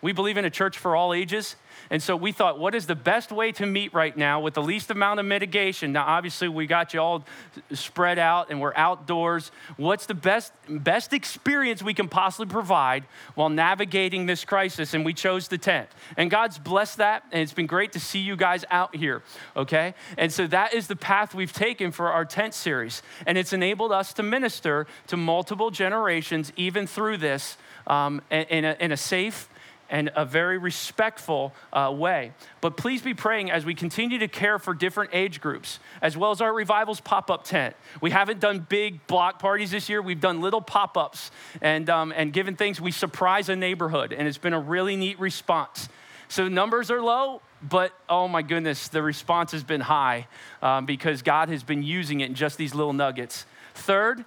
We 0.00 0.12
believe 0.12 0.36
in 0.36 0.44
a 0.44 0.50
church 0.50 0.78
for 0.78 0.96
all 0.96 1.12
ages. 1.12 1.56
And 1.90 2.02
so 2.02 2.16
we 2.16 2.32
thought, 2.32 2.58
what 2.58 2.74
is 2.74 2.86
the 2.86 2.94
best 2.94 3.30
way 3.30 3.52
to 3.52 3.66
meet 3.66 3.94
right 3.94 4.16
now 4.16 4.40
with 4.40 4.54
the 4.54 4.62
least 4.62 4.90
amount 4.90 5.20
of 5.20 5.26
mitigation? 5.26 5.92
Now, 5.92 6.04
obviously, 6.06 6.48
we 6.48 6.66
got 6.66 6.94
you 6.94 7.00
all 7.00 7.24
spread 7.72 8.18
out 8.18 8.50
and 8.50 8.60
we're 8.60 8.74
outdoors. 8.76 9.50
What's 9.76 10.06
the 10.06 10.14
best, 10.14 10.52
best 10.68 11.12
experience 11.12 11.82
we 11.82 11.94
can 11.94 12.08
possibly 12.08 12.46
provide 12.46 13.04
while 13.34 13.48
navigating 13.48 14.26
this 14.26 14.44
crisis? 14.44 14.94
And 14.94 15.04
we 15.04 15.14
chose 15.14 15.48
the 15.48 15.58
tent. 15.58 15.88
And 16.16 16.30
God's 16.30 16.58
blessed 16.58 16.98
that. 16.98 17.24
And 17.32 17.42
it's 17.42 17.52
been 17.52 17.66
great 17.66 17.92
to 17.92 18.00
see 18.00 18.20
you 18.20 18.36
guys 18.36 18.64
out 18.70 18.96
here, 18.96 19.22
okay? 19.56 19.94
And 20.18 20.32
so 20.32 20.46
that 20.48 20.74
is 20.74 20.86
the 20.86 20.96
path 20.96 21.34
we've 21.34 21.52
taken 21.52 21.92
for 21.92 22.10
our 22.10 22.24
tent 22.24 22.54
series. 22.54 23.02
And 23.26 23.38
it's 23.38 23.52
enabled 23.52 23.92
us 23.92 24.12
to 24.14 24.22
minister 24.22 24.86
to 25.06 25.16
multiple 25.16 25.70
generations, 25.70 26.52
even 26.56 26.86
through 26.86 27.18
this, 27.18 27.56
um, 27.86 28.22
in, 28.30 28.64
a, 28.64 28.76
in 28.80 28.92
a 28.92 28.96
safe, 28.96 29.48
and 29.88 30.10
a 30.16 30.24
very 30.24 30.58
respectful 30.58 31.52
uh, 31.72 31.92
way. 31.96 32.32
But 32.60 32.76
please 32.76 33.02
be 33.02 33.14
praying 33.14 33.50
as 33.50 33.64
we 33.64 33.74
continue 33.74 34.18
to 34.18 34.28
care 34.28 34.58
for 34.58 34.74
different 34.74 35.10
age 35.12 35.40
groups, 35.40 35.78
as 36.02 36.16
well 36.16 36.30
as 36.30 36.40
our 36.40 36.52
revivals 36.52 37.00
pop 37.00 37.30
up 37.30 37.44
tent. 37.44 37.76
We 38.00 38.10
haven't 38.10 38.40
done 38.40 38.66
big 38.68 39.06
block 39.06 39.38
parties 39.38 39.70
this 39.70 39.88
year, 39.88 40.02
we've 40.02 40.20
done 40.20 40.40
little 40.40 40.60
pop 40.60 40.96
ups 40.96 41.30
and, 41.60 41.88
um, 41.88 42.12
and 42.16 42.32
given 42.32 42.56
things. 42.56 42.80
We 42.80 42.90
surprise 42.90 43.48
a 43.48 43.56
neighborhood, 43.56 44.12
and 44.12 44.26
it's 44.26 44.38
been 44.38 44.54
a 44.54 44.60
really 44.60 44.96
neat 44.96 45.18
response. 45.18 45.88
So 46.28 46.48
numbers 46.48 46.90
are 46.90 47.00
low, 47.00 47.40
but 47.62 47.92
oh 48.08 48.28
my 48.28 48.42
goodness, 48.42 48.88
the 48.88 49.02
response 49.02 49.52
has 49.52 49.62
been 49.62 49.80
high 49.80 50.26
um, 50.62 50.86
because 50.86 51.22
God 51.22 51.48
has 51.48 51.62
been 51.62 51.82
using 51.82 52.20
it 52.20 52.28
in 52.28 52.34
just 52.34 52.58
these 52.58 52.74
little 52.74 52.92
nuggets. 52.92 53.46
Third, 53.74 54.24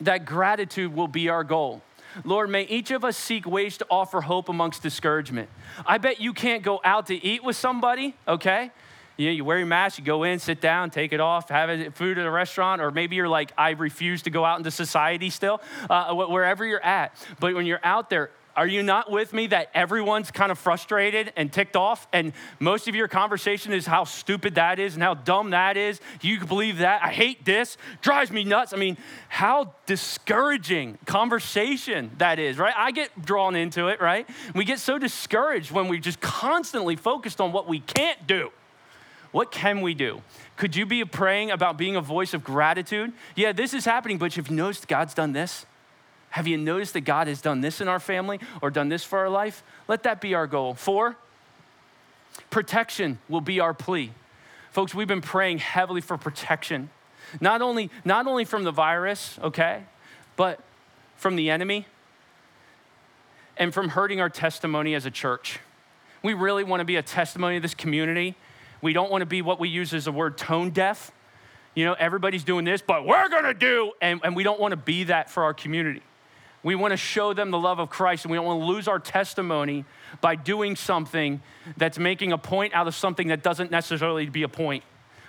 that 0.00 0.24
gratitude 0.24 0.94
will 0.94 1.08
be 1.08 1.28
our 1.28 1.44
goal. 1.44 1.82
Lord, 2.24 2.50
may 2.50 2.62
each 2.62 2.90
of 2.90 3.04
us 3.04 3.16
seek 3.16 3.46
ways 3.46 3.76
to 3.78 3.86
offer 3.90 4.20
hope 4.20 4.48
amongst 4.48 4.82
discouragement. 4.82 5.48
I 5.84 5.98
bet 5.98 6.20
you 6.20 6.32
can't 6.32 6.62
go 6.62 6.80
out 6.84 7.06
to 7.06 7.14
eat 7.14 7.44
with 7.44 7.56
somebody, 7.56 8.14
okay? 8.26 8.70
You, 9.16 9.26
know, 9.26 9.32
you 9.32 9.44
wear 9.44 9.58
your 9.58 9.66
mask, 9.66 9.98
you 9.98 10.04
go 10.04 10.24
in, 10.24 10.38
sit 10.38 10.60
down, 10.60 10.90
take 10.90 11.12
it 11.12 11.20
off, 11.20 11.48
have 11.48 11.94
food 11.94 12.18
at 12.18 12.26
a 12.26 12.30
restaurant, 12.30 12.82
or 12.82 12.90
maybe 12.90 13.16
you're 13.16 13.28
like, 13.28 13.52
I 13.56 13.70
refuse 13.70 14.22
to 14.22 14.30
go 14.30 14.44
out 14.44 14.58
into 14.58 14.70
society 14.70 15.30
still, 15.30 15.62
uh, 15.88 16.14
wherever 16.14 16.66
you're 16.66 16.84
at. 16.84 17.16
But 17.40 17.54
when 17.54 17.64
you're 17.66 17.80
out 17.82 18.10
there, 18.10 18.30
are 18.56 18.66
you 18.66 18.82
not 18.82 19.10
with 19.10 19.32
me 19.32 19.46
that 19.48 19.70
everyone's 19.74 20.30
kind 20.30 20.50
of 20.50 20.58
frustrated 20.58 21.32
and 21.36 21.52
ticked 21.52 21.76
off? 21.76 22.08
And 22.12 22.32
most 22.58 22.88
of 22.88 22.94
your 22.94 23.06
conversation 23.06 23.72
is 23.72 23.86
how 23.86 24.04
stupid 24.04 24.54
that 24.54 24.78
is 24.78 24.94
and 24.94 25.02
how 25.02 25.14
dumb 25.14 25.50
that 25.50 25.76
is. 25.76 26.00
You 26.22 26.40
believe 26.40 26.78
that. 26.78 27.02
I 27.02 27.12
hate 27.12 27.44
this. 27.44 27.76
Drives 28.00 28.30
me 28.30 28.44
nuts. 28.44 28.72
I 28.72 28.76
mean, 28.76 28.96
how 29.28 29.74
discouraging 29.84 30.98
conversation 31.04 32.10
that 32.18 32.38
is, 32.38 32.56
right? 32.56 32.74
I 32.76 32.92
get 32.92 33.10
drawn 33.22 33.54
into 33.54 33.88
it, 33.88 34.00
right? 34.00 34.26
We 34.54 34.64
get 34.64 34.78
so 34.78 34.98
discouraged 34.98 35.70
when 35.70 35.88
we're 35.88 36.00
just 36.00 36.20
constantly 36.20 36.96
focused 36.96 37.40
on 37.40 37.52
what 37.52 37.68
we 37.68 37.80
can't 37.80 38.26
do. 38.26 38.50
What 39.32 39.52
can 39.52 39.82
we 39.82 39.92
do? 39.92 40.22
Could 40.56 40.74
you 40.74 40.86
be 40.86 41.04
praying 41.04 41.50
about 41.50 41.76
being 41.76 41.94
a 41.94 42.00
voice 42.00 42.32
of 42.32 42.42
gratitude? 42.42 43.12
Yeah, 43.34 43.52
this 43.52 43.74
is 43.74 43.84
happening, 43.84 44.16
but 44.16 44.34
you've 44.36 44.50
noticed 44.50 44.88
God's 44.88 45.12
done 45.12 45.32
this? 45.32 45.66
Have 46.36 46.46
you 46.46 46.58
noticed 46.58 46.92
that 46.92 47.00
God 47.00 47.28
has 47.28 47.40
done 47.40 47.62
this 47.62 47.80
in 47.80 47.88
our 47.88 47.98
family 47.98 48.40
or 48.60 48.70
done 48.70 48.90
this 48.90 49.02
for 49.02 49.20
our 49.20 49.30
life? 49.30 49.62
Let 49.88 50.02
that 50.02 50.20
be 50.20 50.34
our 50.34 50.46
goal. 50.46 50.74
Four, 50.74 51.16
protection 52.50 53.20
will 53.26 53.40
be 53.40 53.58
our 53.58 53.72
plea. 53.72 54.12
Folks, 54.70 54.94
we've 54.94 55.08
been 55.08 55.22
praying 55.22 55.60
heavily 55.60 56.02
for 56.02 56.18
protection, 56.18 56.90
not 57.40 57.62
only, 57.62 57.90
not 58.04 58.26
only 58.26 58.44
from 58.44 58.64
the 58.64 58.70
virus, 58.70 59.38
okay, 59.42 59.84
but 60.36 60.60
from 61.16 61.36
the 61.36 61.48
enemy 61.48 61.86
and 63.56 63.72
from 63.72 63.88
hurting 63.88 64.20
our 64.20 64.28
testimony 64.28 64.94
as 64.94 65.06
a 65.06 65.10
church. 65.10 65.60
We 66.22 66.34
really 66.34 66.64
want 66.64 66.80
to 66.80 66.84
be 66.84 66.96
a 66.96 67.02
testimony 67.02 67.56
of 67.56 67.62
this 67.62 67.74
community. 67.74 68.34
We 68.82 68.92
don't 68.92 69.10
want 69.10 69.22
to 69.22 69.26
be 69.26 69.40
what 69.40 69.58
we 69.58 69.70
use 69.70 69.94
as 69.94 70.06
a 70.06 70.12
word 70.12 70.36
tone 70.36 70.68
deaf. 70.68 71.12
You 71.74 71.86
know, 71.86 71.94
everybody's 71.94 72.44
doing 72.44 72.66
this, 72.66 72.82
but 72.82 73.06
we're 73.06 73.30
going 73.30 73.44
to 73.44 73.54
do, 73.54 73.92
and, 74.02 74.20
and 74.22 74.36
we 74.36 74.42
don't 74.42 74.60
want 74.60 74.72
to 74.72 74.76
be 74.76 75.04
that 75.04 75.30
for 75.30 75.42
our 75.42 75.54
community. 75.54 76.02
We 76.66 76.74
want 76.74 76.90
to 76.90 76.96
show 76.96 77.32
them 77.32 77.52
the 77.52 77.60
love 77.60 77.78
of 77.78 77.90
Christ, 77.90 78.24
and 78.24 78.32
we 78.32 78.38
don't 78.38 78.44
want 78.44 78.60
to 78.60 78.66
lose 78.66 78.88
our 78.88 78.98
testimony 78.98 79.84
by 80.20 80.34
doing 80.34 80.74
something 80.74 81.40
that's 81.76 81.96
making 81.96 82.32
a 82.32 82.38
point 82.38 82.74
out 82.74 82.88
of 82.88 82.96
something 82.96 83.28
that 83.28 83.44
doesn't 83.44 83.70
necessarily 83.70 84.26
be 84.26 84.42
a 84.42 84.48
point. 84.48 84.82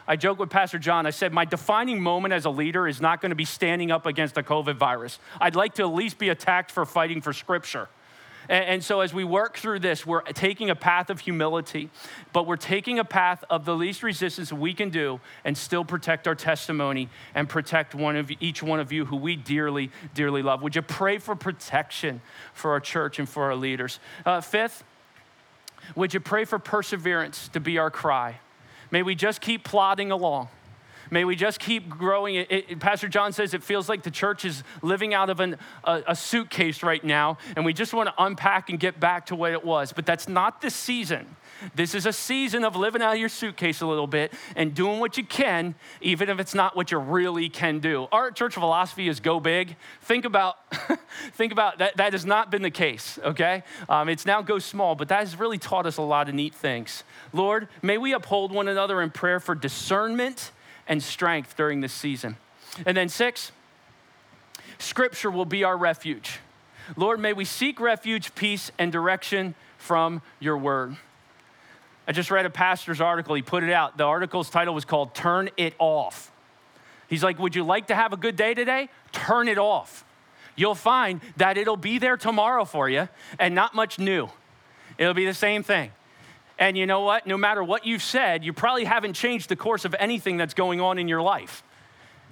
I 0.08 0.16
joke 0.16 0.40
with 0.40 0.50
Pastor 0.50 0.80
John. 0.80 1.06
I 1.06 1.12
said, 1.12 1.32
My 1.32 1.46
defining 1.46 2.02
moment 2.02 2.34
as 2.34 2.46
a 2.46 2.50
leader 2.50 2.88
is 2.88 3.00
not 3.00 3.22
going 3.22 3.30
to 3.30 3.36
be 3.36 3.46
standing 3.46 3.92
up 3.92 4.08
against 4.08 4.34
the 4.34 4.42
COVID 4.42 4.78
virus. 4.78 5.20
I'd 5.40 5.56
like 5.56 5.76
to 5.76 5.84
at 5.84 5.94
least 5.94 6.18
be 6.18 6.30
attacked 6.30 6.72
for 6.72 6.88
fighting 6.88 7.22
for 7.22 7.34
scripture. 7.34 7.88
And, 8.50 8.84
so 8.84 9.02
as 9.02 9.14
we 9.14 9.24
work 9.24 9.58
through 9.58 9.80
this, 9.80 10.06
we're 10.06 10.22
taking 10.22 10.70
a 10.70 10.76
path 10.76 11.10
of 11.10 11.20
humility, 11.20 11.89
but 12.32 12.48
we're 12.48 12.56
taking 12.56 13.00
a 13.00 13.04
path 13.04 13.43
of 13.50 13.66
the 13.66 13.76
least 13.76 14.04
resistance 14.04 14.54
we 14.54 14.74
can 14.74 14.89
do 14.89 15.20
and 15.43 15.58
still 15.58 15.84
protect 15.84 16.28
our 16.28 16.36
testimony 16.36 17.10
and 17.36 17.50
protect 17.50 17.93
one 17.93 18.16
of 18.16 18.32
each 18.39 18.64
one 18.64 18.80
of 18.80 18.91
you 18.91 19.06
who 19.06 19.18
we 19.18 19.36
dearly, 19.36 19.91
dearly 20.14 20.41
love. 20.41 20.62
Would 20.62 20.76
you 20.76 20.82
pray 20.82 21.18
for 21.18 21.36
protection 21.36 22.22
for 22.54 22.72
our 22.72 22.80
church 22.80 23.20
and 23.20 23.28
for 23.28 23.43
our 23.43 23.56
leaders? 23.56 24.00
Uh, 24.26 24.41
fifth, 24.41 24.84
would 25.95 26.14
you 26.14 26.20
pray 26.20 26.45
for 26.45 26.60
perseverance 26.60 27.50
to 27.50 27.60
be 27.60 27.78
our 27.78 27.91
cry? 27.91 28.39
May 28.91 29.04
we 29.04 29.16
just 29.16 29.41
keep 29.41 29.64
plodding 29.64 30.12
along. 30.12 30.50
May 31.12 31.24
we 31.24 31.36
just 31.36 31.60
keep 31.60 31.89
growing. 31.89 32.36
It, 32.36 32.51
it, 32.51 32.80
Pastor 32.80 33.08
John 33.08 33.34
says 33.34 33.53
it 33.53 33.64
feels 33.64 33.89
like 33.89 34.03
the 34.03 34.12
church 34.12 34.45
is 34.45 34.64
living 34.82 35.14
out 35.14 35.30
of 35.30 35.39
an, 35.39 35.58
a, 35.84 36.03
a 36.08 36.16
suitcase 36.16 36.84
right 36.84 37.03
now, 37.03 37.38
and 37.55 37.66
we 37.66 37.74
just 37.74 37.93
want 37.93 38.10
to 38.10 38.16
unpack 38.18 38.70
and 38.70 38.80
get 38.80 38.99
back 38.99 39.28
to 39.28 39.36
what 39.36 39.51
it 39.51 39.64
was. 39.64 39.93
But 39.93 40.05
that's 40.05 40.28
not 40.28 40.62
the 40.62 40.70
season. 40.70 41.36
This 41.76 41.95
is 41.95 42.05
a 42.05 42.14
season 42.14 42.64
of 42.64 42.76
living 42.76 43.01
out 43.01 43.14
of 43.14 43.20
your 43.20 43.30
suitcase 43.30 43.82
a 43.82 43.88
little 43.88 44.08
bit 44.08 44.34
and 44.55 44.74
doing 44.74 44.99
what 44.99 45.18
you 45.18 45.24
can, 45.24 45.76
even 46.01 46.30
if 46.30 46.39
it's 46.39 46.53
not 46.53 46.76
what 46.76 46.91
you 46.91 46.97
really 46.97 47.49
can 47.49 47.80
do. 47.80 48.08
Our 48.12 48.32
church 48.32 48.53
philosophy 48.53 49.08
is 49.08 49.20
go 49.20 49.39
big. 49.39 49.76
Think 50.01 50.26
about, 50.26 50.58
think 51.34 51.51
about 51.51 51.80
that. 51.80 51.97
That 51.97 52.14
has 52.14 52.26
not 52.26 52.51
been 52.51 52.62
the 52.62 52.72
case. 52.72 53.18
Okay, 53.24 53.64
um, 53.89 54.10
it's 54.10 54.26
now 54.26 54.41
go 54.41 54.60
small, 54.60 54.95
but 54.95 55.08
that 55.10 55.20
has 55.20 55.39
really 55.39 55.58
taught 55.58 55.86
us 55.86 55.97
a 55.97 56.01
lot 56.01 56.30
of 56.30 56.36
neat 56.36 56.53
things. 56.53 57.03
Lord, 57.34 57.68
may 57.82 57.97
we 57.97 58.14
uphold 58.14 58.51
one 58.51 58.68
another 58.68 59.01
in 59.01 59.10
prayer 59.10 59.39
for 59.39 59.55
discernment 59.55 60.51
and 60.88 61.02
strength 61.02 61.56
during 61.56 61.82
this 61.82 61.94
season. 61.94 62.38
And 62.86 62.96
then, 62.96 63.10
six, 63.10 63.52
Scripture 64.80 65.32
will 65.32 65.46
be 65.46 65.64
our 65.64 65.78
refuge. 65.78 66.40
Lord, 66.96 67.20
may 67.20 67.34
we 67.34 67.46
seek 67.46 67.80
refuge, 67.80 68.34
peace, 68.36 68.72
and 68.78 68.92
direction 68.92 69.56
from 69.78 70.22
your 70.40 70.58
word. 70.58 70.96
I 72.08 72.14
just 72.14 72.32
read 72.32 72.46
a 72.46 72.50
pastor's 72.50 73.02
article. 73.02 73.36
He 73.36 73.42
put 73.42 73.64
it 73.64 73.72
out. 73.72 73.98
The 73.98 74.06
article's 74.06 74.50
title 74.50 74.74
was 74.74 74.86
called 74.86 75.14
Turn 75.14 75.50
It 75.58 75.74
Off. 75.80 76.32
He's 77.10 77.24
like, 77.24 77.40
Would 77.40 77.56
you 77.56 77.64
like 77.64 77.88
to 77.88 77.96
have 77.96 78.14
a 78.14 78.18
good 78.18 78.36
day 78.36 78.54
today? 78.54 78.90
Turn 79.12 79.48
it 79.48 79.58
off. 79.58 80.06
You'll 80.56 80.76
find 80.76 81.22
that 81.38 81.58
it'll 81.58 81.78
be 81.78 82.00
there 82.00 82.18
tomorrow 82.18 82.66
for 82.66 82.90
you 82.90 83.10
and 83.40 83.54
not 83.54 83.76
much 83.76 84.00
new. 84.00 84.30
It'll 84.98 85.14
be 85.14 85.26
the 85.26 85.34
same 85.34 85.62
thing. 85.64 85.92
And 86.60 86.78
you 86.78 86.86
know 86.86 87.01
what? 87.01 87.28
No 87.28 87.38
matter 87.38 87.64
what 87.64 87.86
you've 87.86 88.01
said, 88.01 88.43
you 88.43 88.51
probably 88.53 88.86
haven't 88.86 89.14
changed 89.14 89.49
the 89.49 89.55
course 89.55 89.86
of 89.86 89.95
anything 89.99 90.38
that's 90.38 90.53
going 90.53 90.82
on 90.82 90.97
in 90.97 91.08
your 91.08 91.22
life. 91.22 91.64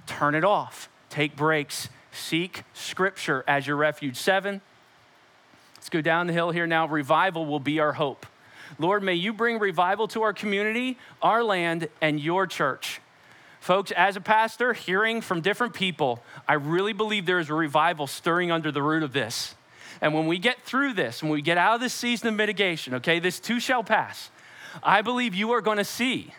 Turn 0.06 0.34
it 0.34 0.44
off, 0.44 0.88
take 1.10 1.36
breaks, 1.36 1.88
seek 2.12 2.62
scripture 2.74 3.44
as 3.46 3.66
your 3.66 3.76
refuge. 3.76 4.16
Seven, 4.16 4.60
let's 5.76 5.88
go 5.88 6.00
down 6.00 6.26
the 6.26 6.32
hill 6.32 6.50
here 6.50 6.66
now. 6.66 6.86
Revival 6.86 7.46
will 7.46 7.60
be 7.60 7.78
our 7.80 7.92
hope. 7.92 8.26
Lord, 8.78 9.02
may 9.02 9.14
you 9.14 9.32
bring 9.32 9.58
revival 9.58 10.08
to 10.08 10.22
our 10.22 10.32
community, 10.32 10.98
our 11.22 11.42
land, 11.42 11.88
and 12.00 12.20
your 12.20 12.46
church. 12.46 13.00
Folks, 13.60 13.90
as 13.90 14.14
a 14.14 14.20
pastor, 14.20 14.74
hearing 14.74 15.20
from 15.20 15.40
different 15.40 15.74
people, 15.74 16.22
I 16.46 16.54
really 16.54 16.92
believe 16.92 17.26
there 17.26 17.40
is 17.40 17.50
a 17.50 17.54
revival 17.54 18.06
stirring 18.06 18.52
under 18.52 18.70
the 18.70 18.80
root 18.80 19.02
of 19.02 19.12
this. 19.12 19.55
And 20.00 20.14
when 20.14 20.26
we 20.26 20.38
get 20.38 20.62
through 20.62 20.94
this, 20.94 21.22
when 21.22 21.32
we 21.32 21.42
get 21.42 21.58
out 21.58 21.74
of 21.74 21.80
this 21.80 21.94
season 21.94 22.28
of 22.28 22.34
mitigation, 22.34 22.94
okay, 22.94 23.18
this 23.18 23.40
too 23.40 23.60
shall 23.60 23.82
pass, 23.82 24.30
I 24.82 25.02
believe 25.02 25.34
you 25.34 25.52
are 25.52 25.60
going 25.60 25.78
to 25.78 25.84
see 25.84 26.32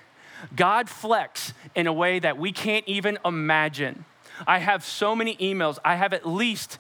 God 0.56 0.90
flex 0.90 1.54
in 1.76 1.88
a 1.88 1.94
way 1.94 2.20
that 2.20 2.38
we 2.38 2.52
can't 2.52 2.88
even 2.88 3.18
imagine. 3.26 4.06
I 4.46 4.60
have 4.60 4.84
so 4.84 5.16
many 5.16 5.36
emails. 5.38 5.80
I 5.84 5.96
have 5.96 6.14
at 6.14 6.28
least, 6.28 6.78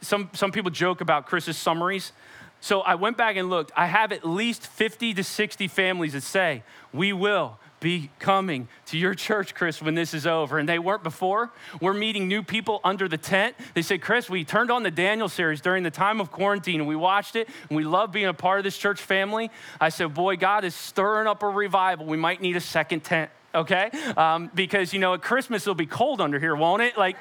some, 0.00 0.30
some 0.32 0.52
people 0.52 0.70
joke 0.70 1.00
about 1.00 1.26
Chris's 1.26 1.56
summaries. 1.56 2.12
So 2.60 2.80
I 2.80 2.94
went 2.94 3.16
back 3.16 3.36
and 3.36 3.50
looked. 3.50 3.72
I 3.76 3.86
have 3.86 4.12
at 4.12 4.26
least 4.26 4.66
50 4.66 5.14
to 5.14 5.24
60 5.24 5.68
families 5.68 6.12
that 6.12 6.22
say, 6.22 6.62
We 6.92 7.12
will 7.12 7.58
be 7.80 8.10
coming 8.18 8.68
to 8.86 8.98
your 8.98 9.14
church, 9.14 9.54
Chris, 9.54 9.80
when 9.80 9.94
this 9.94 10.14
is 10.14 10.26
over. 10.26 10.58
And 10.58 10.68
they 10.68 10.78
weren't 10.78 11.02
before. 11.02 11.50
We're 11.80 11.94
meeting 11.94 12.28
new 12.28 12.42
people 12.42 12.80
under 12.84 13.08
the 13.08 13.18
tent. 13.18 13.54
They 13.74 13.82
said, 13.82 14.02
Chris, 14.02 14.28
we 14.28 14.44
turned 14.44 14.70
on 14.70 14.82
the 14.82 14.90
Daniel 14.90 15.28
series 15.28 15.60
during 15.60 15.82
the 15.82 15.90
time 15.90 16.20
of 16.20 16.30
quarantine 16.30 16.80
and 16.80 16.88
we 16.88 16.96
watched 16.96 17.36
it 17.36 17.48
and 17.68 17.76
we 17.76 17.84
love 17.84 18.12
being 18.12 18.26
a 18.26 18.34
part 18.34 18.58
of 18.58 18.64
this 18.64 18.76
church 18.76 19.00
family. 19.00 19.50
I 19.80 19.90
said, 19.90 20.14
Boy, 20.14 20.36
God 20.36 20.64
is 20.64 20.74
stirring 20.74 21.28
up 21.28 21.42
a 21.42 21.48
revival. 21.48 22.06
We 22.06 22.16
might 22.16 22.40
need 22.40 22.56
a 22.56 22.60
second 22.60 23.04
tent, 23.04 23.30
okay? 23.54 23.90
Um, 24.16 24.50
because, 24.54 24.92
you 24.92 24.98
know, 24.98 25.14
at 25.14 25.22
Christmas 25.22 25.62
it'll 25.62 25.74
be 25.74 25.86
cold 25.86 26.20
under 26.20 26.38
here, 26.38 26.56
won't 26.56 26.82
it? 26.82 26.98
Like, 26.98 27.16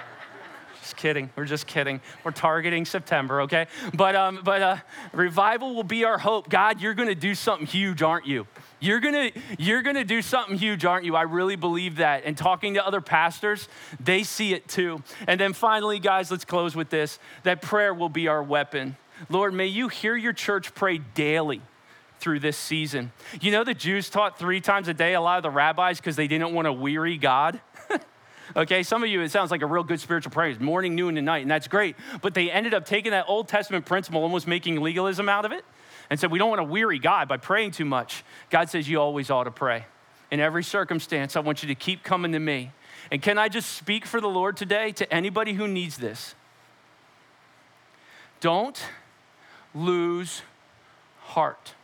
just 0.80 0.96
kidding. 0.96 1.30
We're 1.34 1.44
just 1.44 1.66
kidding. 1.66 2.00
We're 2.22 2.30
targeting 2.30 2.84
September, 2.84 3.42
okay? 3.42 3.66
But, 3.94 4.14
um, 4.14 4.40
but 4.44 4.62
uh, 4.62 4.76
revival 5.12 5.74
will 5.74 5.82
be 5.82 6.04
our 6.04 6.18
hope. 6.18 6.48
God, 6.48 6.80
you're 6.80 6.94
going 6.94 7.08
to 7.08 7.14
do 7.14 7.34
something 7.34 7.66
huge, 7.66 8.02
aren't 8.02 8.26
you? 8.26 8.46
You're 8.80 9.00
gonna, 9.00 9.30
you're 9.58 9.82
gonna 9.82 10.04
do 10.04 10.22
something 10.22 10.56
huge, 10.56 10.84
aren't 10.84 11.04
you? 11.04 11.14
I 11.14 11.22
really 11.22 11.56
believe 11.56 11.96
that. 11.96 12.24
And 12.24 12.36
talking 12.36 12.74
to 12.74 12.86
other 12.86 13.02
pastors, 13.02 13.68
they 14.02 14.22
see 14.22 14.54
it 14.54 14.66
too. 14.68 15.02
And 15.26 15.38
then 15.38 15.52
finally, 15.52 15.98
guys, 15.98 16.30
let's 16.30 16.46
close 16.46 16.74
with 16.74 16.88
this 16.88 17.18
that 17.42 17.60
prayer 17.60 17.92
will 17.92 18.08
be 18.08 18.26
our 18.26 18.42
weapon. 18.42 18.96
Lord, 19.28 19.52
may 19.52 19.66
you 19.66 19.88
hear 19.88 20.16
your 20.16 20.32
church 20.32 20.74
pray 20.74 20.98
daily 20.98 21.60
through 22.20 22.40
this 22.40 22.56
season. 22.56 23.12
You 23.40 23.50
know, 23.50 23.64
the 23.64 23.74
Jews 23.74 24.08
taught 24.08 24.38
three 24.38 24.60
times 24.60 24.88
a 24.88 24.94
day, 24.94 25.14
a 25.14 25.20
lot 25.20 25.36
of 25.38 25.42
the 25.42 25.50
rabbis, 25.50 25.98
because 25.98 26.16
they 26.16 26.26
didn't 26.26 26.52
want 26.52 26.66
to 26.66 26.72
weary 26.72 27.18
God. 27.18 27.60
okay, 28.56 28.82
some 28.82 29.02
of 29.02 29.08
you, 29.08 29.20
it 29.22 29.30
sounds 29.30 29.50
like 29.50 29.62
a 29.62 29.66
real 29.66 29.84
good 29.84 30.00
spiritual 30.00 30.32
prayer, 30.32 30.54
morning, 30.58 30.94
noon, 30.94 31.16
and 31.16 31.26
night, 31.26 31.42
and 31.42 31.50
that's 31.50 31.68
great. 31.68 31.96
But 32.22 32.34
they 32.34 32.50
ended 32.50 32.74
up 32.74 32.84
taking 32.84 33.12
that 33.12 33.26
Old 33.28 33.48
Testament 33.48 33.86
principle, 33.86 34.22
almost 34.22 34.46
making 34.46 34.80
legalism 34.80 35.28
out 35.28 35.44
of 35.44 35.52
it 35.52 35.64
and 36.10 36.18
said, 36.18 36.30
We 36.30 36.38
don't 36.38 36.50
want 36.50 36.58
to 36.58 36.64
weary 36.64 36.98
God 36.98 37.28
by 37.28 37.36
praying 37.36 37.70
too 37.70 37.84
much. 37.84 38.24
God 38.50 38.68
says, 38.68 38.88
You 38.88 39.00
always 39.00 39.30
ought 39.30 39.44
to 39.44 39.50
pray. 39.50 39.86
In 40.30 40.40
every 40.40 40.62
circumstance, 40.62 41.36
I 41.36 41.40
want 41.40 41.62
you 41.62 41.68
to 41.68 41.74
keep 41.74 42.02
coming 42.02 42.32
to 42.32 42.38
me. 42.38 42.72
And 43.10 43.22
can 43.22 43.38
I 43.38 43.48
just 43.48 43.70
speak 43.70 44.04
for 44.04 44.20
the 44.20 44.28
Lord 44.28 44.56
today 44.56 44.92
to 44.92 45.12
anybody 45.12 45.54
who 45.54 45.66
needs 45.66 45.96
this? 45.96 46.34
Don't 48.40 48.80
lose 49.74 50.42
heart. 51.20 51.74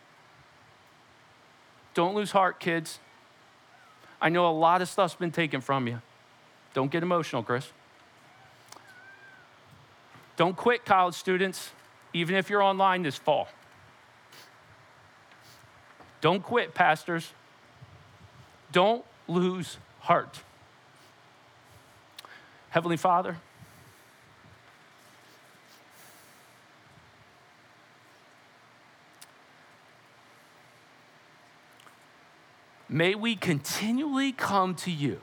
Don't 1.95 2.14
lose 2.14 2.33
heart, 2.33 2.61
kids. 2.61 2.99
I 4.20 4.29
know 4.29 4.49
a 4.49 4.53
lot 4.53 4.83
of 4.83 4.89
stuff's 4.89 5.14
been 5.14 5.33
taken 5.33 5.61
from 5.61 5.87
you. 5.87 6.01
Don't 6.74 6.91
get 6.91 7.03
emotional, 7.03 7.43
Chris. 7.43 7.70
Don't 10.37 10.57
quit, 10.57 10.85
college 10.85 11.14
students, 11.14 11.70
even 12.12 12.35
if 12.37 12.51
you're 12.51 12.62
online 12.62 13.03
this 13.03 13.16
fall. 13.16 13.49
Don't 16.27 16.43
quit, 16.43 16.74
pastors. 16.74 17.33
Don't 18.72 19.05
lose 19.29 19.79
heart. 20.01 20.41
Heavenly 22.70 22.97
Father, 22.97 23.37
may 32.89 33.14
we 33.14 33.37
continually 33.37 34.33
come 34.33 34.74
to 34.74 34.91
you. 34.91 35.20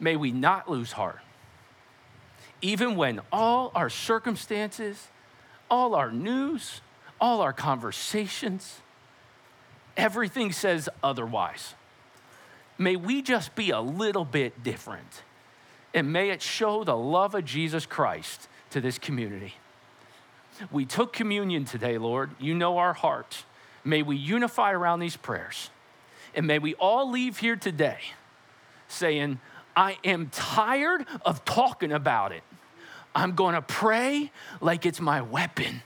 May 0.00 0.16
we 0.16 0.30
not 0.30 0.70
lose 0.70 0.92
heart, 0.92 1.20
even 2.62 2.96
when 2.96 3.20
all 3.30 3.70
our 3.74 3.90
circumstances, 3.90 5.08
all 5.70 5.94
our 5.94 6.10
news, 6.10 6.80
all 7.20 7.40
our 7.40 7.52
conversations, 7.52 8.80
everything 9.96 10.52
says 10.52 10.88
otherwise. 11.02 11.74
May 12.78 12.96
we 12.96 13.22
just 13.22 13.54
be 13.54 13.70
a 13.70 13.80
little 13.80 14.24
bit 14.24 14.62
different. 14.62 15.22
And 15.94 16.12
may 16.12 16.30
it 16.30 16.42
show 16.42 16.84
the 16.84 16.96
love 16.96 17.34
of 17.34 17.44
Jesus 17.44 17.86
Christ 17.86 18.48
to 18.70 18.80
this 18.80 18.98
community. 18.98 19.54
we 20.70 20.84
took 20.84 21.12
communion 21.12 21.64
today, 21.64 21.98
Lord. 21.98 22.30
You 22.38 22.54
know 22.54 22.78
our 22.78 22.92
heart. 22.92 23.44
May 23.84 24.02
we 24.02 24.16
unify 24.16 24.72
around 24.72 25.00
these 25.00 25.16
prayers. 25.16 25.70
And 26.34 26.46
may 26.46 26.58
we 26.58 26.74
all 26.74 27.10
leave 27.10 27.38
here 27.38 27.56
today 27.56 27.98
saying, 28.88 29.40
I 29.74 29.98
am 30.04 30.28
tired 30.30 31.06
of 31.24 31.44
talking 31.44 31.92
about 31.92 32.32
it. 32.32 32.42
I'm 33.14 33.34
gonna 33.34 33.62
pray 33.62 34.30
like 34.60 34.84
it's 34.84 35.00
my 35.00 35.22
weapon. 35.22 35.82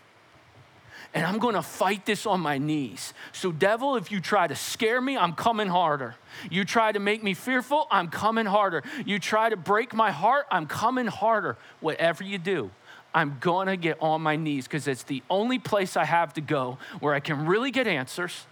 And 1.13 1.27
I'm 1.27 1.39
gonna 1.39 1.63
fight 1.63 2.07
this 2.07 2.25
on 2.25 2.41
my 2.41 2.59
knees. 2.59 3.15
So, 3.33 3.51
devil, 3.51 3.97
if 3.97 4.13
you 4.13 4.21
try 4.21 4.47
to 4.47 4.55
scare 4.55 5.01
me, 5.01 5.17
I'm 5.17 5.33
coming 5.33 5.67
harder. 5.67 6.15
You 6.51 6.65
try 6.65 6.93
to 6.93 7.01
make 7.01 7.23
me 7.23 7.35
fearful, 7.35 7.89
I'm 7.91 8.09
coming 8.09 8.47
harder. 8.47 8.85
You 9.05 9.19
try 9.19 9.49
to 9.49 9.57
break 9.57 9.93
my 9.93 10.13
heart, 10.13 10.47
I'm 10.53 10.67
coming 10.67 11.07
harder. 11.07 11.57
Whatever 11.81 12.23
you 12.23 12.39
do, 12.39 12.71
I'm 13.13 13.39
gonna 13.41 13.77
get 13.77 14.01
on 14.01 14.23
my 14.23 14.37
knees 14.37 14.67
because 14.69 14.87
it's 14.87 15.03
the 15.03 15.23
only 15.29 15.59
place 15.59 15.97
I 15.97 16.05
have 16.05 16.33
to 16.35 16.41
go 16.41 16.79
where 17.01 17.15
I 17.15 17.21
can 17.21 17.45
really 17.45 17.73
get 17.73 17.89
answers, 17.89 18.47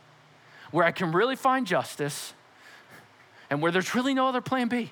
where 0.73 0.85
I 0.85 0.91
can 0.91 1.13
really 1.13 1.37
find 1.37 1.65
justice, 1.65 2.35
and 3.51 3.63
where 3.63 3.71
there's 3.71 3.95
really 3.95 4.15
no 4.15 4.27
other 4.27 4.41
plan 4.41 4.67
B. 4.69 4.91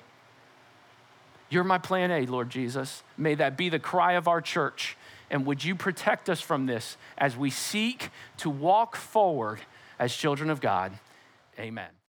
You're 1.49 1.63
my 1.63 1.77
plan 1.77 2.11
A, 2.11 2.25
Lord 2.25 2.49
Jesus. 2.49 3.03
May 3.17 3.35
that 3.35 3.57
be 3.57 3.69
the 3.69 3.79
cry 3.79 4.13
of 4.13 4.27
our 4.27 4.41
church. 4.41 4.96
And 5.29 5.45
would 5.45 5.63
you 5.63 5.75
protect 5.75 6.29
us 6.29 6.39
from 6.39 6.65
this 6.65 6.97
as 7.17 7.35
we 7.35 7.49
seek 7.49 8.09
to 8.37 8.49
walk 8.49 8.95
forward 8.95 9.59
as 9.99 10.15
children 10.15 10.49
of 10.49 10.61
God? 10.61 10.93
Amen. 11.59 11.97